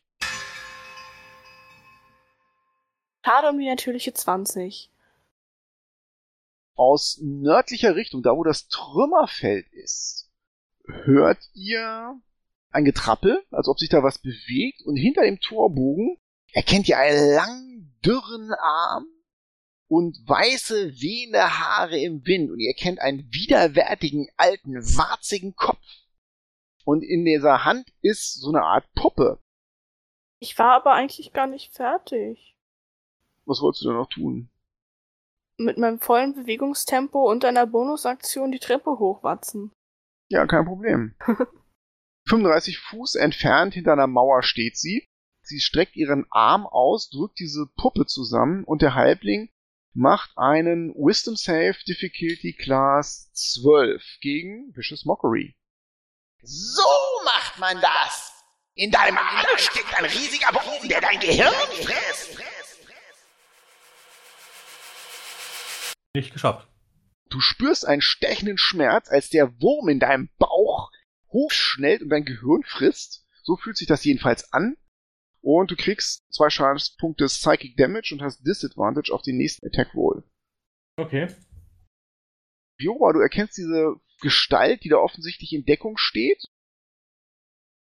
Schade 3.26 3.50
um 3.50 3.60
die 3.60 3.68
natürliche 3.68 4.14
20. 4.14 4.89
Aus 6.76 7.20
nördlicher 7.22 7.98
Richtung, 7.98 8.24
da 8.24 8.32
wo 8.38 8.45
das 8.45 8.70
Trümmerfeld 8.70 9.68
ist, 9.74 10.32
hört 10.86 11.39
ihr 11.54 12.18
ein 12.70 12.86
Getrappel, 12.86 13.43
als 13.52 13.68
ob 13.68 13.78
sich 13.78 13.89
da 13.89 14.04
was 14.04 14.20
bewegt 14.20 14.84
und 14.86 14.95
hinter 14.95 15.24
dem 15.24 15.41
Torbogen 15.41 16.18
erkennt 16.54 16.88
ihr 16.88 16.98
einen 16.98 17.34
langen, 17.34 18.00
dürren 18.06 18.54
Arm 18.54 19.06
und 19.88 20.17
weiße, 20.27 20.99
wehende 20.99 21.59
Haare 21.59 21.97
im 21.97 22.25
Wind 22.25 22.51
und 22.51 22.59
ihr 22.59 22.69
erkennt 22.69 22.99
einen 22.99 23.31
widerwärtigen, 23.31 24.27
alten, 24.35 24.75
warzigen 24.75 25.55
Kopf. 25.55 25.85
Und 26.83 27.03
in 27.03 27.25
dieser 27.25 27.65
Hand 27.65 27.91
ist 28.01 28.39
so 28.39 28.49
eine 28.49 28.63
Art 28.63 28.85
Puppe. 28.93 29.39
Ich 30.39 30.57
war 30.57 30.73
aber 30.73 30.93
eigentlich 30.93 31.33
gar 31.33 31.47
nicht 31.47 31.73
fertig. 31.73 32.55
Was 33.45 33.61
wolltest 33.61 33.83
du 33.83 33.89
denn 33.89 33.97
noch 33.97 34.09
tun? 34.09 34.49
Mit 35.57 35.77
meinem 35.77 35.99
vollen 35.99 36.35
Bewegungstempo 36.35 37.29
und 37.29 37.43
einer 37.43 37.65
Bonusaktion 37.65 38.51
die 38.51 38.59
Treppe 38.59 38.99
hochwatzen. 38.99 39.71
Ja, 40.29 40.45
kein 40.45 40.65
Problem. 40.65 41.15
35 42.27 42.77
Fuß 42.77 43.15
entfernt 43.15 43.73
hinter 43.73 43.93
einer 43.93 44.07
Mauer 44.07 44.43
steht 44.43 44.77
sie. 44.77 45.07
Sie 45.41 45.59
streckt 45.59 45.95
ihren 45.95 46.25
Arm 46.29 46.67
aus, 46.67 47.09
drückt 47.09 47.39
diese 47.39 47.67
Puppe 47.77 48.05
zusammen 48.05 48.65
und 48.65 48.81
der 48.81 48.95
Halbling 48.95 49.49
macht 49.98 50.38
einen 50.38 50.93
Wisdom 50.93 51.36
Save 51.36 51.76
Difficulty 51.88 52.54
Class 52.54 53.32
12 53.34 54.04
gegen 54.22 54.72
Vicious 54.76 55.06
Mockery. 55.06 55.56
So 56.43 56.84
macht 57.26 57.58
man 57.58 57.82
das! 57.82 58.32
In 58.76 58.91
deinem 58.91 59.18
Arsch 59.18 59.72
steckt 59.72 59.98
ein 59.98 60.06
riesiger 60.06 60.52
Bogen, 60.52 60.88
der 60.88 61.02
dein 61.02 61.20
Gehirn 61.20 61.52
frisst! 61.82 62.38
Nicht 66.14 66.32
geschafft. 66.32 66.68
Du 67.30 67.41
spürst 67.41 67.88
einen 67.88 68.02
stechenden 68.02 68.60
Schmerz, 68.60 69.10
als 69.10 69.30
der 69.30 69.60
Wurm 69.60 69.89
in 69.89 70.00
deinem 70.00 70.30
Bauch 70.38 70.91
hochschnellt 71.32 72.04
und 72.04 72.10
dein 72.10 72.24
Gehirn 72.24 72.64
frisst. 72.64 73.26
So 73.41 73.58
fühlt 73.58 73.78
sich 73.78 73.88
das 73.88 74.06
jedenfalls 74.06 74.54
an. 74.54 74.78
Und 75.50 75.72
du 75.72 75.78
kriegst 75.78 76.26
zwei 76.30 76.50
Schadenspunkte 76.50 77.28
Psychic 77.28 77.78
Damage 77.78 78.14
und 78.14 78.22
hast 78.22 78.45
Disadvantage 78.45 79.14
auf 79.14 79.22
den 79.22 79.38
nächsten 79.38 79.66
Attack 79.66 79.95
Roll. 79.95 80.30
Okay. 80.98 81.34
Viola, 82.78 83.14
du 83.14 83.20
erkennst 83.22 83.58
diese 83.58 83.95
Gestalt, 84.20 84.84
die 84.84 84.89
da 84.89 84.98
offensichtlich 84.98 85.54
in 85.54 85.64
Deckung 85.64 85.95
steht. 85.95 86.43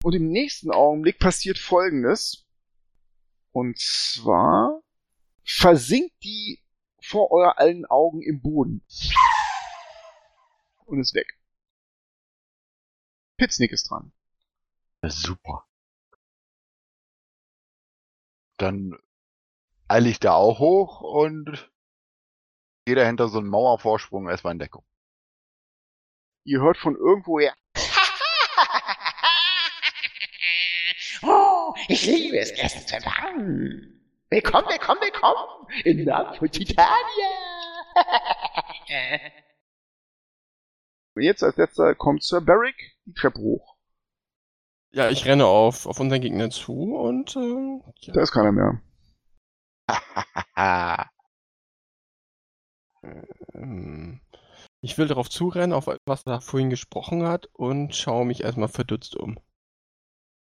Und 0.03 0.15
im 0.15 0.29
nächsten 0.29 0.71
Augenblick 0.71 1.19
passiert 1.19 1.59
Folgendes. 1.59 2.47
Und 3.51 3.77
zwar 3.77 4.81
versinkt 5.43 6.15
die 6.23 6.59
vor 7.03 7.29
euer 7.29 7.59
allen 7.59 7.85
Augen 7.85 8.23
im 8.23 8.41
Boden. 8.41 8.83
Und 10.85 10.99
ist 10.99 11.13
weg. 11.13 11.37
Pitznick 13.37 13.71
ist 13.71 13.91
dran. 13.91 14.11
Super. 15.05 15.67
Dann 18.57 18.97
eile 19.87 20.09
ich 20.09 20.19
da 20.19 20.33
auch 20.33 20.59
hoch 20.59 21.01
und 21.01 21.71
gehe 22.85 22.95
da 22.95 23.03
hinter 23.03 23.27
so 23.27 23.39
einen 23.39 23.49
Mauervorsprung 23.49 24.29
erstmal 24.29 24.53
in 24.53 24.59
Deckung. 24.59 24.85
Ihr 26.45 26.61
hört 26.61 26.77
von 26.77 26.95
irgendwoher. 26.95 27.55
oh, 31.23 31.73
ich 31.87 32.05
liebe 32.05 32.37
es, 32.37 32.53
Gäste 32.53 32.85
zu 32.85 32.97
empfangen. 32.97 33.99
Willkommen, 34.29 34.67
willkommen, 34.67 35.01
willkommen 35.01 35.67
im 35.85 36.03
Namen 36.03 36.35
von 36.35 36.51
Titania. 36.51 36.93
Und 41.15 41.21
jetzt 41.21 41.43
als 41.43 41.57
letzter 41.57 41.93
kommt 41.95 42.23
Sir 42.23 42.41
Barrick 42.41 42.97
die 43.05 43.13
Treppe 43.13 43.39
hoch. 43.39 43.72
Ja, 44.93 45.09
ich 45.09 45.25
renne 45.25 45.45
auf, 45.45 45.87
auf 45.87 45.99
unseren 45.99 46.21
Gegner 46.21 46.49
zu 46.51 46.95
und 46.95 47.35
äh, 47.35 47.79
ja. 48.01 48.13
Da 48.13 48.21
ist 48.21 48.31
keiner 48.31 48.51
mehr. 48.51 48.81
Ähm, 53.53 54.21
Ich 54.81 54.97
will 54.97 55.07
darauf 55.07 55.29
zurennen, 55.29 55.73
auf 55.73 55.87
was 56.05 56.25
er 56.25 56.41
vorhin 56.41 56.69
gesprochen 56.69 57.23
hat 57.23 57.47
und 57.53 57.95
schaue 57.95 58.25
mich 58.25 58.43
erstmal 58.43 58.67
verdutzt 58.69 59.15
um. 59.15 59.39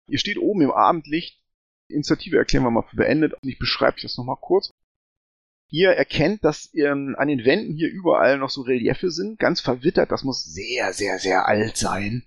Ihr 0.08 0.20
steht 0.20 0.38
oben 0.40 0.62
im 0.62 0.72
Abendlicht. 0.72 1.42
Die 1.90 1.94
Initiative 1.96 2.38
erklären 2.38 2.64
wir 2.64 2.72
mal 2.72 2.84
für 2.84 2.96
beendet. 2.98 3.34
Und 3.34 3.48
ich 3.50 3.60
beschreibe 3.60 4.02
das 4.02 4.18
nochmal 4.18 4.38
kurz. 4.40 4.74
Ihr 5.72 5.92
erkennt, 5.92 6.44
dass 6.44 6.74
ähm, 6.74 7.16
an 7.18 7.28
den 7.28 7.46
Wänden 7.46 7.76
hier 7.76 7.90
überall 7.92 8.38
noch 8.40 8.50
so 8.50 8.62
Reliefe 8.62 9.12
sind, 9.12 9.40
ganz 9.40 9.62
verwittert. 9.62 10.12
Das 10.12 10.24
muss 10.24 10.44
sehr, 10.44 10.94
sehr, 10.94 11.20
sehr 11.20 11.48
alt 11.48 11.78
sein. 11.78 12.26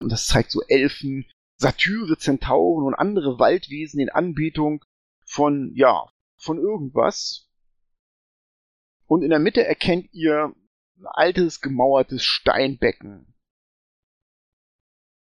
Und 0.00 0.10
das 0.10 0.26
zeigt 0.26 0.50
so 0.50 0.62
Elfen, 0.68 1.26
Satyre, 1.56 2.18
Zentauren 2.18 2.86
und 2.86 2.94
andere 2.94 3.38
Waldwesen 3.38 4.00
in 4.00 4.10
Anbetung 4.10 4.84
von, 5.24 5.72
ja, 5.74 6.10
von 6.36 6.58
irgendwas. 6.58 7.48
Und 9.06 9.22
in 9.22 9.30
der 9.30 9.38
Mitte 9.38 9.64
erkennt 9.64 10.12
ihr 10.12 10.54
ein 10.98 11.06
altes, 11.06 11.60
gemauertes 11.60 12.24
Steinbecken. 12.24 13.34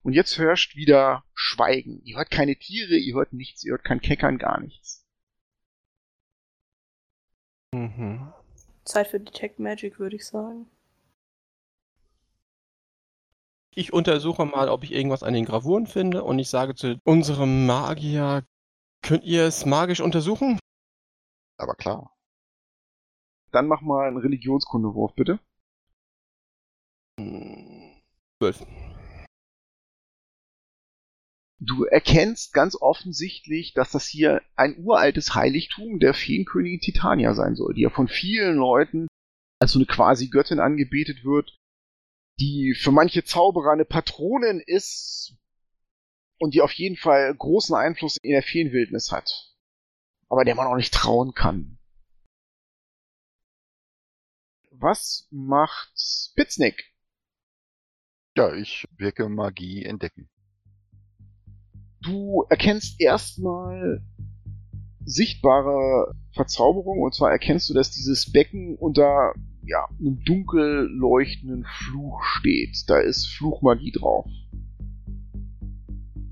Und 0.03 0.13
jetzt 0.13 0.37
herrscht 0.37 0.75
wieder 0.75 1.23
Schweigen. 1.33 2.01
Ihr 2.03 2.17
hört 2.17 2.31
keine 2.31 2.55
Tiere, 2.55 2.95
ihr 2.95 3.15
hört 3.15 3.33
nichts, 3.33 3.63
ihr 3.63 3.71
hört 3.71 3.83
kein 3.83 4.01
Keckern, 4.01 4.37
gar 4.37 4.59
nichts. 4.59 5.05
Mhm. 7.73 8.33
Zeit 8.83 9.07
für 9.07 9.19
Detect 9.19 9.59
Magic, 9.59 9.99
würde 9.99 10.15
ich 10.15 10.25
sagen. 10.25 10.69
Ich 13.73 13.93
untersuche 13.93 14.45
mal, 14.45 14.67
ob 14.67 14.83
ich 14.83 14.91
irgendwas 14.91 15.23
an 15.23 15.33
den 15.33 15.45
Gravuren 15.45 15.87
finde 15.87 16.23
und 16.23 16.39
ich 16.39 16.49
sage 16.49 16.75
zu 16.75 16.99
unserem 17.05 17.65
Magier, 17.65 18.45
könnt 19.01 19.23
ihr 19.23 19.45
es 19.45 19.65
magisch 19.65 20.01
untersuchen? 20.01 20.59
Aber 21.57 21.75
klar. 21.75 22.13
Dann 23.51 23.67
mach 23.67 23.81
mal 23.81 24.07
einen 24.07 24.17
Religionskundewurf, 24.17 25.13
bitte. 25.15 25.39
Hm, 27.19 28.01
Zwölf. 28.39 28.65
Du 31.63 31.85
erkennst 31.85 32.53
ganz 32.53 32.75
offensichtlich, 32.75 33.73
dass 33.73 33.91
das 33.91 34.07
hier 34.07 34.41
ein 34.55 34.83
uraltes 34.83 35.35
Heiligtum 35.35 35.99
der 35.99 36.13
Feenkönigin 36.13 36.79
Titania 36.79 37.35
sein 37.35 37.55
soll, 37.55 37.75
die 37.75 37.81
ja 37.81 37.89
von 37.89 38.07
vielen 38.07 38.57
Leuten 38.57 39.07
als 39.61 39.73
so 39.73 39.79
eine 39.79 39.85
quasi 39.85 40.29
Göttin 40.29 40.59
angebetet 40.59 41.23
wird, 41.23 41.60
die 42.41 42.73
für 42.73 42.91
manche 42.91 43.23
Zauberer 43.23 43.71
eine 43.71 43.85
Patronin 43.85 44.61
ist 44.65 45.37
und 46.39 46.55
die 46.55 46.61
auf 46.61 46.71
jeden 46.73 46.97
Fall 46.97 47.33
großen 47.35 47.75
Einfluss 47.75 48.17
in 48.17 48.31
der 48.31 48.41
Feenwildnis 48.41 49.11
hat, 49.11 49.55
aber 50.27 50.43
der 50.43 50.55
man 50.55 50.65
auch 50.65 50.75
nicht 50.75 50.93
trauen 50.93 51.33
kann. 51.33 51.77
Was 54.71 55.27
macht 55.29 55.91
Spitznick? 55.95 56.91
Ja, 58.35 58.55
ich 58.55 58.87
wirke 58.97 59.29
Magie 59.29 59.85
entdecken. 59.85 60.27
Du 62.01 62.43
erkennst 62.49 62.99
erstmal 62.99 64.03
sichtbare 65.05 66.15
Verzauberung 66.33 67.01
und 67.01 67.13
zwar 67.13 67.29
erkennst 67.29 67.69
du, 67.69 67.75
dass 67.75 67.91
dieses 67.91 68.31
Becken 68.31 68.75
unter 68.77 69.35
ja, 69.63 69.87
einem 69.99 70.23
dunkel 70.23 70.89
leuchtenden 70.91 71.65
Fluch 71.65 72.21
steht. 72.23 72.83
Da 72.87 72.99
ist 72.99 73.27
Fluchmagie 73.27 73.91
drauf. 73.91 74.25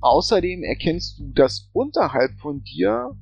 Außerdem 0.01 0.63
erkennst 0.63 1.19
du, 1.19 1.32
dass 1.34 1.69
unterhalb 1.73 2.32
von 2.39 2.63
dir 2.63 3.15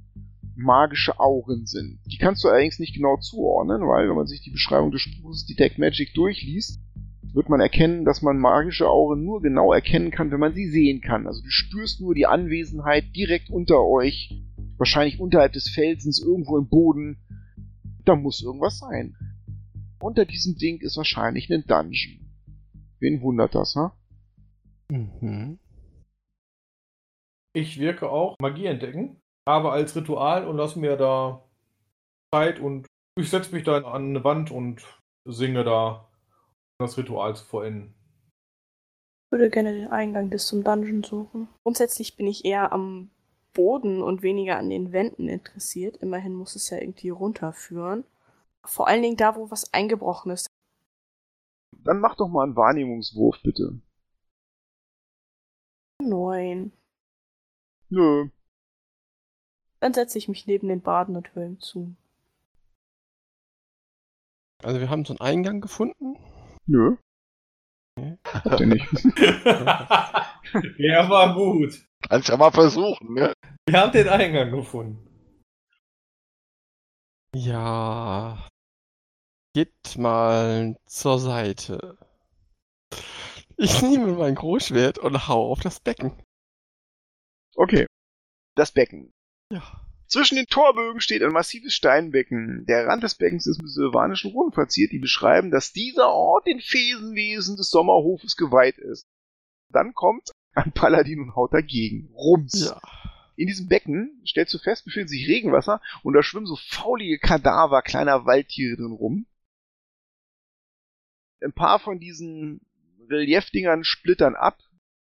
magische 0.55 1.19
Augen 1.19 1.65
sind. 1.65 1.99
Die 2.05 2.17
kannst 2.17 2.43
du 2.43 2.49
allerdings 2.49 2.79
nicht 2.79 2.95
genau 2.95 3.17
zuordnen, 3.17 3.81
weil 3.81 4.09
wenn 4.09 4.15
man 4.15 4.27
sich 4.27 4.41
die 4.41 4.51
Beschreibung 4.51 4.91
des 4.91 5.01
Spruchs 5.01 5.45
Detect 5.45 5.77
Magic 5.77 6.13
durchliest, 6.13 6.79
wird 7.33 7.49
man 7.49 7.59
erkennen, 7.59 8.05
dass 8.05 8.21
man 8.21 8.39
magische 8.39 8.89
Augen 8.89 9.23
nur 9.23 9.41
genau 9.41 9.71
erkennen 9.71 10.09
kann, 10.09 10.31
wenn 10.31 10.39
man 10.39 10.55
sie 10.55 10.69
sehen 10.69 11.01
kann. 11.01 11.27
Also 11.27 11.41
du 11.41 11.49
spürst 11.49 12.01
nur 12.01 12.15
die 12.15 12.25
Anwesenheit 12.25 13.15
direkt 13.15 13.49
unter 13.49 13.83
euch, 13.83 14.41
wahrscheinlich 14.77 15.19
unterhalb 15.19 15.53
des 15.53 15.69
Felsens, 15.69 16.19
irgendwo 16.19 16.57
im 16.57 16.67
Boden. 16.67 17.17
Da 18.05 18.15
muss 18.15 18.41
irgendwas 18.41 18.79
sein. 18.79 19.15
Unter 19.99 20.25
diesem 20.25 20.55
Ding 20.55 20.79
ist 20.81 20.97
wahrscheinlich 20.97 21.51
ein 21.51 21.65
Dungeon. 21.65 22.19
Wen 22.99 23.21
wundert 23.21 23.55
das, 23.55 23.75
ha? 23.75 23.95
Mhm. 24.89 25.59
Ich 27.53 27.79
wirke 27.79 28.09
auch 28.09 28.35
Magie 28.39 28.65
entdecken, 28.65 29.19
aber 29.45 29.73
als 29.73 29.95
Ritual 29.95 30.47
und 30.47 30.57
lass 30.57 30.75
mir 30.75 30.95
da 30.97 31.43
Zeit 32.33 32.59
und 32.59 32.85
ich 33.17 33.29
setze 33.29 33.53
mich 33.53 33.63
da 33.63 33.77
an 33.77 34.09
eine 34.09 34.23
Wand 34.23 34.51
und 34.51 34.83
singe 35.25 35.63
da 35.63 36.07
um 36.79 36.85
das 36.85 36.97
Ritual 36.97 37.35
zu 37.35 37.43
vollenden. 37.45 37.95
Ich 39.25 39.31
würde 39.31 39.49
gerne 39.49 39.73
den 39.73 39.87
Eingang 39.87 40.29
bis 40.29 40.45
zum 40.45 40.63
Dungeon 40.63 41.03
suchen. 41.03 41.49
Grundsätzlich 41.63 42.15
bin 42.15 42.27
ich 42.27 42.45
eher 42.45 42.71
am 42.71 43.09
Boden 43.53 44.03
und 44.03 44.21
weniger 44.21 44.57
an 44.57 44.69
den 44.69 44.91
Wänden 44.91 45.27
interessiert. 45.27 45.97
Immerhin 45.97 46.35
muss 46.35 46.55
es 46.55 46.69
ja 46.69 46.77
irgendwie 46.77 47.09
runterführen. 47.09 48.05
Vor 48.67 48.87
allen 48.87 49.01
Dingen 49.01 49.17
da, 49.17 49.35
wo 49.35 49.49
was 49.49 49.73
eingebrochen 49.73 50.31
ist. 50.31 50.47
Dann 51.83 51.99
mach 51.99 52.15
doch 52.15 52.27
mal 52.27 52.43
einen 52.43 52.55
Wahrnehmungswurf, 52.55 53.41
bitte. 53.43 53.79
Neun. 56.01 56.73
Nö. 57.89 58.29
Dann 59.79 59.93
setze 59.93 60.17
ich 60.17 60.27
mich 60.27 60.47
neben 60.47 60.67
den 60.67 60.81
Baden 60.81 61.15
und 61.15 61.33
höre 61.33 61.45
ihm 61.45 61.59
zu. 61.59 61.95
Also 64.63 64.79
wir 64.79 64.89
haben 64.89 65.05
so 65.05 65.13
einen 65.13 65.21
Eingang 65.21 65.61
gefunden. 65.61 66.17
Nö. 66.65 66.97
Okay. 67.97 68.17
Habt 68.25 68.59
ihr 68.59 68.67
nicht. 68.67 68.85
Der 70.79 71.09
war 71.09 71.33
gut. 71.35 71.85
Kannst 72.07 72.29
ja 72.29 72.37
mal 72.37 72.51
versuchen, 72.51 73.13
ne? 73.13 73.33
Wir 73.67 73.79
haben 73.79 73.91
den 73.91 74.07
Eingang 74.07 74.51
gefunden. 74.51 75.07
Ja. 77.33 78.47
Geht 79.57 79.97
mal 79.97 80.77
zur 80.85 81.17
Seite. 81.17 81.97
Ich 83.57 83.81
nehme 83.81 84.11
mein 84.13 84.35
Großschwert 84.35 84.99
und 84.99 85.27
hau 85.27 85.51
auf 85.51 85.61
das 85.61 85.79
Becken. 85.79 86.13
Okay. 87.55 87.87
Das 88.53 88.71
Becken. 88.71 89.11
Ja. 89.51 89.63
Zwischen 90.05 90.35
den 90.35 90.45
Torbögen 90.45 91.01
steht 91.01 91.23
ein 91.23 91.31
massives 91.31 91.73
Steinbecken. 91.73 92.67
Der 92.67 92.85
Rand 92.85 93.01
des 93.01 93.15
Beckens 93.15 93.47
ist 93.47 93.59
mit 93.59 93.71
silvanischen 93.71 94.29
Runen 94.29 94.51
verziert, 94.51 94.91
die 94.91 94.99
beschreiben, 94.99 95.49
dass 95.49 95.73
dieser 95.73 96.11
Ort 96.11 96.45
den 96.45 96.59
Fesenwesen 96.59 97.57
des 97.57 97.71
Sommerhofes 97.71 98.35
geweiht 98.35 98.77
ist. 98.77 99.07
Dann 99.69 99.95
kommt 99.95 100.33
ein 100.53 100.71
Paladin 100.71 101.19
und 101.21 101.35
haut 101.35 101.55
dagegen. 101.55 102.13
Rums. 102.13 102.63
Ja. 102.63 102.79
In 103.35 103.47
diesem 103.47 103.67
Becken, 103.67 104.21
stellst 104.23 104.53
du 104.53 104.59
fest, 104.59 104.85
befindet 104.85 105.09
sich 105.09 105.27
Regenwasser 105.27 105.81
und 106.03 106.13
da 106.13 106.21
schwimmen 106.21 106.45
so 106.45 106.57
faulige 106.57 107.17
Kadaver 107.17 107.81
kleiner 107.81 108.27
Waldtiere 108.27 108.75
drin 108.75 108.91
rum. 108.91 109.25
Ein 111.41 111.53
paar 111.53 111.79
von 111.79 111.99
diesen 111.99 112.61
Reliefdingern 113.09 113.83
splittern 113.83 114.35
ab 114.35 114.59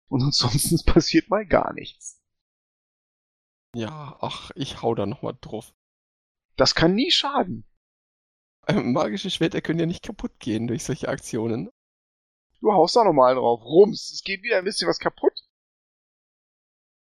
und 0.07 0.21
ansonsten 0.23 0.83
passiert 0.85 1.29
mal 1.29 1.45
gar 1.45 1.73
nichts. 1.73 2.21
Ja, 3.75 4.17
ach, 4.21 4.51
ich 4.55 4.81
hau 4.81 4.95
da 4.95 5.05
nochmal 5.05 5.37
drauf. 5.39 5.73
Das 6.55 6.73
kann 6.73 6.95
nie 6.95 7.11
schaden. 7.11 7.65
Ähm, 8.67 8.91
magische 8.93 9.29
Schwerter 9.29 9.61
können 9.61 9.79
ja 9.79 9.85
nicht 9.85 10.03
kaputt 10.03 10.39
gehen 10.39 10.67
durch 10.67 10.83
solche 10.83 11.07
Aktionen. 11.07 11.69
Du 12.59 12.73
haust 12.73 12.95
da 12.95 13.03
nochmal 13.03 13.35
drauf. 13.35 13.63
Rums. 13.63 14.11
Es 14.11 14.23
geht 14.23 14.43
wieder 14.43 14.57
ein 14.57 14.63
bisschen 14.63 14.89
was 14.89 14.99
kaputt. 14.99 15.47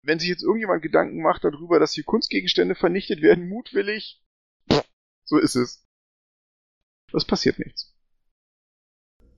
Wenn 0.03 0.17
sich 0.17 0.29
jetzt 0.29 0.43
irgendjemand 0.43 0.81
Gedanken 0.81 1.21
macht 1.21 1.43
darüber, 1.43 1.79
dass 1.79 1.93
hier 1.93 2.03
Kunstgegenstände 2.03 2.73
vernichtet 2.73 3.21
werden, 3.21 3.49
mutwillig, 3.49 4.23
so 5.25 5.37
ist 5.37 5.55
es. 5.55 5.85
Es 7.13 7.25
passiert 7.25 7.59
nichts. 7.59 7.90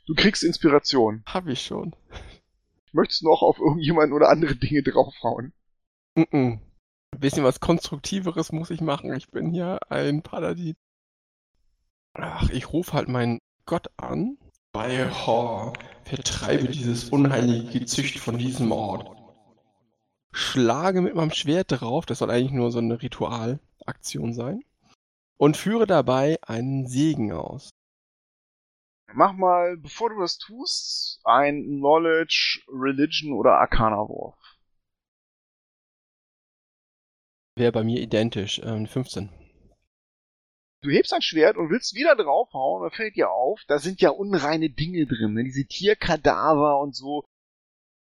Du 0.06 0.16
kriegst 0.16 0.44
Inspiration. 0.44 1.24
Hab 1.26 1.48
ich 1.48 1.62
schon. 1.62 1.96
Möchtest 2.92 3.24
noch 3.24 3.42
auf 3.42 3.58
irgendjemanden 3.60 4.14
oder 4.14 4.30
andere 4.30 4.56
Dinge 4.56 4.84
draufhauen? 4.84 5.54
Mm 6.16 6.22
-mm. 6.22 6.60
Ein 7.12 7.20
bisschen 7.20 7.44
was 7.44 7.60
Konstruktiveres 7.60 8.52
muss 8.52 8.70
ich 8.70 8.82
machen. 8.82 9.14
Ich 9.14 9.30
bin 9.30 9.54
ja 9.54 9.78
ein 9.90 10.22
Paladin. 10.22 10.76
Ach, 12.14 12.50
ich 12.50 12.74
rufe 12.74 12.94
halt 12.94 13.08
meinen 13.08 13.40
Gott 13.66 13.88
an. 13.98 14.38
Bei 14.74 15.10
Hor, 15.10 15.74
vertreibe 16.04 16.68
dieses 16.68 17.10
unheilige 17.10 17.80
Gezücht 17.80 18.20
von 18.20 18.38
diesem 18.38 18.72
Ort. 18.72 19.16
Schlage 20.32 21.02
mit 21.02 21.16
meinem 21.16 21.32
Schwert 21.32 21.68
drauf, 21.70 22.08
das 22.08 22.20
soll 22.20 22.32
eigentlich 22.32 22.52
nur 22.52 22.72
so 22.72 22.80
eine 22.80 23.02
Ritualaktion 23.02 24.34
sein. 24.34 24.64
Und 25.38 25.58
führe 25.58 25.86
dabei 25.86 26.38
einen 26.42 26.88
Segen 26.88 27.32
aus. 27.32 27.70
Mach 29.16 29.34
mal, 29.34 29.78
bevor 29.78 30.10
du 30.10 30.20
das 30.20 30.40
tust, 30.40 31.20
ein 31.24 31.64
Knowledge, 31.64 32.62
Religion 32.68 33.34
oder 33.34 33.60
Arcana-Wurf. 33.60 34.36
Wäre 37.56 37.72
bei 37.72 37.84
mir 37.84 38.02
identisch, 38.02 38.60
ähm, 38.64 38.88
15. 38.88 39.30
Du 40.82 40.90
hebst 40.90 41.14
ein 41.14 41.22
Schwert 41.22 41.58
und 41.58 41.70
willst 41.70 41.94
wieder 41.94 42.16
draufhauen, 42.16 42.82
dann 42.82 42.92
fällt 42.92 43.16
dir 43.16 43.30
auf, 43.30 43.62
da 43.68 43.78
sind 43.78 44.02
ja 44.02 44.10
unreine 44.10 44.72
Dinge 44.72 45.06
drin, 45.06 45.34
ne? 45.34 45.44
diese 45.44 45.66
Tierkadaver 45.66 46.80
und 46.80 46.96
so. 46.96 47.24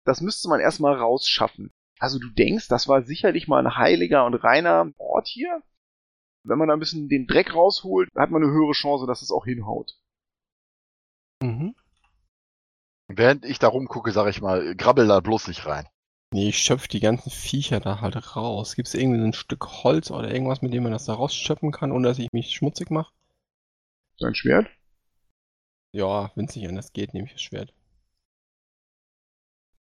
Das 0.06 0.20
müsste 0.20 0.50
man 0.50 0.60
erstmal 0.60 0.96
rausschaffen. 0.96 1.72
Also 2.00 2.18
du 2.18 2.30
denkst, 2.30 2.68
das 2.68 2.88
war 2.88 3.04
sicherlich 3.04 3.48
mal 3.48 3.66
ein 3.66 3.78
heiliger 3.78 4.26
und 4.26 4.34
reiner 4.34 4.92
Ort 4.98 5.28
hier. 5.28 5.62
Wenn 6.44 6.58
man 6.58 6.68
da 6.68 6.74
ein 6.74 6.80
bisschen 6.80 7.08
den 7.08 7.28
Dreck 7.28 7.54
rausholt, 7.54 8.10
hat 8.16 8.32
man 8.32 8.44
eine 8.44 8.52
höhere 8.52 8.74
Chance, 8.74 9.06
dass 9.06 9.22
es 9.22 9.32
auch 9.32 9.46
hinhaut. 9.46 9.94
Mhm. 11.44 11.76
Während 13.10 13.44
ich 13.44 13.60
da 13.60 13.68
rumgucke, 13.68 14.14
sag 14.14 14.30
ich 14.30 14.42
mal, 14.42 14.76
grabbel 14.76 15.08
da 15.08 15.20
bloß 15.20 15.50
nicht 15.50 15.66
rein. 15.66 15.86
Nee, 16.32 16.50
ich 16.50 16.58
schöpfe 16.58 16.88
die 16.88 17.02
ganzen 17.02 17.30
Viecher 17.30 17.82
da 17.82 18.00
halt 18.00 18.36
raus. 18.38 18.76
Gibt 18.76 18.88
es 18.88 18.94
irgendwie 18.94 19.20
so 19.20 19.26
ein 19.26 19.34
Stück 19.34 19.84
Holz 19.84 20.10
oder 20.10 20.34
irgendwas, 20.34 20.62
mit 20.62 20.74
dem 20.74 20.84
man 20.84 20.94
das 20.94 21.06
da 21.06 21.14
rausschöpfen 21.14 21.74
kann, 21.74 21.92
ohne 21.92 22.08
dass 22.08 22.18
ich 22.18 22.32
mich 22.32 22.52
schmutzig 22.52 22.90
mache? 22.90 23.12
Dein 24.20 24.34
Schwert? 24.34 24.70
Ja, 25.92 26.32
wenn 26.36 26.46
es 26.46 26.56
nicht 26.56 26.68
anders 26.68 26.94
geht, 26.94 27.14
nehme 27.14 27.28
ich 27.28 27.34
das 27.34 27.42
Schwert. 27.42 27.74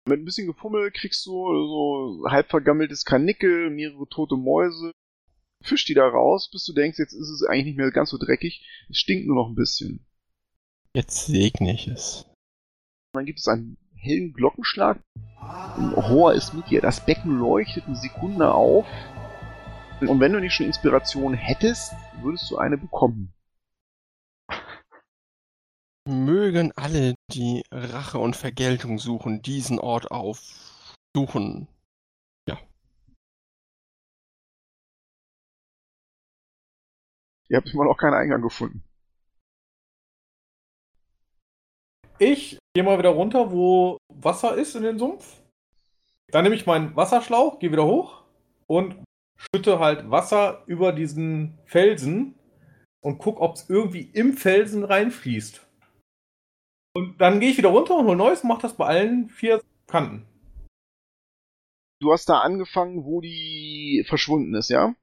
Mit 0.08 0.20
ein 0.20 0.26
bisschen 0.26 0.48
Gefummel 0.48 0.92
kriegst 0.92 1.26
du 1.26 1.32
so 1.32 2.24
halb 2.30 2.50
vergammeltes 2.50 3.04
Karnickel, 3.04 3.72
mehrere 3.72 4.08
tote 4.08 4.38
Mäuse. 4.38 4.92
Fisch 5.64 5.86
die 5.86 5.96
da 5.96 6.08
raus, 6.08 6.50
bis 6.52 6.64
du 6.66 6.74
denkst, 6.74 7.00
jetzt 7.00 7.14
ist 7.14 7.30
es 7.30 7.44
eigentlich 7.44 7.66
nicht 7.66 7.78
mehr 7.78 7.92
ganz 7.92 8.12
so 8.12 8.20
dreckig. 8.20 8.64
Es 8.90 9.00
stinkt 9.00 9.26
nur 9.26 9.36
noch 9.36 9.50
ein 9.50 9.56
bisschen. 9.56 10.06
Jetzt 10.98 11.28
segne 11.28 11.74
ich 11.74 11.88
es. 11.88 12.26
Dann 13.14 13.28
gibt 13.28 13.38
es 13.38 13.48
einen 13.48 13.78
hellen 13.94 14.34
Glockenschlag. 14.34 15.00
Ein 15.40 15.94
Rohr 15.94 16.34
ist 16.34 16.56
mit 16.56 16.72
dir. 16.72 16.82
Das 16.82 17.06
Becken 17.06 17.38
leuchtet 17.38 17.86
eine 17.86 17.96
Sekunde 17.96 18.52
auf. 18.52 18.88
Und 20.02 20.20
wenn 20.20 20.34
du 20.34 20.40
nicht 20.40 20.56
schon 20.56 20.66
Inspiration 20.66 21.36
hättest, 21.36 21.94
würdest 22.24 22.50
du 22.50 22.58
eine 22.58 22.80
bekommen. 22.80 23.32
Mögen 26.10 26.72
alle, 26.76 27.14
die 27.32 27.62
Rache 27.72 28.18
und 28.18 28.36
Vergeltung 28.36 28.98
suchen, 28.98 29.44
diesen 29.44 29.78
Ort 29.78 30.10
aufsuchen. 30.10 31.68
Ja. 32.50 32.58
Ihr 37.50 37.58
habt 37.58 37.72
immer 37.72 37.86
noch 37.86 37.98
keinen 37.98 38.16
Eingang 38.16 38.42
gefunden. 38.42 38.87
Ich 42.20 42.58
gehe 42.74 42.84
mal 42.84 42.98
wieder 42.98 43.10
runter, 43.10 43.52
wo 43.52 43.98
Wasser 44.14 44.56
ist 44.56 44.76
in 44.76 44.84
den 44.84 44.98
Sumpf. 44.98 45.42
Dann 46.32 46.44
nehme 46.44 46.56
ich 46.56 46.66
meinen 46.66 46.96
Wasserschlauch, 46.96 47.60
gehe 47.60 47.72
wieder 47.72 47.86
hoch 47.86 48.24
und 48.66 48.96
schütte 49.38 49.80
halt 49.80 50.10
Wasser 50.10 50.64
über 50.66 50.92
diesen 50.92 51.58
Felsen 51.66 52.36
und 53.02 53.20
gucke, 53.20 53.42
ob 53.42 53.56
es 53.56 53.70
irgendwie 53.70 54.10
im 54.14 54.34
Felsen 54.34 54.84
reinfließt. 54.84 55.66
Und 56.96 57.22
dann 57.22 57.40
gehe 57.40 57.52
ich 57.52 57.58
wieder 57.58 57.70
runter 57.70 57.96
und 57.96 58.06
hole 58.06 58.18
Neues 58.18 58.42
und 58.42 58.50
mache 58.50 58.64
das 58.64 58.76
bei 58.76 58.88
allen 58.88 59.30
vier 59.30 59.62
Kanten. 59.86 60.26
Du 62.02 62.12
hast 62.12 62.28
da 62.30 62.40
angefangen, 62.40 63.06
wo 63.06 63.22
die 63.22 64.04
verschwunden 64.08 64.56
ist, 64.56 64.70
ja? 64.70 64.96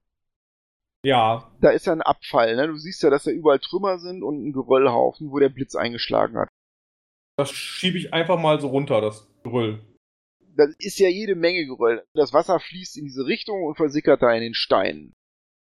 Ja, 1.04 1.50
Da 1.60 1.70
ist 1.70 1.86
ja 1.86 1.92
ein 1.92 2.02
Abfall, 2.02 2.56
ne? 2.56 2.66
Du 2.66 2.76
siehst 2.76 3.02
ja, 3.02 3.10
dass 3.10 3.24
da 3.24 3.30
überall 3.30 3.58
Trümmer 3.58 3.98
sind 3.98 4.22
und 4.22 4.44
ein 4.44 4.52
Geröllhaufen, 4.52 5.30
wo 5.30 5.38
der 5.38 5.48
Blitz 5.48 5.74
eingeschlagen 5.74 6.38
hat. 6.38 6.48
Das 7.36 7.50
schiebe 7.50 7.98
ich 7.98 8.12
einfach 8.12 8.38
mal 8.38 8.60
so 8.60 8.68
runter, 8.68 9.00
das 9.00 9.28
Geröll. 9.42 9.84
Da 10.56 10.64
ist 10.78 10.98
ja 10.98 11.08
jede 11.08 11.34
Menge 11.34 11.66
Geröll. 11.66 12.04
Das 12.14 12.32
Wasser 12.32 12.60
fließt 12.60 12.96
in 12.96 13.04
diese 13.04 13.26
Richtung 13.26 13.64
und 13.64 13.76
versickert 13.76 14.22
da 14.22 14.32
in 14.32 14.42
den 14.42 14.54
Steinen. 14.54 15.12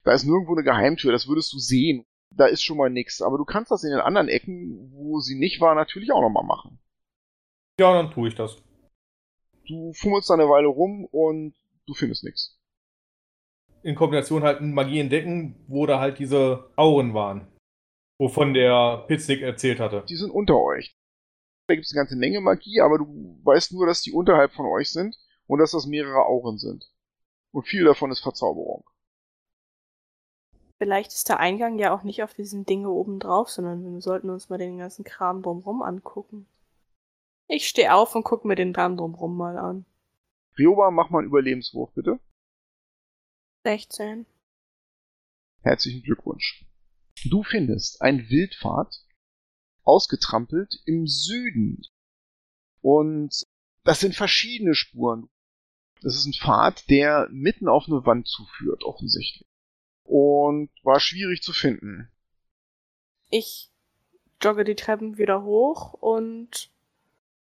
Da 0.04 0.14
ist 0.14 0.26
nirgendwo 0.26 0.54
eine 0.54 0.64
Geheimtür, 0.64 1.12
das 1.12 1.28
würdest 1.28 1.54
du 1.54 1.60
sehen. 1.60 2.06
Da 2.36 2.48
ist 2.48 2.64
schon 2.64 2.78
mal 2.78 2.90
nix. 2.90 3.22
Aber 3.22 3.38
du 3.38 3.46
kannst 3.46 3.72
das 3.72 3.84
in 3.84 3.92
den 3.92 4.00
anderen 4.00 4.28
Ecken, 4.28 4.92
wo 4.94 5.20
sie 5.20 5.38
nicht 5.38 5.62
war, 5.62 5.76
natürlich 5.76 6.12
auch 6.12 6.22
nochmal 6.22 6.46
machen. 6.46 6.80
Ja, 7.80 7.94
dann 7.94 8.12
tue 8.12 8.30
ich 8.30 8.36
das. 8.36 8.58
Du 9.68 9.94
fummelst 9.94 10.30
da 10.30 10.34
eine 10.34 10.50
Weile 10.50 10.68
rum 10.68 11.06
und 11.06 11.54
du 11.86 11.94
findest 11.94 12.24
nichts. 12.24 12.58
In 13.84 13.96
Kombination 13.96 14.44
halt 14.44 14.62
mit 14.62 14.74
Magie 14.74 15.00
entdecken, 15.00 15.64
wo 15.68 15.86
da 15.86 16.00
halt 16.00 16.20
diese 16.20 16.72
Auren 16.76 17.14
waren. 17.14 17.48
Wovon 18.20 18.54
der 18.54 19.06
Pitznick 19.08 19.42
erzählt 19.42 19.80
hatte. 19.80 20.04
Die 20.08 20.16
sind 20.16 20.32
unter 20.32 20.60
euch. 20.60 20.96
Da 21.72 21.76
gibt 21.76 21.86
es 21.86 21.94
eine 21.94 22.02
ganze 22.02 22.18
Menge 22.18 22.42
Magie, 22.42 22.82
aber 22.82 22.98
du 22.98 23.40
weißt 23.46 23.72
nur, 23.72 23.86
dass 23.86 24.02
die 24.02 24.12
unterhalb 24.12 24.52
von 24.52 24.66
euch 24.66 24.92
sind 24.92 25.16
und 25.48 25.60
dass 25.60 25.72
das 25.72 25.86
mehrere 25.86 26.26
Auren 26.26 26.58
sind. 26.58 26.92
Und 27.52 27.66
viel 27.66 27.86
davon 27.86 28.12
ist 28.12 28.20
Verzauberung. 28.20 28.84
Vielleicht 30.80 31.14
ist 31.14 31.30
der 31.30 31.40
Eingang 31.40 31.80
ja 31.80 31.96
auch 31.96 32.04
nicht 32.04 32.24
auf 32.24 32.34
diesen 32.34 32.66
Dinge 32.66 32.90
oben 32.90 33.20
drauf, 33.20 33.50
sondern 33.50 33.86
wir 33.86 34.02
sollten 34.02 34.30
uns 34.30 34.50
mal 34.50 34.58
den 34.58 34.80
ganzen 34.80 35.06
Kram 35.06 35.44
drumrum 35.44 35.82
angucken. 35.82 36.46
Ich 37.48 37.70
stehe 37.70 37.94
auf 37.94 38.16
und 38.16 38.24
gucke 38.24 38.50
mir 38.50 38.56
den 38.56 38.74
Kram 38.74 38.98
drumrum 38.98 39.38
mal 39.38 39.58
an. 39.58 39.86
Rioba, 40.60 40.92
mach 40.92 41.10
mal 41.10 41.20
einen 41.20 41.30
Überlebenswurf, 41.30 41.94
bitte. 41.94 42.20
16. 43.64 44.26
Herzlichen 45.62 46.04
Glückwunsch. 46.04 46.66
Du 47.30 47.44
findest 47.44 48.02
ein 48.02 48.28
Wildpfad, 48.28 49.06
ausgetrampelt 49.84 50.82
im 50.86 51.08
Süden. 51.08 51.82
Und 52.82 53.46
das 53.84 54.00
sind 54.00 54.16
verschiedene 54.16 54.76
Spuren. 54.76 55.30
Das 56.02 56.16
ist 56.16 56.26
ein 56.26 56.34
Pfad, 56.34 56.90
der 56.90 57.28
mitten 57.32 57.68
auf 57.68 57.86
eine 57.88 58.06
Wand 58.06 58.28
zuführt, 58.28 58.84
offensichtlich. 58.84 59.48
Und 60.04 60.70
war 60.84 61.00
schwierig 61.00 61.42
zu 61.42 61.54
finden. 61.54 62.12
Ich 63.30 63.72
jogge 64.42 64.64
die 64.64 64.76
Treppen 64.76 65.18
wieder 65.18 65.44
hoch 65.44 65.94
und 65.94 66.72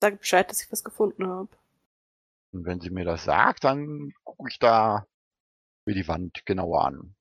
sage 0.01 0.16
Bescheid, 0.16 0.49
dass 0.51 0.62
ich 0.62 0.70
was 0.70 0.85
gefunden 0.85 1.27
habe. 1.27 1.51
Und 2.53 2.64
wenn 2.64 2.81
sie 2.81 2.91
mir 2.91 3.05
das 3.05 3.24
sagt, 3.24 3.64
dann 3.64 4.12
gucke 4.24 4.49
ich 4.51 4.59
da 4.59 5.07
mir 5.85 5.95
die 5.95 6.09
Wand 6.09 6.47
genauer 6.47 6.85
an. 6.85 7.14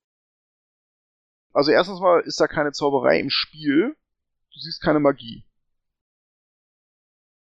Also 1.52 1.72
erstens 1.72 2.00
mal 2.00 2.20
ist 2.20 2.40
da 2.40 2.46
keine 2.46 2.72
Zauberei 2.72 3.18
im 3.18 3.30
Spiel. 3.30 3.96
Du 4.56 4.60
siehst 4.60 4.80
keine 4.80 5.00
Magie. 5.00 5.44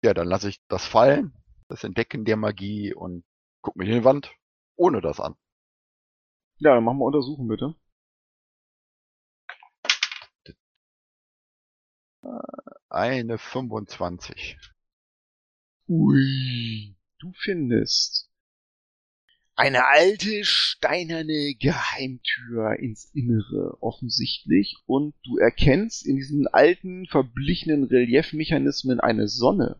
Ja, 0.03 0.15
dann 0.15 0.27
lasse 0.27 0.49
ich 0.49 0.59
das 0.67 0.87
fallen, 0.87 1.31
das 1.67 1.83
Entdecken 1.83 2.25
der 2.25 2.37
Magie 2.37 2.91
und 2.91 3.23
guck 3.61 3.75
mir 3.75 3.85
die 3.85 4.03
Wand 4.03 4.35
ohne 4.75 4.99
das 4.99 5.19
an. 5.19 5.35
Ja, 6.57 6.73
dann 6.73 6.83
machen 6.83 6.97
wir 6.97 7.05
untersuchen, 7.05 7.47
bitte. 7.47 7.75
Eine 12.89 13.37
25. 13.37 14.57
Ui. 15.87 16.95
Du 17.19 17.31
findest 17.33 18.32
Eine 19.55 19.85
alte, 19.85 20.43
steinerne 20.45 21.53
Geheimtür 21.59 22.75
ins 22.79 23.05
Innere 23.13 23.77
offensichtlich 23.81 24.77
und 24.87 25.13
du 25.23 25.37
erkennst 25.37 26.07
in 26.07 26.15
diesen 26.15 26.47
alten, 26.47 27.05
verblichenen 27.05 27.83
Reliefmechanismen 27.83 28.99
eine 28.99 29.27
Sonne. 29.27 29.79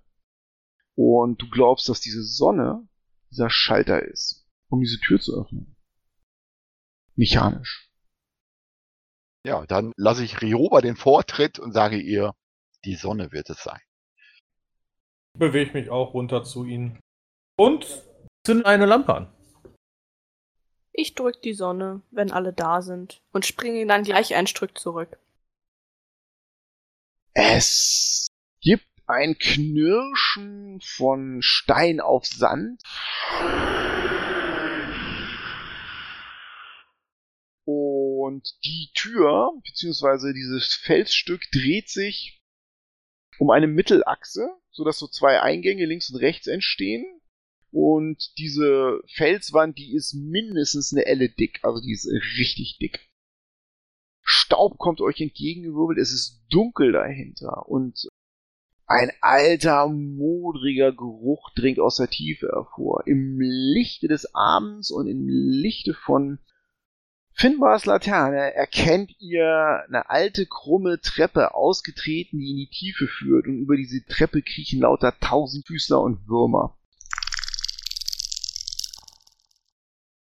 Und 0.95 1.41
du 1.41 1.49
glaubst, 1.49 1.89
dass 1.89 2.01
diese 2.01 2.24
Sonne 2.24 2.88
dieser 3.32 3.49
Schalter 3.49 4.03
ist, 4.03 4.47
um 4.69 4.80
diese 4.80 4.99
Tür 4.99 5.19
zu 5.19 5.41
öffnen. 5.41 5.76
Mechanisch. 7.15 7.89
Ja, 9.45 9.65
dann 9.65 9.91
lasse 9.97 10.24
ich 10.24 10.41
Rioba 10.41 10.82
den 10.82 10.95
Vortritt 10.95 11.57
und 11.57 11.74
sage 11.74 11.97
ihr, 11.97 12.36
die 12.86 12.95
Sonne 12.95 13.32
wird 13.32 13.49
es 13.49 13.63
sein. 13.63 13.82
Bewege 15.38 15.74
mich 15.74 15.89
auch 15.89 16.13
runter 16.13 16.43
zu 16.43 16.63
ihnen. 16.63 16.99
Und 17.57 18.03
zünde 18.45 18.67
eine 18.67 18.86
Lampe 18.86 19.15
an. 19.15 19.34
Ich 20.95 21.15
drück 21.15 21.41
die 21.41 21.53
Sonne, 21.53 22.01
wenn 22.11 22.31
alle 22.31 22.53
da 22.53 22.83
sind, 22.83 23.21
und 23.31 23.47
springe 23.47 23.85
dann 23.87 24.03
gleich 24.03 24.35
ein 24.35 24.45
Stück 24.45 24.77
zurück. 24.77 25.17
Es 27.33 28.27
gibt 28.61 28.87
ein 29.07 29.35
Knirschen 29.39 30.79
von 30.81 31.41
Stein 31.41 31.99
auf 31.99 32.27
Sand. 32.27 32.83
Und 37.65 38.53
die 38.63 38.91
Tür, 38.93 39.51
beziehungsweise 39.65 40.31
dieses 40.31 40.75
Felsstück, 40.75 41.41
dreht 41.51 41.89
sich 41.89 42.39
um 43.39 43.49
eine 43.49 43.67
Mittelachse, 43.67 44.47
sodass 44.69 44.99
so 44.99 45.07
zwei 45.07 45.41
Eingänge 45.41 45.85
links 45.85 46.11
und 46.11 46.17
rechts 46.17 46.45
entstehen. 46.45 47.19
Und 47.74 48.38
diese 48.38 49.01
Felswand, 49.15 49.80
die 49.80 49.95
ist 49.95 50.13
mindestens 50.13 50.93
eine 50.93 51.07
Elle 51.07 51.28
dick, 51.28 51.59
also 51.63 51.82
die 51.82 51.91
ist 51.91 52.07
richtig 52.38 52.78
dick. 52.80 52.99
Staub 54.21 54.78
kommt 54.78 55.01
euch 55.01 55.19
entgegengewirbelt, 55.19 55.97
es 55.97 56.13
ist 56.13 56.43
dunkel 56.51 56.91
dahinter 56.91 57.67
und 57.67 58.07
ein 58.86 59.11
alter, 59.21 59.88
modriger 59.88 60.91
Geruch 60.91 61.49
dringt 61.55 61.80
aus 61.80 61.97
der 61.97 62.09
Tiefe 62.09 62.47
hervor. 62.53 63.07
Im 63.07 63.39
Lichte 63.39 64.07
des 64.07 64.36
Abends 64.36 64.91
und 64.91 65.07
im 65.07 65.28
Lichte 65.28 65.95
von 65.95 66.38
Finbars 67.32 67.86
Laterne 67.86 68.53
erkennt 68.53 69.19
ihr 69.19 69.84
eine 69.88 70.11
alte, 70.11 70.45
krumme 70.45 71.01
Treppe 71.01 71.55
ausgetreten, 71.55 72.38
die 72.38 72.51
in 72.51 72.57
die 72.57 72.69
Tiefe 72.69 73.07
führt 73.07 73.47
und 73.47 73.57
über 73.57 73.76
diese 73.76 74.05
Treppe 74.05 74.43
kriechen 74.43 74.82
lauter 74.82 75.17
Tausendfüßler 75.19 75.99
und 75.99 76.28
Würmer. 76.28 76.78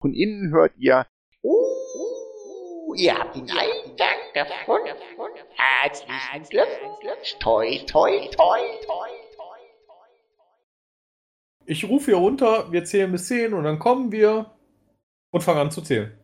Von 0.05 0.13
innen 0.13 0.53
hört 0.53 0.75
ihr 0.77 1.07
Oh, 1.41 2.93
ihr 2.95 3.19
habt 3.19 3.37
den 3.37 3.51
Eingang 3.51 4.19
gefunden. 4.35 4.99
Herzlichen 5.55 6.43
Glückwunsch. 6.51 7.37
Toi, 7.41 7.79
toi, 7.87 8.29
toi, 8.29 8.61
toi. 8.85 9.09
Ich 11.65 11.89
rufe 11.89 12.11
hier 12.11 12.17
runter, 12.17 12.71
wir 12.71 12.85
zählen 12.85 13.11
bis 13.13 13.29
10 13.29 13.55
und 13.55 13.65
dann 13.65 13.79
kommen 13.79 14.13
wir 14.13 14.55
und 15.31 15.41
fangen 15.41 15.61
an 15.61 15.71
zu 15.71 15.81
zählen. 15.81 16.23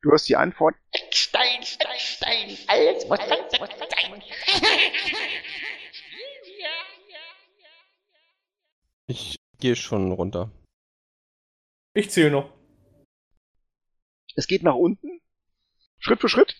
Du 0.00 0.10
hast 0.10 0.28
die 0.28 0.34
Antwort. 0.34 0.74
Stein, 1.12 1.62
Stein, 1.62 1.96
Stein. 1.96 2.58
Alles 2.66 3.06
muss 3.06 3.20
sein, 3.20 3.38
sein, 3.50 3.68
sein. 3.78 4.22
Ich 9.06 9.36
gehe 9.60 9.76
schon 9.76 10.10
runter. 10.10 10.50
Ich 11.94 12.10
zähle 12.10 12.30
noch. 12.30 12.52
Es 14.34 14.46
geht 14.46 14.62
nach 14.62 14.74
unten. 14.74 15.20
Schritt 15.98 16.20
für 16.20 16.28
Schritt. 16.28 16.56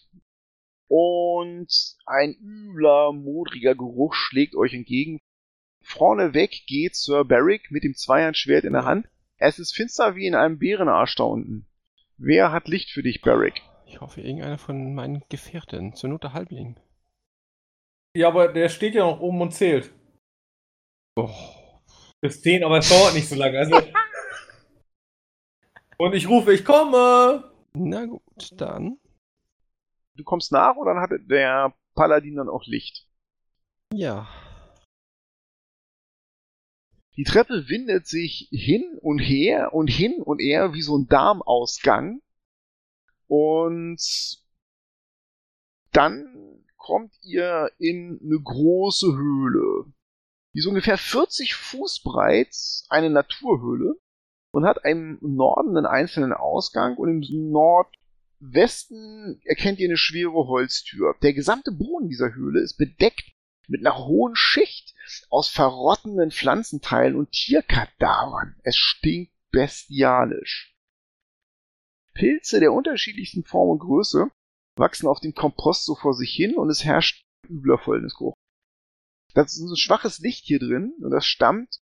Und 0.88 1.96
ein 2.04 2.34
übler, 2.34 3.12
modriger 3.12 3.74
Geruch 3.74 4.14
schlägt 4.14 4.54
euch 4.54 4.74
entgegen. 4.74 5.20
Vorneweg 5.82 6.66
geht 6.66 6.94
Sir 6.94 7.24
Barrick 7.24 7.70
mit 7.70 7.82
dem 7.82 7.94
Zweihandschwert 7.94 8.64
in 8.64 8.74
der 8.74 8.84
Hand. 8.84 9.08
Es 9.38 9.58
ist 9.58 9.74
finster 9.74 10.14
wie 10.16 10.26
in 10.26 10.34
einem 10.34 10.58
Bärenarsch 10.58 11.16
da 11.16 11.24
unten. 11.24 11.66
Wer 12.18 12.52
hat 12.52 12.68
Licht 12.68 12.90
für 12.90 13.02
dich, 13.02 13.22
Barrick? 13.22 13.62
Ich 13.86 14.00
hoffe, 14.00 14.20
irgendeiner 14.20 14.58
von 14.58 14.94
meinen 14.94 15.24
Gefährten. 15.28 15.94
Zur 15.94 16.10
Not 16.10 16.24
der 16.24 16.34
Halbling. 16.34 16.78
Ja, 18.14 18.28
aber 18.28 18.48
der 18.48 18.68
steht 18.68 18.94
ja 18.94 19.04
noch 19.04 19.20
oben 19.20 19.40
und 19.40 19.52
zählt. 19.52 19.92
Oh. 21.16 21.30
Bis 22.20 22.42
10, 22.42 22.64
aber 22.64 22.78
es 22.78 22.88
dauert 22.88 23.14
nicht 23.14 23.28
so 23.28 23.34
lange. 23.34 23.58
Also 23.58 23.80
und 26.02 26.14
ich 26.14 26.28
rufe, 26.28 26.52
ich 26.52 26.64
komme! 26.64 27.48
Na 27.74 28.06
gut, 28.06 28.50
dann. 28.56 28.98
Du 30.16 30.24
kommst 30.24 30.50
nach 30.50 30.74
und 30.76 30.86
dann 30.86 30.98
hat 30.98 31.10
der 31.30 31.74
Paladin 31.94 32.34
dann 32.34 32.48
auch 32.48 32.66
Licht. 32.66 33.06
Ja. 33.92 34.28
Die 37.16 37.22
Treppe 37.22 37.68
windet 37.68 38.08
sich 38.08 38.48
hin 38.50 38.98
und 39.00 39.20
her 39.20 39.74
und 39.74 39.86
hin 39.86 40.20
und 40.20 40.40
her 40.40 40.74
wie 40.74 40.82
so 40.82 40.98
ein 40.98 41.06
Darmausgang. 41.06 42.20
Und 43.28 44.02
dann 45.92 46.64
kommt 46.76 47.14
ihr 47.22 47.70
in 47.78 48.18
eine 48.20 48.40
große 48.42 49.06
Höhle. 49.06 49.92
Die 50.52 50.58
ist 50.58 50.66
ungefähr 50.66 50.98
40 50.98 51.54
Fuß 51.54 52.02
breit, 52.02 52.56
eine 52.88 53.08
Naturhöhle 53.08 54.01
und 54.52 54.66
hat 54.66 54.78
im 54.84 55.18
Norden 55.20 55.76
einen 55.76 55.86
einzelnen 55.86 56.32
Ausgang 56.32 56.96
und 56.96 57.22
im 57.28 57.50
Nordwesten 57.50 59.40
erkennt 59.44 59.78
ihr 59.80 59.88
eine 59.88 59.96
schwere 59.96 60.46
Holztür. 60.46 61.16
Der 61.22 61.32
gesamte 61.32 61.72
Boden 61.72 62.08
dieser 62.08 62.34
Höhle 62.34 62.60
ist 62.60 62.76
bedeckt 62.76 63.32
mit 63.66 63.84
einer 63.84 63.96
hohen 64.06 64.36
Schicht 64.36 64.94
aus 65.30 65.48
verrottenden 65.48 66.30
Pflanzenteilen 66.30 67.16
und 67.16 67.32
Tierkadavern. 67.32 68.56
Es 68.62 68.76
stinkt 68.76 69.32
bestialisch. 69.50 70.76
Pilze 72.14 72.60
der 72.60 72.72
unterschiedlichsten 72.72 73.44
Form 73.44 73.70
und 73.70 73.78
Größe 73.78 74.30
wachsen 74.76 75.08
auf 75.08 75.20
dem 75.20 75.34
Kompost 75.34 75.84
so 75.84 75.94
vor 75.94 76.14
sich 76.14 76.30
hin 76.30 76.56
und 76.56 76.68
es 76.68 76.84
herrscht 76.84 77.24
übler 77.48 77.78
Fäulnisgeruch. 77.78 78.34
Das 79.34 79.54
ist 79.54 79.62
ein 79.62 79.76
schwaches 79.76 80.18
Licht 80.18 80.44
hier 80.44 80.58
drin 80.58 80.92
und 81.00 81.10
das 81.10 81.24
stammt 81.24 81.81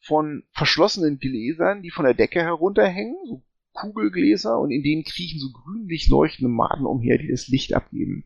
von 0.00 0.44
verschlossenen 0.52 1.18
Gläsern, 1.18 1.82
die 1.82 1.90
von 1.90 2.04
der 2.04 2.14
Decke 2.14 2.40
herunterhängen, 2.40 3.16
so 3.26 3.42
Kugelgläser 3.72 4.58
und 4.58 4.70
in 4.70 4.82
denen 4.82 5.04
kriechen 5.04 5.38
so 5.38 5.50
grünlich 5.52 6.08
leuchtende 6.08 6.48
Maden 6.48 6.86
umher, 6.86 7.18
die 7.18 7.28
das 7.28 7.48
Licht 7.48 7.72
abgeben. 7.74 8.24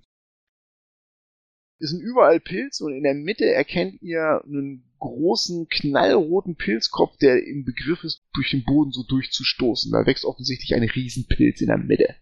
Es 1.80 1.90
sind 1.90 2.00
überall 2.00 2.40
Pilze 2.40 2.84
und 2.84 2.94
in 2.94 3.02
der 3.02 3.14
Mitte 3.14 3.44
erkennt 3.44 4.00
ihr 4.00 4.42
einen 4.46 4.90
großen, 5.00 5.68
knallroten 5.68 6.56
Pilzkopf, 6.56 7.16
der 7.18 7.44
im 7.46 7.64
Begriff 7.64 8.04
ist, 8.04 8.24
durch 8.32 8.52
den 8.52 8.64
Boden 8.64 8.90
so 8.92 9.02
durchzustoßen. 9.02 9.92
Da 9.92 10.06
wächst 10.06 10.24
offensichtlich 10.24 10.74
ein 10.74 10.88
Riesenpilz 10.88 11.60
in 11.60 11.66
der 11.66 11.78
Mitte. 11.78 12.14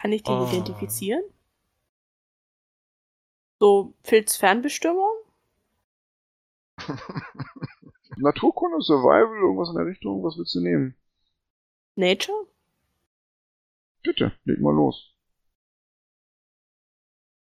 Kann 0.00 0.12
ich 0.12 0.22
den 0.22 0.34
Oh. 0.34 0.48
identifizieren? 0.48 1.22
So 3.60 3.94
Pilzfernbestimmung? 4.04 5.13
Naturkunde, 8.16 8.80
Survival, 8.80 9.36
irgendwas 9.36 9.70
in 9.70 9.76
der 9.76 9.86
Richtung, 9.86 10.22
was 10.22 10.36
willst 10.36 10.54
du 10.54 10.60
nehmen? 10.60 10.94
Nature? 11.96 12.46
Bitte, 14.02 14.32
leg 14.44 14.60
mal 14.60 14.74
los. 14.74 15.14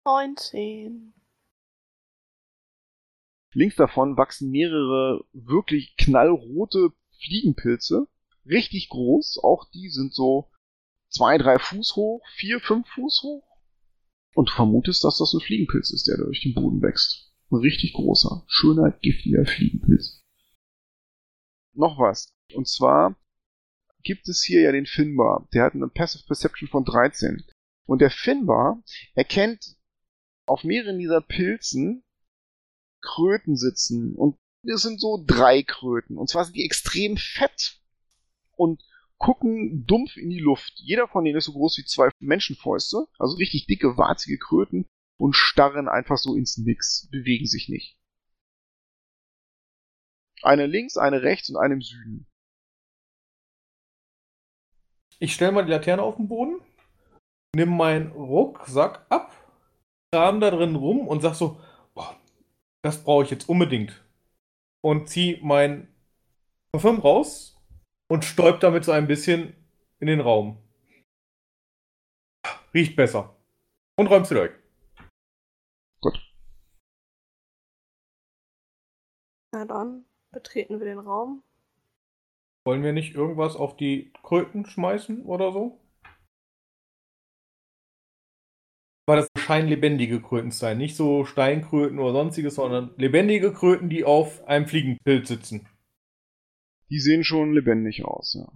19. 0.05 1.15
Links 3.55 3.77
davon 3.77 4.17
wachsen 4.17 4.51
mehrere 4.51 5.25
wirklich 5.33 5.97
knallrote 5.97 6.93
Fliegenpilze. 7.25 8.09
Richtig 8.47 8.89
groß. 8.89 9.39
Auch 9.43 9.71
die 9.71 9.89
sind 9.91 10.15
so 10.15 10.51
zwei, 11.09 11.39
drei 11.39 11.59
Fuß 11.59 11.97
hoch, 11.97 12.23
vier, 12.37 12.61
fünf 12.61 12.89
Fuß 12.89 13.23
hoch. 13.23 13.45
Und 14.35 14.49
du 14.49 14.55
vermutest, 14.55 15.05
dass 15.05 15.19
das 15.19 15.35
ein 15.35 15.41
Fliegenpilz 15.41 15.93
ist, 15.93 16.09
der 16.09 16.17
da 16.17 16.25
durch 16.25 16.43
den 16.43 16.55
Boden 16.55 16.81
wächst. 16.83 17.32
Ein 17.53 17.59
richtig 17.59 17.93
großer, 17.93 18.45
schöner, 18.49 18.93
giftiger 19.03 19.45
Fliegenpilz. 19.45 20.25
Noch 21.75 21.99
was. 21.99 22.35
Und 22.55 22.67
zwar 22.67 23.15
gibt 24.03 24.27
es 24.29 24.43
hier 24.43 24.63
ja 24.63 24.73
den 24.73 24.87
Finbar. 24.87 25.47
Der 25.53 25.65
hat 25.65 25.75
eine 25.75 25.89
Passive 25.89 26.25
Perception 26.27 26.71
von 26.71 26.87
13. 26.87 27.45
Und 27.85 28.01
der 28.01 28.11
Finbar 28.11 28.83
erkennt 29.15 29.77
auf 30.47 30.65
mehreren 30.65 30.99
dieser 30.99 31.21
Pilzen 31.21 32.03
Kröten 33.03 33.57
sitzen. 33.57 34.15
Und 34.15 34.39
das 34.63 34.81
sind 34.81 34.99
so 34.99 35.23
drei 35.27 35.63
Kröten. 35.63 36.17
Und 36.17 36.31
zwar 36.31 36.47
sind 36.47 36.57
die 36.57 36.65
extrem 36.65 37.19
fett 37.19 37.83
und 38.53 38.83
gucken 39.19 39.85
dumpf 39.85 40.17
in 40.17 40.31
die 40.31 40.41
Luft. 40.41 40.73
Jeder 40.77 41.07
von 41.07 41.23
denen 41.23 41.37
ist 41.37 41.45
so 41.45 41.53
groß 41.53 41.77
wie 41.77 41.85
zwei 41.85 42.09
Menschenfäuste. 42.19 43.09
Also 43.19 43.37
richtig 43.37 43.67
dicke, 43.67 43.99
warzige 43.99 44.39
Kröten 44.39 44.87
und 45.19 45.35
starren 45.35 45.89
einfach 45.89 46.19
so 46.19 46.35
ins 46.37 46.59
Nix, 46.59 47.09
bewegen 47.11 47.47
sich 47.47 47.69
nicht. 47.69 47.99
Eine 50.43 50.67
links, 50.67 50.97
eine 50.97 51.23
rechts 51.23 51.49
und 51.51 51.57
eine 51.57 51.75
im 51.75 51.83
Süden. 51.83 52.27
Ich 55.21 55.35
stelle 55.35 55.53
mal 55.53 55.65
die 55.65 55.71
Laterne 55.71 56.03
auf 56.03 56.17
den 56.17 56.27
Boden, 56.27 56.61
nimm 57.55 57.77
meinen 57.77 58.11
Rucksack 58.11 59.07
ab, 59.09 59.31
kram 60.13 60.41
da 60.41 60.51
drin 60.51 60.75
rum 60.75 61.07
und 61.07 61.21
sag 61.21 61.35
so, 61.35 61.61
boah, 61.95 62.21
das 62.83 63.05
brauche 63.05 63.25
ich 63.25 63.31
jetzt 63.31 63.49
unbedingt. 63.49 64.05
Und 64.83 65.09
zieh 65.09 65.39
mein 65.43 65.87
Parfüm 66.73 66.99
raus 66.99 67.57
und 68.09 68.25
stäub 68.25 68.59
damit 68.61 68.85
so 68.85 68.93
ein 68.93 69.07
bisschen 69.07 69.55
in 70.01 70.09
den 70.09 70.21
Raum. 70.21 70.59
Riecht 72.75 72.97
besser. 72.97 73.37
Und 73.97 74.09
räumst 74.09 74.31
du 74.31 74.35
weg. 74.35 74.62
Na 79.53 79.67
dann, 79.67 80.07
betreten 80.33 80.79
wir 80.81 80.87
den 80.87 80.99
Raum. 80.99 81.43
Wollen 82.65 82.83
wir 82.83 82.93
nicht 82.93 83.15
irgendwas 83.15 83.55
auf 83.55 83.77
die 83.77 84.13
Kröten 84.23 84.65
schmeißen 84.65 85.25
oder 85.25 85.53
so? 85.53 85.79
Weil 89.07 89.17
das 89.19 89.29
scheinen 89.37 89.69
lebendige 89.69 90.23
Kröten 90.23 90.53
zu 90.53 90.59
sein. 90.59 90.79
Nicht 90.79 90.97
so 90.97 91.25
Steinkröten 91.25 91.99
oder 91.99 92.13
sonstiges, 92.13 92.55
sondern 92.55 92.95
lebendige 92.97 93.53
Kröten, 93.53 93.91
die 93.91 94.05
auf 94.05 94.45
einem 94.45 94.67
Fliegenpilz 94.67 95.29
sitzen. 95.29 95.69
Die 96.89 97.01
sehen 97.01 97.25
schon 97.25 97.53
lebendig 97.53 98.05
aus, 98.05 98.35
ja. 98.35 98.51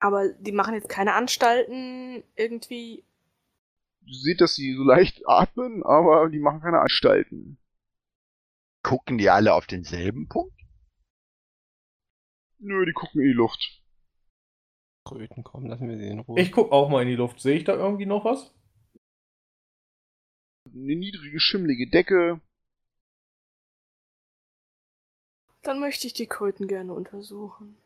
Aber 0.00 0.28
die 0.34 0.52
machen 0.52 0.74
jetzt 0.74 0.88
keine 0.88 1.14
Anstalten, 1.14 2.24
irgendwie. 2.36 3.04
Du 4.02 4.12
siehst, 4.12 4.40
dass 4.40 4.54
sie 4.54 4.74
so 4.74 4.82
leicht 4.82 5.22
atmen, 5.26 5.82
aber 5.82 6.28
die 6.28 6.40
machen 6.40 6.60
keine 6.60 6.80
Anstalten. 6.80 7.58
Gucken 8.84 9.16
die 9.16 9.30
alle 9.30 9.54
auf 9.54 9.66
denselben 9.66 10.28
Punkt? 10.28 10.60
Nö, 12.58 12.84
die 12.84 12.92
gucken 12.92 13.22
in 13.22 13.28
die 13.28 13.32
Luft. 13.32 13.82
Kröten 15.04 15.42
kommen, 15.42 15.68
lassen 15.68 15.88
wir 15.88 15.96
sie 15.96 16.06
in 16.06 16.20
Ruhe. 16.20 16.38
Ich 16.38 16.52
guck 16.52 16.70
auch 16.70 16.90
mal 16.90 17.02
in 17.02 17.08
die 17.08 17.16
Luft. 17.16 17.40
Sehe 17.40 17.56
ich 17.56 17.64
da 17.64 17.74
irgendwie 17.74 18.04
noch 18.04 18.26
was? 18.26 18.54
Eine 20.66 20.96
niedrige, 20.96 21.40
schimmlige 21.40 21.88
Decke. 21.88 22.42
Dann 25.62 25.80
möchte 25.80 26.06
ich 26.06 26.12
die 26.12 26.26
Kröten 26.26 26.68
gerne 26.68 26.92
untersuchen. 26.92 27.78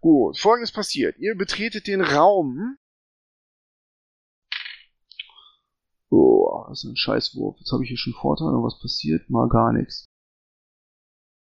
Gut, 0.00 0.38
folgendes 0.38 0.70
passiert. 0.70 1.18
Ihr 1.18 1.34
betretet 1.34 1.88
den 1.88 2.00
Raum. 2.00 2.78
Oh, 6.10 6.64
das 6.68 6.84
ist 6.84 6.90
ein 6.90 6.96
Scheißwurf. 6.96 7.56
Jetzt 7.58 7.72
habe 7.72 7.84
ich 7.84 7.88
hier 7.88 7.98
schon 7.98 8.12
Vorteile, 8.12 8.50
aber 8.50 8.64
was 8.64 8.80
passiert? 8.80 9.30
Mal 9.30 9.48
gar 9.48 9.72
nichts. 9.72 10.04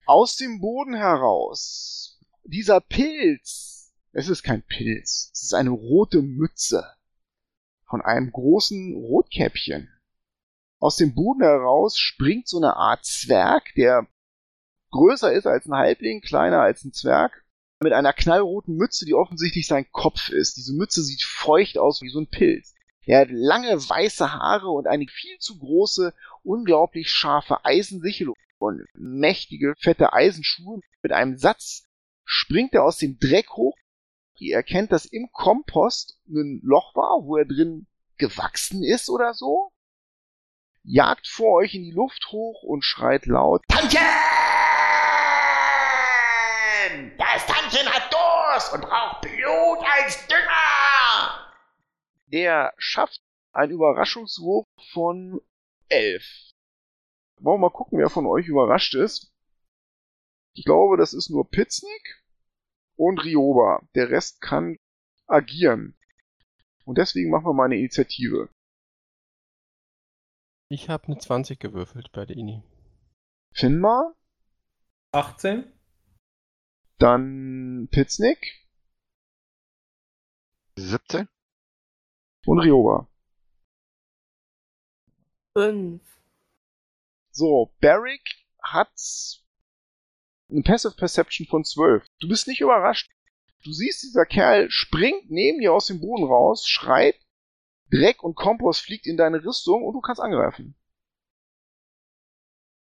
Aus 0.05 0.35
dem 0.35 0.59
Boden 0.59 0.95
heraus. 0.95 2.19
Dieser 2.43 2.81
Pilz. 2.81 3.93
Es 4.11 4.27
ist 4.27 4.43
kein 4.43 4.63
Pilz. 4.63 5.29
Es 5.33 5.43
ist 5.43 5.53
eine 5.53 5.69
rote 5.69 6.21
Mütze. 6.21 6.85
Von 7.87 8.01
einem 8.01 8.31
großen 8.31 8.95
Rotkäppchen. 8.95 9.89
Aus 10.79 10.95
dem 10.95 11.13
Boden 11.13 11.41
heraus 11.41 11.97
springt 11.97 12.47
so 12.47 12.57
eine 12.57 12.75
Art 12.75 13.05
Zwerg, 13.05 13.73
der 13.75 14.07
größer 14.91 15.31
ist 15.31 15.45
als 15.45 15.65
ein 15.65 15.73
Halbling, 15.73 16.21
kleiner 16.21 16.61
als 16.61 16.83
ein 16.83 16.93
Zwerg, 16.93 17.45
mit 17.81 17.93
einer 17.93 18.13
knallroten 18.13 18.75
Mütze, 18.75 19.05
die 19.05 19.13
offensichtlich 19.13 19.67
sein 19.67 19.85
Kopf 19.91 20.29
ist. 20.29 20.57
Diese 20.57 20.73
Mütze 20.73 21.03
sieht 21.03 21.23
feucht 21.23 21.77
aus 21.77 22.01
wie 22.01 22.09
so 22.09 22.19
ein 22.19 22.27
Pilz. 22.27 22.73
Er 23.05 23.21
hat 23.21 23.29
lange 23.31 23.75
weiße 23.77 24.33
Haare 24.33 24.69
und 24.69 24.87
eine 24.87 25.07
viel 25.07 25.37
zu 25.39 25.57
große, 25.57 26.13
unglaublich 26.43 27.09
scharfe 27.09 27.65
Eisensichel 27.65 28.33
und 28.59 28.85
mächtige, 28.93 29.73
fette 29.79 30.13
Eisenschuhe. 30.13 30.81
Mit 31.01 31.11
einem 31.11 31.37
Satz 31.37 31.85
springt 32.25 32.73
er 32.73 32.83
aus 32.83 32.97
dem 32.97 33.17
Dreck 33.19 33.49
hoch. 33.51 33.75
Ihr 34.37 34.55
erkennt, 34.55 34.91
dass 34.91 35.05
im 35.05 35.29
Kompost 35.31 36.17
ein 36.27 36.61
Loch 36.63 36.95
war, 36.95 37.25
wo 37.25 37.37
er 37.37 37.45
drin 37.45 37.87
gewachsen 38.17 38.83
ist 38.83 39.09
oder 39.09 39.33
so. 39.33 39.71
Jagt 40.83 41.27
vor 41.27 41.55
euch 41.55 41.75
in 41.75 41.83
die 41.83 41.91
Luft 41.91 42.27
hoch 42.31 42.63
und 42.63 42.83
schreit 42.83 43.25
laut. 43.25 43.63
Tantchen! 43.67 43.99
Das 47.17 47.45
Tantchen 47.45 47.87
hat 47.89 48.13
Durst 48.13 48.73
und 48.73 48.81
braucht 48.81 49.21
Blut 49.21 49.79
als 49.97 50.25
Dünger! 50.27 50.98
Der 52.31 52.73
schafft 52.77 53.21
einen 53.51 53.73
Überraschungswurf 53.73 54.67
von 54.91 55.41
11. 55.89 56.23
Wollen 57.41 57.59
wir 57.59 57.69
mal 57.69 57.73
gucken, 57.73 57.99
wer 57.99 58.09
von 58.09 58.25
euch 58.25 58.47
überrascht 58.47 58.95
ist. 58.95 59.33
Ich 60.53 60.65
glaube, 60.65 60.97
das 60.97 61.13
ist 61.13 61.29
nur 61.29 61.49
Pitznik 61.49 62.23
und 62.95 63.23
Rioba. 63.23 63.81
Der 63.95 64.09
Rest 64.09 64.41
kann 64.41 64.77
agieren. 65.27 65.97
Und 66.85 66.97
deswegen 66.97 67.29
machen 67.29 67.45
wir 67.45 67.53
mal 67.53 67.65
eine 67.65 67.77
Initiative. 67.77 68.49
Ich 70.69 70.89
habe 70.89 71.05
eine 71.07 71.17
20 71.17 71.59
gewürfelt 71.59 72.11
bei 72.11 72.25
der 72.25 72.35
INI. 72.35 72.63
Finmar, 73.53 74.15
18? 75.11 75.71
dann 76.99 77.87
Pitznik 77.91 78.67
17? 80.75 81.27
Und 82.45 82.59
Rioba. 82.59 83.07
Fünf. 85.53 86.01
So, 87.31 87.73
Barrick 87.79 88.45
hat 88.61 88.91
eine 90.49 90.63
Passive 90.63 90.95
Perception 90.95 91.47
von 91.47 91.63
12. 91.63 92.05
Du 92.19 92.27
bist 92.27 92.47
nicht 92.47 92.61
überrascht. 92.61 93.09
Du 93.63 93.71
siehst, 93.71 94.03
dieser 94.03 94.25
Kerl 94.25 94.69
springt 94.71 95.29
neben 95.29 95.59
dir 95.59 95.73
aus 95.73 95.87
dem 95.87 95.99
Boden 95.99 96.23
raus, 96.23 96.65
schreit, 96.65 97.15
Dreck 97.91 98.23
und 98.23 98.35
Kompost 98.35 98.81
fliegt 98.81 99.05
in 99.05 99.17
deine 99.17 99.43
Rüstung 99.43 99.83
und 99.83 99.93
du 99.93 100.01
kannst 100.01 100.21
angreifen. 100.21 100.75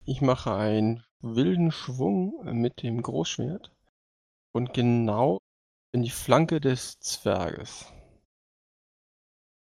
Ich 0.05 0.21
mache 0.21 0.55
einen 0.55 1.05
wilden 1.21 1.73
Schwung 1.73 2.45
mit 2.61 2.83
dem 2.83 3.03
Großschwert 3.03 3.75
und 4.53 4.73
genau 4.75 5.39
in 5.93 6.03
die 6.03 6.11
Flanke 6.11 6.61
des 6.61 7.01
Zwerges. 7.01 7.93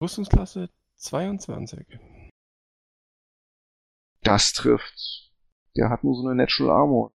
Rüstungsklasse 0.01 0.69
22. 0.95 1.85
Das 4.21 4.53
trifft. 4.53 5.33
Der 5.75 5.89
hat 5.89 6.05
nur 6.05 6.15
so 6.15 6.25
eine 6.25 6.35
Natural 6.35 6.71
Armor. 6.71 7.11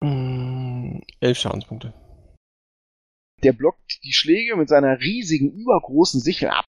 Mm, 0.00 0.98
elf 1.20 1.38
Schadenspunkte. 1.38 1.94
Der 3.44 3.52
blockt 3.52 4.00
die 4.02 4.12
Schläge 4.12 4.56
mit 4.56 4.68
seiner 4.68 4.98
riesigen, 4.98 5.52
übergroßen 5.52 6.20
Sichel 6.20 6.48
ab. 6.48 6.64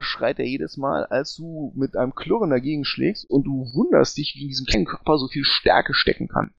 Schreit 0.00 0.40
er 0.40 0.46
jedes 0.46 0.76
Mal, 0.76 1.06
als 1.06 1.36
du 1.36 1.72
mit 1.76 1.96
einem 1.96 2.16
Klirren 2.16 2.50
dagegen 2.50 2.84
schlägst 2.84 3.30
und 3.30 3.44
du 3.44 3.72
wunderst 3.74 4.16
dich, 4.18 4.34
wie 4.34 4.42
in 4.42 4.48
diesem 4.48 4.66
kleinen 4.66 4.86
Körper 4.86 5.18
so 5.18 5.28
viel 5.28 5.44
Stärke 5.44 5.94
stecken 5.94 6.26
kann. 6.26 6.52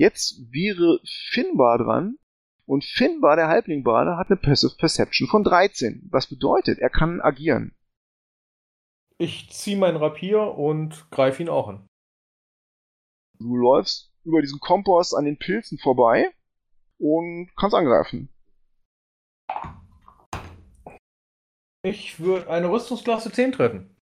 Jetzt 0.00 0.52
wäre 0.52 1.00
Finbar 1.04 1.78
dran 1.78 2.18
und 2.66 2.84
Finbar, 2.84 3.34
der 3.34 3.48
Halblingbade, 3.48 4.16
hat 4.16 4.28
eine 4.28 4.36
Passive 4.36 4.76
Perception 4.78 5.26
von 5.26 5.42
13. 5.42 6.08
Was 6.12 6.28
bedeutet, 6.28 6.78
er 6.78 6.90
kann 6.90 7.20
agieren. 7.20 7.74
Ich 9.18 9.50
ziehe 9.50 9.76
mein 9.76 9.96
Rapier 9.96 10.54
und 10.54 11.10
greife 11.10 11.42
ihn 11.42 11.48
auch 11.48 11.66
an. 11.66 11.88
Du 13.40 13.56
läufst 13.56 14.12
über 14.22 14.40
diesen 14.40 14.60
Kompost 14.60 15.16
an 15.16 15.24
den 15.24 15.36
Pilzen 15.36 15.78
vorbei 15.78 16.32
und 16.98 17.50
kannst 17.56 17.74
angreifen. 17.74 18.28
Ich 21.82 22.20
würde 22.20 22.48
eine 22.48 22.70
Rüstungsklasse 22.70 23.32
10 23.32 23.52
treffen. 23.52 23.96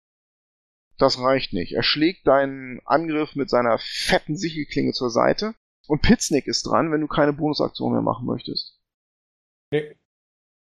Das 0.96 1.18
reicht 1.18 1.52
nicht. 1.52 1.72
Er 1.72 1.82
schlägt 1.82 2.26
deinen 2.26 2.80
Angriff 2.86 3.34
mit 3.34 3.50
seiner 3.50 3.78
fetten 3.78 4.36
Sichelklinge 4.36 4.92
zur 4.92 5.10
Seite. 5.10 5.54
Und 5.88 6.02
Pitznick 6.02 6.46
ist 6.46 6.66
dran, 6.66 6.92
wenn 6.92 7.00
du 7.00 7.08
keine 7.08 7.32
Bonusaktion 7.32 7.92
mehr 7.92 8.02
machen 8.02 8.26
möchtest. 8.26 8.78
Nee, 9.70 9.96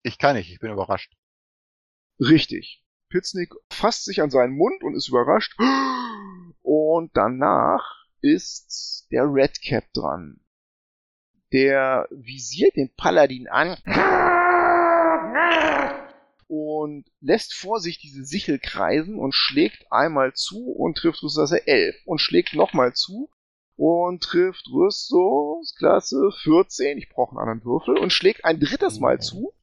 Ich 0.03 0.19
kann 0.19 0.37
nicht, 0.37 0.51
ich 0.53 0.61
bin 0.61 0.73
überrascht. 0.73 1.17
Richtig. 2.21 2.85
Pitznick 3.09 3.53
fasst 3.71 4.05
sich 4.05 4.23
an 4.23 4.31
seinen 4.31 4.57
Mund 4.57 4.83
und 4.83 4.95
ist 4.95 5.09
überrascht. 5.09 5.57
Und 6.63 7.11
danach 7.17 8.07
ist 8.21 9.07
der 9.11 9.25
Redcap 9.25 9.93
dran. 9.93 10.41
Der 11.53 12.07
visiert 12.11 12.77
den 12.77 12.95
Paladin 12.97 13.49
an 13.49 13.77
und 16.49 17.05
lässt 17.21 17.55
vor 17.55 17.81
sich 17.81 17.99
diese 17.99 18.25
Sichel 18.25 18.59
kreisen 18.59 19.19
und 19.19 19.35
schlägt 19.35 19.91
einmal 19.91 20.33
zu 20.35 20.71
und 20.71 20.97
trifft 20.97 21.23
Rüstungsklasse 21.23 21.67
11 21.67 21.97
und 22.07 22.21
schlägt 22.21 22.55
nochmal 22.55 22.95
zu 22.95 23.31
und 23.77 24.23
trifft 24.23 24.69
Rüstungsklasse 24.69 26.31
14, 26.43 26.99
ich 26.99 27.09
brauche 27.09 27.33
einen 27.33 27.49
anderen 27.49 27.65
Würfel, 27.65 27.99
und 27.99 28.13
schlägt 28.13 28.45
ein 28.45 28.61
drittes 28.61 29.01
Mal 29.01 29.21
zu 29.21 29.55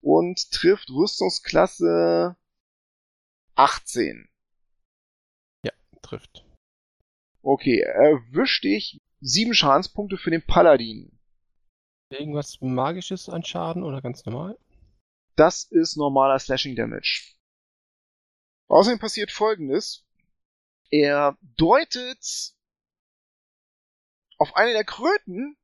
und 0.00 0.50
trifft 0.50 0.90
Rüstungsklasse 0.90 2.36
18. 3.54 4.26
Trifft. 6.02 6.44
Okay, 7.42 7.80
erwisch 7.80 8.60
dich. 8.62 9.00
Sieben 9.20 9.54
Schadenspunkte 9.54 10.16
für 10.16 10.30
den 10.30 10.44
Paladin. 10.44 11.18
Irgendwas 12.10 12.60
Magisches 12.60 13.28
an 13.28 13.44
Schaden 13.44 13.84
oder 13.84 14.02
ganz 14.02 14.24
normal? 14.24 14.58
Das 15.36 15.64
ist 15.64 15.96
normaler 15.96 16.38
Slashing 16.38 16.74
Damage. 16.74 17.34
Außerdem 18.68 18.98
passiert 18.98 19.30
folgendes. 19.30 20.04
Er 20.90 21.38
deutet 21.56 22.54
auf 24.40 24.56
eine 24.56 24.72
der 24.72 24.84
Kröten 24.84 25.56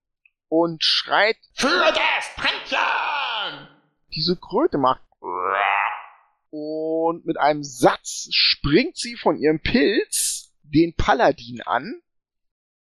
und 0.49 0.85
schreit 0.85 1.39
Für 1.55 1.93
das 1.93 2.35
Pantheon! 2.37 3.69
diese 4.15 4.37
Kröte 4.37 4.79
macht. 4.79 5.03
Und 6.51 7.27
mit 7.27 7.39
einem 7.39 7.65
Satz 7.65 8.29
springt 8.31 8.97
sie 8.97 9.17
von 9.17 9.39
ihrem 9.39 9.61
Pilz 9.61 10.53
den 10.63 10.95
Paladin 10.95 11.63
an. 11.63 12.03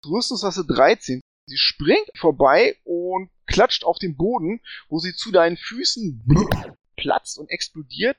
Rüstungsklasse 0.04 0.64
13. 0.66 1.20
Sie 1.46 1.56
springt 1.56 2.10
vorbei 2.16 2.76
und 2.84 3.30
klatscht 3.46 3.84
auf 3.84 3.98
den 3.98 4.16
Boden, 4.16 4.60
wo 4.88 4.98
sie 4.98 5.14
zu 5.14 5.32
deinen 5.32 5.56
Füßen 5.56 6.24
platzt 6.96 7.38
und 7.38 7.48
explodiert. 7.50 8.16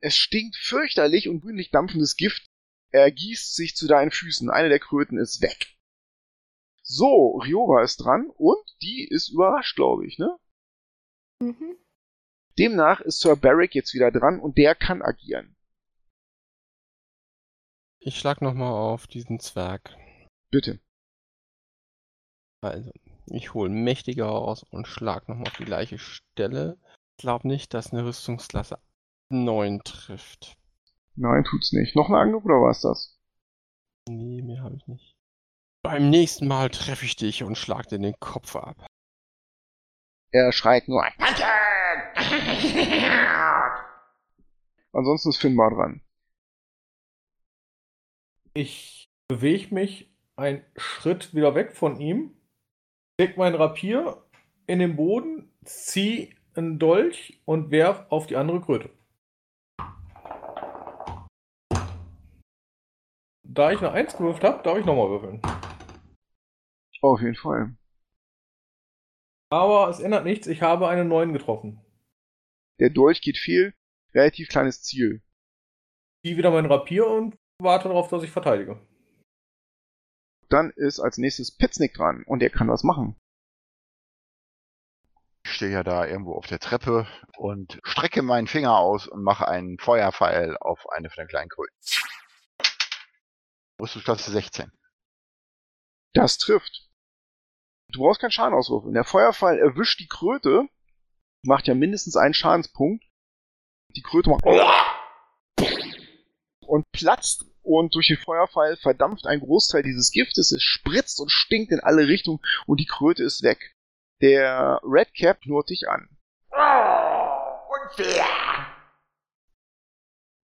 Es 0.00 0.16
stinkt 0.16 0.56
fürchterlich 0.56 1.28
und 1.28 1.40
grünlich 1.40 1.70
dampfendes 1.70 2.16
Gift 2.16 2.44
ergießt 2.90 3.54
sich 3.54 3.76
zu 3.76 3.86
deinen 3.86 4.10
Füßen. 4.10 4.50
Eine 4.50 4.68
der 4.68 4.80
Kröten 4.80 5.18
ist 5.18 5.40
weg. 5.40 5.71
So, 6.94 7.38
Ryoga 7.38 7.82
ist 7.82 8.04
dran 8.04 8.28
und 8.36 8.62
die 8.82 9.08
ist 9.08 9.30
überrascht, 9.30 9.76
glaube 9.76 10.06
ich, 10.06 10.18
ne? 10.18 10.38
Mhm. 11.40 11.78
Demnach 12.58 13.00
ist 13.00 13.20
Sir 13.20 13.34
Barrick 13.34 13.74
jetzt 13.74 13.94
wieder 13.94 14.10
dran 14.10 14.38
und 14.38 14.58
der 14.58 14.74
kann 14.74 15.00
agieren. 15.00 15.56
Ich 17.98 18.18
schlag 18.18 18.42
nochmal 18.42 18.72
auf 18.72 19.06
diesen 19.06 19.40
Zwerg. 19.40 19.96
Bitte. 20.50 20.80
Also, 22.60 22.90
ich 23.26 23.54
hole 23.54 23.70
mächtiger 23.70 24.30
aus 24.30 24.62
und 24.62 24.86
schlag 24.86 25.28
nochmal 25.28 25.48
auf 25.48 25.56
die 25.56 25.64
gleiche 25.64 25.98
Stelle. 25.98 26.78
Ich 27.16 27.22
glaube 27.22 27.48
nicht, 27.48 27.72
dass 27.72 27.92
eine 27.92 28.04
Rüstungsklasse 28.04 28.78
9 29.30 29.80
trifft. 29.82 30.58
Nein, 31.14 31.44
tut's 31.44 31.72
nicht. 31.72 31.96
Noch 31.96 32.10
ein 32.10 32.16
Angriff 32.16 32.44
oder 32.44 32.60
war's 32.60 32.82
das? 32.82 33.18
Nee, 34.10 34.42
mehr 34.42 34.62
habe 34.62 34.76
ich 34.76 34.86
nicht. 34.88 35.16
Beim 35.84 36.10
nächsten 36.10 36.46
Mal 36.46 36.70
treffe 36.70 37.04
ich 37.04 37.16
dich 37.16 37.42
und 37.42 37.58
schlag 37.58 37.88
dir 37.88 37.98
den 37.98 38.14
Kopf 38.20 38.54
ab. 38.54 38.86
Er 40.30 40.52
schreit 40.52 40.86
nur 40.86 41.02
ein. 41.02 41.12
Ansonsten 44.92 45.30
ist 45.30 45.38
Finbar 45.38 45.70
dran. 45.70 46.00
Ich 48.54 49.10
bewege 49.26 49.74
mich 49.74 50.14
einen 50.36 50.64
Schritt 50.76 51.34
wieder 51.34 51.56
weg 51.56 51.76
von 51.76 51.98
ihm, 51.98 52.40
leg 53.18 53.36
mein 53.36 53.56
Rapier 53.56 54.24
in 54.66 54.78
den 54.78 54.94
Boden, 54.94 55.52
zieh 55.64 56.36
einen 56.54 56.78
Dolch 56.78 57.42
und 57.44 57.72
werf 57.72 58.06
auf 58.08 58.28
die 58.28 58.36
andere 58.36 58.60
Kröte. 58.60 58.90
Da 63.42 63.72
ich 63.72 63.80
eine 63.80 63.90
1 63.90 64.16
gewürfelt 64.16 64.44
habe, 64.44 64.62
darf 64.62 64.78
ich 64.78 64.86
nochmal 64.86 65.10
würfeln. 65.10 65.42
Auf 67.02 67.20
jeden 67.20 67.34
Fall. 67.34 67.76
Aber 69.50 69.90
es 69.90 70.00
ändert 70.00 70.24
nichts, 70.24 70.46
ich 70.46 70.62
habe 70.62 70.88
eine 70.88 71.04
9 71.04 71.32
getroffen. 71.32 71.84
Der 72.78 72.90
Dolch 72.90 73.20
geht 73.20 73.36
fehl. 73.36 73.74
Relativ 74.14 74.48
kleines 74.48 74.82
Ziel. 74.82 75.22
Zieh 76.24 76.36
wieder 76.36 76.50
mein 76.50 76.66
Rapier 76.66 77.06
und 77.06 77.36
warte 77.58 77.88
darauf, 77.88 78.08
dass 78.08 78.22
ich 78.22 78.30
verteidige. 78.30 78.80
Dann 80.48 80.70
ist 80.70 81.00
als 81.00 81.18
nächstes 81.18 81.56
Pitznick 81.56 81.94
dran 81.94 82.24
und 82.26 82.40
der 82.40 82.50
kann 82.50 82.68
was 82.68 82.84
machen. 82.84 83.16
Ich 85.44 85.52
stehe 85.52 85.72
ja 85.72 85.82
da 85.82 86.06
irgendwo 86.06 86.34
auf 86.34 86.46
der 86.46 86.60
Treppe 86.60 87.08
und 87.36 87.80
strecke 87.82 88.22
meinen 88.22 88.46
Finger 88.46 88.78
aus 88.78 89.08
und 89.08 89.22
mache 89.22 89.48
einen 89.48 89.78
Feuerpfeil 89.78 90.56
auf 90.58 90.88
eine 90.90 91.10
von 91.10 91.22
den 91.22 91.28
kleinen 91.28 91.48
Kröten. 91.48 91.74
Rüstungsklasse 93.80 94.30
16. 94.30 94.70
Das 96.12 96.38
trifft. 96.38 96.91
Du 97.92 98.00
brauchst 98.00 98.20
keinen 98.20 98.30
Schaden 98.30 98.54
auswürfeln. 98.54 98.94
Der 98.94 99.04
Feuerpfeil 99.04 99.58
erwischt 99.58 100.00
die 100.00 100.08
Kröte, 100.08 100.66
macht 101.42 101.68
ja 101.68 101.74
mindestens 101.74 102.16
einen 102.16 102.34
Schadenspunkt. 102.34 103.04
Die 103.94 104.02
Kröte 104.02 104.30
macht 104.30 104.44
und 106.66 106.90
platzt 106.92 107.44
und 107.62 107.94
durch 107.94 108.08
den 108.08 108.16
Feuerpfeil 108.16 108.76
verdampft 108.78 109.26
ein 109.26 109.40
Großteil 109.40 109.82
dieses 109.82 110.10
Giftes. 110.10 110.52
Es 110.52 110.62
spritzt 110.62 111.20
und 111.20 111.30
stinkt 111.30 111.70
in 111.70 111.80
alle 111.80 112.08
Richtungen 112.08 112.40
und 112.66 112.80
die 112.80 112.86
Kröte 112.86 113.22
ist 113.22 113.42
weg. 113.42 113.76
Der 114.22 114.80
Redcap 114.82 115.42
knurrt 115.42 115.68
dich 115.68 115.88
an. 115.88 116.08
Oh! 116.50 117.12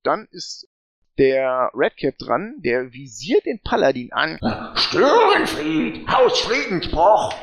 Dann 0.02 0.28
ist 0.30 0.68
der 1.18 1.70
Redcap 1.74 2.16
dran, 2.18 2.54
der 2.58 2.92
visiert 2.92 3.44
den 3.46 3.60
Paladin 3.62 4.12
an 4.12 4.38
Störenfried! 4.74 6.08
Hausfriedensbruch! 6.08 7.34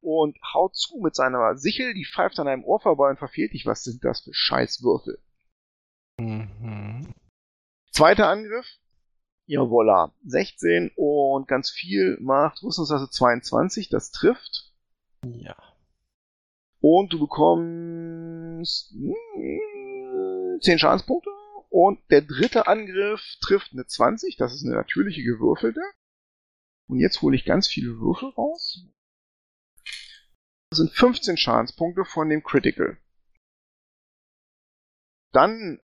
und 0.00 0.38
haut 0.54 0.74
zu 0.76 0.98
mit 0.98 1.14
seiner 1.14 1.56
Sichel, 1.56 1.94
die 1.94 2.04
pfeift 2.04 2.38
an 2.38 2.48
einem 2.48 2.64
Ohr 2.64 2.80
vorbei 2.80 3.10
und 3.10 3.18
verfehlt 3.18 3.52
dich. 3.52 3.66
Was 3.66 3.84
sind 3.84 4.04
das 4.04 4.22
für 4.22 4.32
Scheißwürfel? 4.32 5.18
Mhm. 6.18 7.14
Zweiter 7.90 8.28
Angriff. 8.28 8.66
Jawolla. 9.46 10.12
16 10.24 10.92
und 10.96 11.48
ganz 11.48 11.70
viel 11.70 12.16
macht 12.20 12.62
Rüstungsklasse 12.62 13.10
22. 13.10 13.88
Das 13.88 14.10
trifft. 14.10 14.72
Ja. 15.24 15.56
Und 16.80 17.12
du 17.12 17.18
bekommst 17.18 18.94
mm, 18.94 20.60
10 20.60 20.78
Schadenspunkte. 20.78 21.30
Und 21.70 22.00
der 22.10 22.22
dritte 22.22 22.66
Angriff 22.66 23.22
trifft 23.40 23.72
eine 23.72 23.86
20. 23.86 24.36
Das 24.36 24.52
ist 24.54 24.64
eine 24.64 24.74
natürliche 24.74 25.22
gewürfelte. 25.22 25.80
Und 26.88 26.98
jetzt 26.98 27.22
hole 27.22 27.36
ich 27.36 27.44
ganz 27.44 27.68
viele 27.68 27.98
Würfel 28.00 28.30
raus. 28.30 28.84
Das 30.70 30.78
sind 30.78 30.92
15 30.92 31.36
Schadenspunkte 31.36 32.04
von 32.04 32.28
dem 32.28 32.42
Critical. 32.42 32.98
Dann 35.32 35.80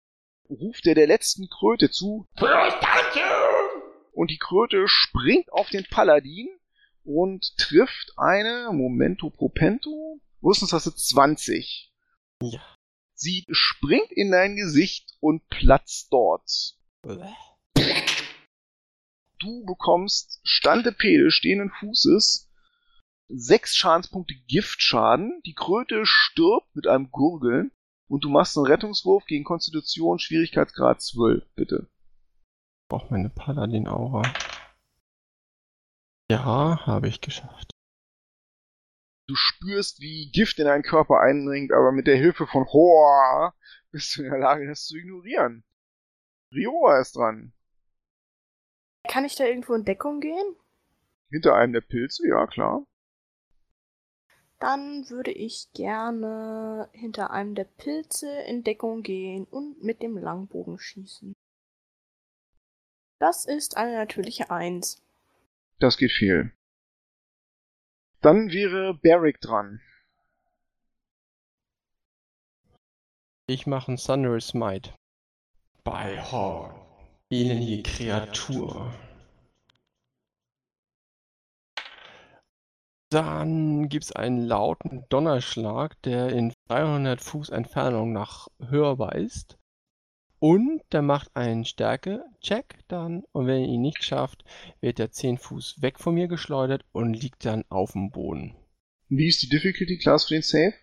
ruft 0.48 0.86
er 0.86 0.94
der 0.94 1.06
letzten 1.06 1.48
Kröte 1.48 1.90
zu 1.90 2.26
und 4.12 4.30
die 4.30 4.38
Kröte 4.38 4.88
springt 4.88 5.52
auf 5.52 5.68
den 5.70 5.84
Paladin 5.84 6.48
und 7.04 7.56
trifft 7.58 8.12
eine 8.16 8.70
Momento 8.72 9.30
Propento 9.30 10.20
Rüstungsklasse 10.42 10.94
20. 10.94 11.92
Ja. 12.42 12.76
Sie 13.18 13.46
springt 13.50 14.12
in 14.12 14.30
dein 14.30 14.56
Gesicht 14.56 15.16
und 15.20 15.48
platzt 15.48 16.12
dort. 16.12 16.76
Du 19.38 19.64
bekommst 19.64 20.40
Standepede 20.44 21.30
stehenden 21.30 21.70
Fußes 21.70 22.50
sechs 23.28 23.74
Schadenspunkte 23.74 24.34
Giftschaden. 24.46 25.40
Die 25.46 25.54
Kröte 25.54 26.02
stirbt 26.04 26.74
mit 26.76 26.86
einem 26.86 27.10
Gurgeln 27.10 27.72
und 28.08 28.24
du 28.24 28.28
machst 28.28 28.56
einen 28.56 28.66
Rettungswurf 28.66 29.24
gegen 29.24 29.44
Konstitution 29.44 30.18
Schwierigkeitsgrad 30.18 31.00
12, 31.00 31.42
bitte. 31.54 31.88
Braucht 32.88 33.10
meine 33.10 33.30
Paladin-Aura. 33.30 34.22
Ja, 36.30 36.86
habe 36.86 37.08
ich 37.08 37.20
geschafft. 37.20 37.70
Du 39.28 39.34
spürst, 39.34 40.00
wie 40.00 40.30
Gift 40.30 40.58
in 40.58 40.66
deinen 40.66 40.84
Körper 40.84 41.20
eindringt, 41.20 41.72
aber 41.72 41.90
mit 41.90 42.06
der 42.06 42.16
Hilfe 42.16 42.46
von 42.46 42.64
Hoa 42.66 43.54
bist 43.90 44.16
du 44.16 44.22
in 44.22 44.30
der 44.30 44.38
Lage, 44.38 44.66
das 44.68 44.86
zu 44.86 44.96
ignorieren. 44.96 45.64
Rioa 46.52 47.00
ist 47.00 47.16
dran. 47.16 47.52
Kann 49.08 49.24
ich 49.24 49.34
da 49.34 49.44
irgendwo 49.44 49.74
in 49.74 49.84
Deckung 49.84 50.20
gehen? 50.20 50.56
Hinter 51.30 51.56
einem 51.56 51.72
der 51.72 51.80
Pilze, 51.80 52.28
ja 52.28 52.46
klar. 52.46 52.86
Dann 54.60 55.10
würde 55.10 55.32
ich 55.32 55.68
gerne 55.74 56.88
hinter 56.92 57.30
einem 57.30 57.54
der 57.54 57.64
Pilze 57.64 58.30
in 58.42 58.64
Deckung 58.64 59.02
gehen 59.02 59.44
und 59.44 59.82
mit 59.82 60.02
dem 60.02 60.16
Langbogen 60.16 60.78
schießen. 60.78 61.34
Das 63.18 63.44
ist 63.44 63.76
eine 63.76 63.96
natürliche 63.96 64.50
Eins. 64.50 65.02
Das 65.78 65.98
geht 65.98 66.12
viel. 66.12 66.55
Dann 68.20 68.50
wäre 68.50 68.94
Barrick 68.94 69.40
dran. 69.40 69.80
Ich 73.48 73.66
mache 73.66 73.88
einen 73.88 73.96
Sunray 73.96 74.40
Smite. 74.40 74.92
Bei 75.84 76.20
Horn. 76.20 76.74
Ihnen 77.28 77.60
die 77.60 77.82
Kreatur. 77.82 78.92
Dann 83.10 83.88
gibt's 83.88 84.10
einen 84.10 84.46
lauten 84.46 85.04
Donnerschlag, 85.08 86.00
der 86.02 86.30
in 86.30 86.52
300 86.68 87.20
Fuß 87.20 87.50
Entfernung 87.50 88.12
nach 88.12 88.48
höher 88.58 88.98
weist. 88.98 89.58
Und 90.48 90.80
der 90.92 91.02
macht 91.02 91.34
einen 91.34 91.64
Stärke-Check 91.64 92.78
dann. 92.86 93.24
Und 93.32 93.48
wenn 93.48 93.62
er 93.62 93.68
ihn 93.68 93.80
nicht 93.80 94.04
schafft, 94.04 94.44
wird 94.80 95.00
er 95.00 95.10
10 95.10 95.38
Fuß 95.38 95.82
weg 95.82 95.98
von 95.98 96.14
mir 96.14 96.28
geschleudert 96.28 96.84
und 96.92 97.14
liegt 97.14 97.44
dann 97.44 97.64
auf 97.68 97.94
dem 97.94 98.12
Boden. 98.12 98.54
Wie 99.08 99.26
ist 99.26 99.42
die 99.42 99.48
Difficulty 99.48 99.98
Class 99.98 100.26
für 100.26 100.34
den 100.34 100.42
Save? 100.42 100.74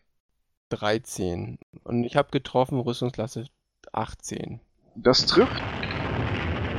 13. 0.68 1.60
Und 1.86 2.04
ich 2.04 2.18
habe 2.18 2.30
getroffen, 2.32 2.78
Rüstungsklasse 2.78 3.48
18. 3.94 4.60
Das 4.98 5.26
trifft. 5.28 5.56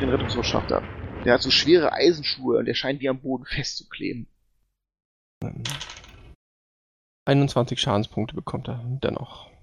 Den 0.02 0.10
Rettungswurf 0.10 0.44
schafft 0.44 0.70
er. 0.70 0.82
Der 1.24 1.32
hat 1.32 1.42
so 1.42 1.50
schwere 1.50 1.90
Eisenschuhe 1.90 2.58
und 2.58 2.66
der 2.66 2.74
scheint 2.74 3.00
wie 3.00 3.08
am 3.08 3.22
Boden 3.22 3.46
festzukleben. 3.46 4.28
21 7.24 7.80
Schadenspunkte 7.80 8.34
bekommt 8.34 8.68
er 8.68 8.84
dennoch. 9.02 9.53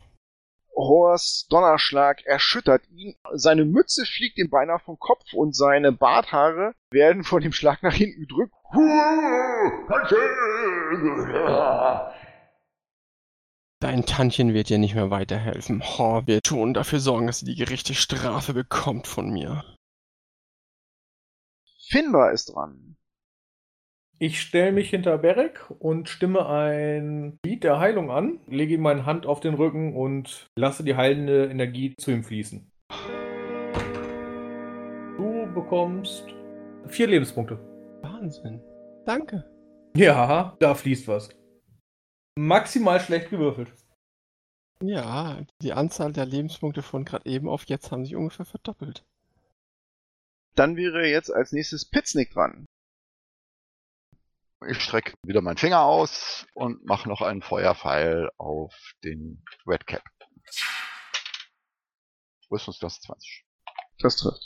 Horst 0.87 1.51
Donnerschlag 1.51 2.25
erschüttert 2.25 2.87
ihn. 2.89 3.15
Seine 3.33 3.65
Mütze 3.65 4.05
fliegt 4.05 4.37
ihm 4.37 4.49
beinahe 4.49 4.79
vom 4.79 4.97
Kopf 4.99 5.33
und 5.33 5.55
seine 5.55 5.91
Barthaare 5.91 6.73
werden 6.89 7.23
von 7.23 7.41
dem 7.41 7.53
Schlag 7.53 7.83
nach 7.83 7.93
hinten 7.93 8.21
gedrückt. 8.21 8.53
Dein 13.79 14.05
Tantchen 14.05 14.53
wird 14.53 14.69
dir 14.69 14.77
nicht 14.77 14.95
mehr 14.95 15.09
weiterhelfen. 15.09 15.83
Oh, 15.97 16.21
wir 16.25 16.41
tun 16.41 16.73
dafür 16.73 16.99
sorgen, 16.99 17.27
dass 17.27 17.39
sie 17.39 17.45
die 17.45 17.55
gerechte 17.55 17.95
Strafe 17.95 18.53
bekommt 18.53 19.07
von 19.07 19.31
mir. 19.31 19.63
Finbar 21.89 22.31
ist 22.31 22.53
dran. 22.53 22.95
Ich 24.23 24.39
stelle 24.39 24.71
mich 24.71 24.91
hinter 24.91 25.17
Beric 25.17 25.65
und 25.79 26.07
stimme 26.07 26.47
ein 26.47 27.39
Lied 27.43 27.63
der 27.63 27.79
Heilung 27.79 28.11
an, 28.11 28.39
lege 28.45 28.75
ihm 28.75 28.81
meine 28.81 29.07
Hand 29.07 29.25
auf 29.25 29.39
den 29.39 29.55
Rücken 29.55 29.95
und 29.95 30.47
lasse 30.55 30.83
die 30.83 30.95
heilende 30.95 31.45
Energie 31.45 31.95
zu 31.97 32.11
ihm 32.11 32.23
fließen. 32.23 32.71
Du 35.17 35.51
bekommst 35.55 36.27
vier 36.85 37.07
Lebenspunkte. 37.07 37.57
Wahnsinn. 38.03 38.61
Danke. 39.07 39.43
Ja, 39.97 40.55
da 40.59 40.75
fließt 40.75 41.07
was. 41.07 41.29
Maximal 42.37 42.99
schlecht 42.99 43.31
gewürfelt. 43.31 43.73
Ja, 44.83 45.41
die 45.63 45.73
Anzahl 45.73 46.13
der 46.13 46.27
Lebenspunkte 46.27 46.83
von 46.83 47.05
gerade 47.05 47.27
eben 47.27 47.49
auf 47.49 47.63
jetzt 47.65 47.91
haben 47.91 48.05
sich 48.05 48.15
ungefähr 48.15 48.45
verdoppelt. 48.45 49.03
Dann 50.53 50.75
wäre 50.75 51.07
jetzt 51.07 51.33
als 51.33 51.53
nächstes 51.53 51.89
Pitznick 51.89 52.29
dran. 52.29 52.67
Ich 54.67 54.79
strecke 54.79 55.13
wieder 55.23 55.41
meinen 55.41 55.57
Finger 55.57 55.81
aus 55.81 56.45
und 56.53 56.85
mache 56.85 57.09
noch 57.09 57.21
einen 57.21 57.41
Feuerpfeil 57.41 58.29
auf 58.37 58.73
den 59.03 59.43
Redcap. 59.65 60.03
Rüstungsklasse 62.51 63.01
20. 63.01 63.45
Das 63.99 64.17
trifft. 64.17 64.43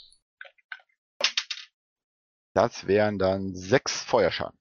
Das 2.54 2.86
wären 2.86 3.18
dann 3.18 3.54
sechs 3.54 4.02
Feuerschaden. 4.02 4.58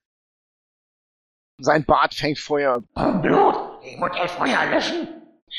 Sein 1.59 1.85
Bart 1.85 2.13
fängt 2.13 2.39
Feuer. 2.39 2.81
Blut! 2.93 3.81
Ich 3.85 3.95
muss 3.95 4.11
das 4.11 4.33
Feuer 4.33 4.65
löschen! 4.65 5.07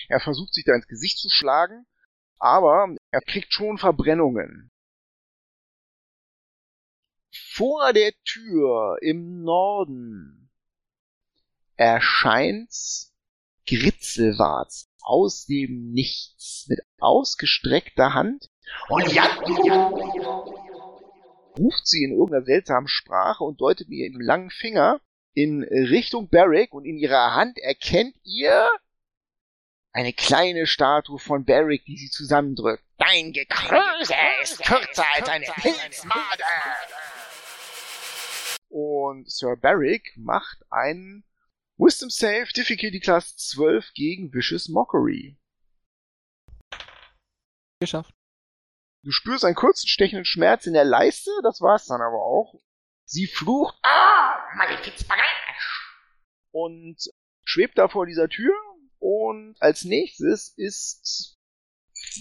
Er 0.08 0.20
versucht 0.20 0.52
sich 0.52 0.64
da 0.64 0.74
ins 0.74 0.86
Gesicht 0.86 1.18
zu 1.18 1.30
schlagen, 1.30 1.86
aber 2.38 2.94
er 3.10 3.22
kriegt 3.22 3.52
schon 3.54 3.78
Verbrennungen. 3.78 4.70
Vor 7.56 7.94
der 7.94 8.12
Tür 8.26 8.98
im 9.00 9.42
Norden 9.42 10.50
erscheint 11.76 12.70
Gritzelwarz 13.66 14.90
aus 15.00 15.46
dem 15.46 15.90
Nichts 15.90 16.66
mit 16.68 16.80
ausgestreckter 16.98 18.12
Hand 18.12 18.50
Und 18.90 19.10
ja, 19.10 19.24
ja, 19.64 19.88
ruft 21.58 21.86
sie 21.86 22.04
in 22.04 22.12
irgendeiner 22.12 22.44
seltsamen 22.44 22.88
Sprache 22.88 23.42
und 23.42 23.58
deutet 23.58 23.88
mir 23.88 24.06
im 24.06 24.20
langen 24.20 24.50
Finger 24.50 25.00
in 25.32 25.62
Richtung 25.62 26.28
Barrick 26.28 26.74
und 26.74 26.84
in 26.84 26.98
ihrer 26.98 27.34
Hand 27.34 27.56
erkennt 27.56 28.16
ihr 28.22 28.68
eine 29.92 30.12
kleine 30.12 30.66
Statue 30.66 31.18
von 31.18 31.46
Barrick, 31.46 31.86
die 31.86 31.96
sie 31.96 32.10
zusammendrückt. 32.10 32.84
dein 32.98 33.32
Gekröse 33.32 34.14
ist 34.42 34.62
kürzer 34.62 35.06
als 35.14 35.28
eine 35.30 35.46
Pilzmade! 35.46 36.44
Und 38.68 39.30
Sir 39.30 39.56
Barrick 39.56 40.12
macht 40.16 40.58
einen 40.70 41.24
Wisdom 41.76 42.10
Save 42.10 42.48
Difficulty 42.54 43.00
Class 43.00 43.36
12 43.36 43.92
gegen 43.94 44.32
Vicious 44.32 44.68
Mockery. 44.68 45.38
Geschafft. 47.80 48.14
Du 49.02 49.12
spürst 49.12 49.44
einen 49.44 49.54
kurzen 49.54 49.86
stechenden 49.86 50.24
Schmerz 50.24 50.66
in 50.66 50.72
der 50.72 50.84
Leiste, 50.84 51.30
das 51.42 51.60
war's 51.60 51.86
dann 51.86 52.00
aber 52.00 52.22
auch. 52.22 52.60
Sie 53.04 53.26
flucht 53.26 53.78
Ah, 53.82 54.34
Malefiz 54.56 55.04
Bagage! 55.04 55.26
und 56.50 56.96
schwebt 57.44 57.78
da 57.78 57.88
vor 57.88 58.06
dieser 58.06 58.28
Tür. 58.28 58.52
Und 58.98 59.56
als 59.60 59.84
nächstes 59.84 60.54
ist 60.56 61.38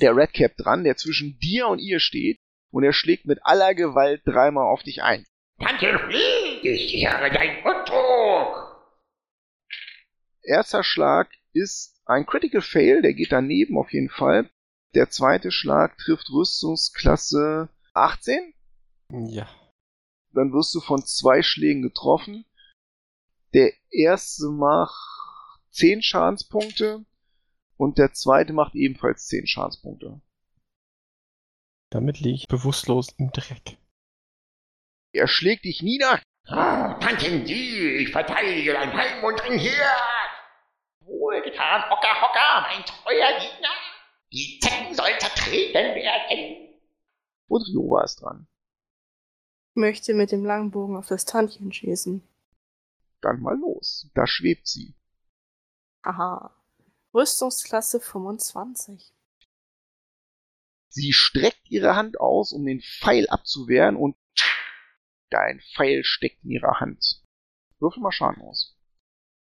der 0.02 0.16
Redcap 0.16 0.58
dran, 0.58 0.84
der 0.84 0.98
zwischen 0.98 1.40
dir 1.40 1.68
und 1.70 1.80
ihr 1.80 2.00
steht. 2.00 2.38
Und 2.72 2.84
er 2.84 2.94
schlägt 2.94 3.26
mit 3.26 3.40
aller 3.44 3.74
Gewalt 3.74 4.22
dreimal 4.26 4.66
auf 4.66 4.84
dich 4.84 5.02
ein. 5.02 5.26
Tante 5.60 6.00
flieh, 6.00 6.68
ich 6.68 6.92
sichere 6.92 7.32
dein 7.32 7.64
Untrug! 7.64 8.66
Erster 10.44 10.84
Schlag 10.84 11.32
ist 11.54 12.02
ein 12.06 12.26
Critical 12.26 12.62
Fail, 12.62 13.02
der 13.02 13.14
geht 13.14 13.32
daneben 13.32 13.78
auf 13.78 13.92
jeden 13.94 14.10
Fall. 14.10 14.50
Der 14.94 15.10
zweite 15.10 15.52
Schlag 15.52 15.98
trifft 15.98 16.30
Rüstungsklasse 16.30 17.70
18. 17.94 18.54
Ja. 19.28 19.50
Dann 20.34 20.52
wirst 20.54 20.76
du 20.76 20.82
von 20.82 21.06
zwei 21.06 21.42
Schlägen 21.42 21.82
getroffen. 21.82 22.46
Der 23.54 23.72
erste 23.90 24.50
macht 24.50 25.62
10 25.72 26.02
Schadenspunkte 26.02 27.06
und 27.78 27.98
der 27.98 28.14
zweite 28.14 28.54
macht 28.54 28.76
ebenfalls 28.76 29.28
10 29.28 29.48
Schadenspunkte. 29.48 30.22
Damit 31.90 32.20
liege 32.20 32.36
ich 32.36 32.48
bewusstlos 32.48 33.14
im 33.18 33.32
Dreck. 33.32 33.78
Er 35.16 35.30
schlägt 35.30 35.64
dich 35.64 35.82
nieder. 35.82 36.22
Ah, 36.46 36.96
Tante 37.00 37.40
die, 37.40 38.04
ich 38.04 38.12
verteidige 38.12 38.74
dein 38.74 38.92
Heim 38.92 39.24
und 39.24 39.40
dein 39.40 39.58
Herd! 39.58 40.30
Wohlgetan, 41.00 41.90
Hocker, 41.90 42.22
Hocker, 42.22 42.68
mein 42.68 42.84
treuer 42.84 43.40
Gegner! 43.40 43.70
Die 44.34 44.60
Zecken 44.62 44.94
sollen 44.94 45.18
zertreten 45.18 45.96
werden! 45.96 46.80
Und 47.48 47.62
Riova 47.62 48.04
ist 48.04 48.18
dran. 48.18 48.50
Ich 49.70 49.76
möchte 49.78 50.14
mit 50.14 50.34
dem 50.34 50.44
Langbogen 50.44 50.98
auf 50.98 51.08
das 51.08 51.24
Tantchen 51.24 51.72
schießen. 51.72 52.22
Dann 53.22 53.40
mal 53.40 53.58
los. 53.58 54.12
Da 54.16 54.28
schwebt 54.28 54.68
sie. 54.68 54.96
Aha. 56.02 56.54
Rüstungsklasse 57.14 58.02
25. 58.02 59.14
Sie 60.90 61.14
streckt 61.14 61.72
ihre 61.72 61.96
Hand 61.96 62.20
aus, 62.20 62.52
um 62.52 62.66
den 62.66 62.82
Pfeil 62.82 63.30
abzuwehren 63.30 63.96
und 63.96 64.18
dein 65.30 65.62
Pfeil 65.74 66.04
steckt 66.04 66.44
in 66.44 66.52
ihrer 66.52 66.80
Hand. 66.80 67.24
Würfel 67.80 68.02
mal 68.02 68.12
Schaden 68.12 68.42
aus. 68.42 68.78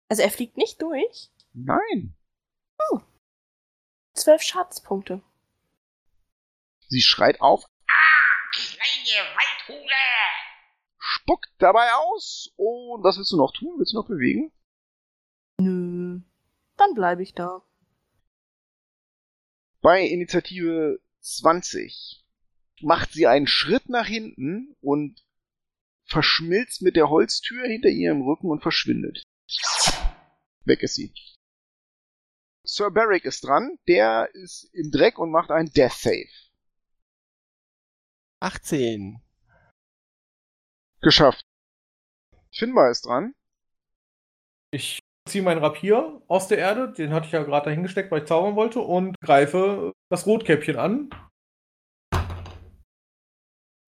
Also 0.08 0.22
er 0.22 0.30
fliegt 0.30 0.56
nicht 0.56 0.80
durch. 0.82 1.30
Nein. 1.52 2.16
Zwölf 4.16 4.40
Schadenspunkte. 4.42 5.22
Sie 6.88 7.02
schreit 7.02 7.40
auf, 7.40 7.64
Kleine 8.52 9.28
Waldhure! 9.34 9.90
spuckt 10.98 11.50
dabei 11.58 11.92
aus 11.92 12.52
und 12.56 13.04
was 13.04 13.18
willst 13.18 13.32
du 13.32 13.36
noch 13.36 13.52
tun? 13.52 13.78
Willst 13.78 13.92
du 13.92 13.98
noch 13.98 14.08
bewegen? 14.08 14.52
Nö. 15.60 16.20
Dann 16.76 16.94
bleibe 16.94 17.22
ich 17.22 17.34
da. 17.34 17.62
Bei 19.82 20.02
Initiative 20.06 21.00
20 21.20 22.24
macht 22.80 23.12
sie 23.12 23.26
einen 23.26 23.46
Schritt 23.46 23.88
nach 23.90 24.06
hinten 24.06 24.74
und 24.80 25.25
verschmilzt 26.06 26.82
mit 26.82 26.96
der 26.96 27.10
Holztür 27.10 27.66
hinter 27.66 27.88
ihrem 27.88 28.22
Rücken 28.22 28.50
und 28.50 28.62
verschwindet. 28.62 29.22
Weg 30.64 30.82
ist 30.82 30.94
sie. 30.94 31.12
Sir 32.64 32.90
Barrick 32.90 33.24
ist 33.24 33.44
dran. 33.44 33.78
Der 33.86 34.28
ist 34.34 34.68
im 34.72 34.90
Dreck 34.90 35.18
und 35.18 35.30
macht 35.30 35.50
einen 35.50 35.70
Death 35.72 35.92
Save. 35.92 36.28
18. 38.40 39.20
Geschafft. 41.00 41.44
Finbar 42.52 42.90
ist 42.90 43.06
dran. 43.06 43.34
Ich 44.72 45.00
ziehe 45.28 45.42
meinen 45.42 45.62
Rapier 45.62 46.22
aus 46.28 46.48
der 46.48 46.58
Erde, 46.58 46.92
den 46.92 47.12
hatte 47.12 47.26
ich 47.26 47.32
ja 47.32 47.42
gerade 47.42 47.66
dahin 47.66 47.82
gesteckt, 47.82 48.10
weil 48.10 48.22
ich 48.22 48.28
zaubern 48.28 48.56
wollte, 48.56 48.80
und 48.80 49.16
greife 49.20 49.92
das 50.10 50.26
Rotkäppchen 50.26 50.76
an. 50.76 51.10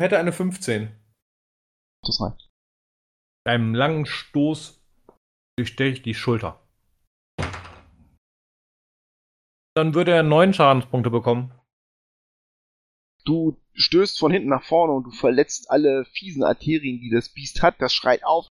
Hätte 0.00 0.18
eine 0.18 0.32
15. 0.32 0.97
Das 2.08 2.20
reicht. 2.22 2.48
Mit 3.44 3.52
einem 3.54 3.74
langen 3.74 4.06
Stoß 4.06 4.82
durchsteche 5.58 5.92
ich 5.92 6.02
die 6.02 6.14
Schulter. 6.14 6.66
Dann 9.76 9.94
würde 9.94 10.12
er 10.12 10.22
neun 10.22 10.54
Schadenspunkte 10.54 11.10
bekommen. 11.10 11.52
Du 13.24 13.60
stößt 13.74 14.18
von 14.18 14.32
hinten 14.32 14.48
nach 14.48 14.64
vorne 14.64 14.94
und 14.94 15.04
du 15.04 15.10
verletzt 15.10 15.70
alle 15.70 16.06
fiesen 16.06 16.42
Arterien, 16.42 16.98
die 16.98 17.10
das 17.10 17.28
Biest 17.28 17.62
hat. 17.62 17.80
Das 17.80 17.92
schreit 17.92 18.24
auf. 18.24 18.48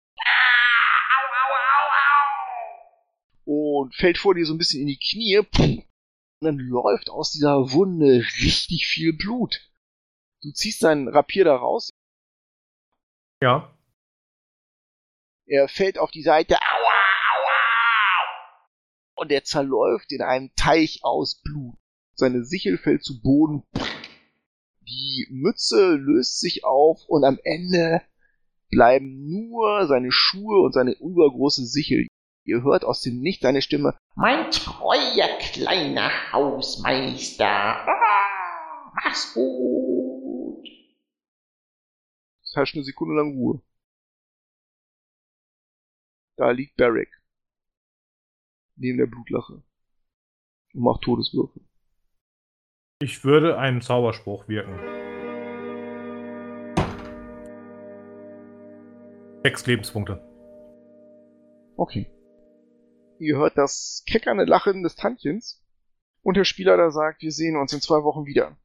Und 3.44 3.94
fällt 3.94 4.18
vor 4.18 4.34
dir 4.34 4.46
so 4.46 4.54
ein 4.54 4.58
bisschen 4.58 4.80
in 4.80 4.88
die 4.88 4.98
Knie. 4.98 5.38
Und 5.38 5.86
dann 6.40 6.58
läuft 6.58 7.08
aus 7.08 7.30
dieser 7.30 7.72
Wunde 7.72 8.24
richtig 8.42 8.86
viel 8.86 9.12
Blut. 9.12 9.70
Du 10.42 10.50
ziehst 10.50 10.82
deinen 10.82 11.08
Rapier 11.08 11.44
da 11.44 11.54
raus. 11.54 11.90
Ja. 13.44 13.70
Er 15.44 15.68
fällt 15.68 15.98
auf 15.98 16.10
die 16.10 16.22
Seite. 16.22 16.54
Aua, 16.54 16.94
aua. 17.36 17.52
Und 19.16 19.30
er 19.30 19.44
zerläuft 19.44 20.12
in 20.12 20.22
einem 20.22 20.50
Teich 20.56 21.00
aus 21.02 21.42
Blut. 21.42 21.74
Seine 22.14 22.46
Sichel 22.46 22.78
fällt 22.78 23.04
zu 23.04 23.20
Boden. 23.20 23.62
Die 24.80 25.26
Mütze 25.30 25.94
löst 25.94 26.40
sich 26.40 26.64
auf 26.64 27.00
und 27.06 27.24
am 27.24 27.38
Ende 27.44 28.00
bleiben 28.70 29.28
nur 29.28 29.88
seine 29.88 30.10
Schuhe 30.10 30.62
und 30.62 30.72
seine 30.72 30.92
übergroße 30.92 31.66
Sichel. 31.66 32.06
Ihr 32.44 32.62
hört 32.62 32.86
aus 32.86 33.02
dem 33.02 33.20
Nichts 33.20 33.42
seine 33.42 33.60
Stimme. 33.60 33.94
Mein 34.14 34.50
treuer 34.52 35.28
kleiner 35.52 36.32
Hausmeister. 36.32 37.44
Ah, 37.46 38.92
mach's 38.94 39.34
gut. 39.34 40.13
Herrscht 42.56 42.74
eine 42.74 42.84
Sekunde 42.84 43.14
lang 43.14 43.32
Ruhe. 43.32 43.62
Da 46.36 46.50
liegt 46.50 46.76
Barrick. 46.76 47.10
Neben 48.76 48.98
der 48.98 49.06
Blutlache. 49.06 49.62
Und 50.72 50.82
macht 50.82 51.02
Todeswürfe. 51.02 51.60
Ich 53.00 53.24
würde 53.24 53.58
einen 53.58 53.80
Zauberspruch 53.80 54.48
wirken. 54.48 54.78
Sechs 59.44 59.66
Lebenspunkte. 59.66 60.22
Okay. 61.76 62.10
Ihr 63.18 63.36
hört 63.36 63.58
das 63.58 64.04
keckernde 64.06 64.44
Lachen 64.44 64.82
des 64.82 64.96
Tantchens. 64.96 65.62
Und 66.22 66.36
der 66.36 66.44
Spieler 66.44 66.76
da 66.76 66.90
sagt, 66.90 67.22
wir 67.22 67.30
sehen 67.30 67.56
uns 67.56 67.72
in 67.72 67.80
zwei 67.80 68.02
Wochen 68.02 68.24
wieder. 68.24 68.56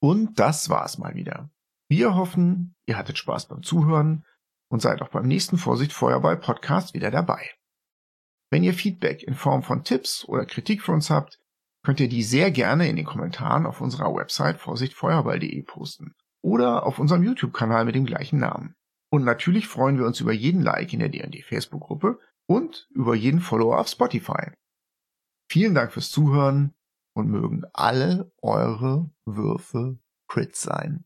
Und 0.00 0.38
das 0.38 0.68
war's 0.68 0.98
mal 0.98 1.14
wieder. 1.14 1.50
Wir 1.88 2.14
hoffen, 2.14 2.76
ihr 2.86 2.96
hattet 2.96 3.18
Spaß 3.18 3.48
beim 3.48 3.62
Zuhören 3.62 4.24
und 4.70 4.80
seid 4.80 5.02
auch 5.02 5.08
beim 5.08 5.26
nächsten 5.26 5.58
Vorsicht 5.58 5.92
Feuerball 5.92 6.36
Podcast 6.36 6.94
wieder 6.94 7.10
dabei. 7.10 7.50
Wenn 8.50 8.62
ihr 8.62 8.74
Feedback 8.74 9.22
in 9.22 9.34
Form 9.34 9.62
von 9.62 9.84
Tipps 9.84 10.24
oder 10.24 10.46
Kritik 10.46 10.82
für 10.82 10.92
uns 10.92 11.10
habt, 11.10 11.40
könnt 11.84 12.00
ihr 12.00 12.08
die 12.08 12.22
sehr 12.22 12.50
gerne 12.50 12.88
in 12.88 12.96
den 12.96 13.04
Kommentaren 13.04 13.66
auf 13.66 13.80
unserer 13.80 14.14
Website 14.14 14.58
vorsichtfeuerball.de 14.58 15.62
posten 15.62 16.14
oder 16.42 16.86
auf 16.86 16.98
unserem 16.98 17.24
YouTube-Kanal 17.24 17.84
mit 17.84 17.94
dem 17.94 18.06
gleichen 18.06 18.38
Namen. 18.38 18.74
Und 19.10 19.24
natürlich 19.24 19.66
freuen 19.66 19.98
wir 19.98 20.06
uns 20.06 20.20
über 20.20 20.32
jeden 20.32 20.62
Like 20.62 20.92
in 20.92 21.00
der 21.00 21.08
D&D 21.08 21.42
Facebook-Gruppe 21.42 22.18
und 22.46 22.88
über 22.90 23.14
jeden 23.14 23.40
Follower 23.40 23.78
auf 23.78 23.88
Spotify. 23.88 24.52
Vielen 25.50 25.74
Dank 25.74 25.92
fürs 25.92 26.10
Zuhören 26.10 26.74
und 27.18 27.28
mögen 27.28 27.64
alle 27.72 28.30
eure 28.42 29.10
Würfe 29.24 29.98
Crit 30.28 30.54
sein. 30.54 31.04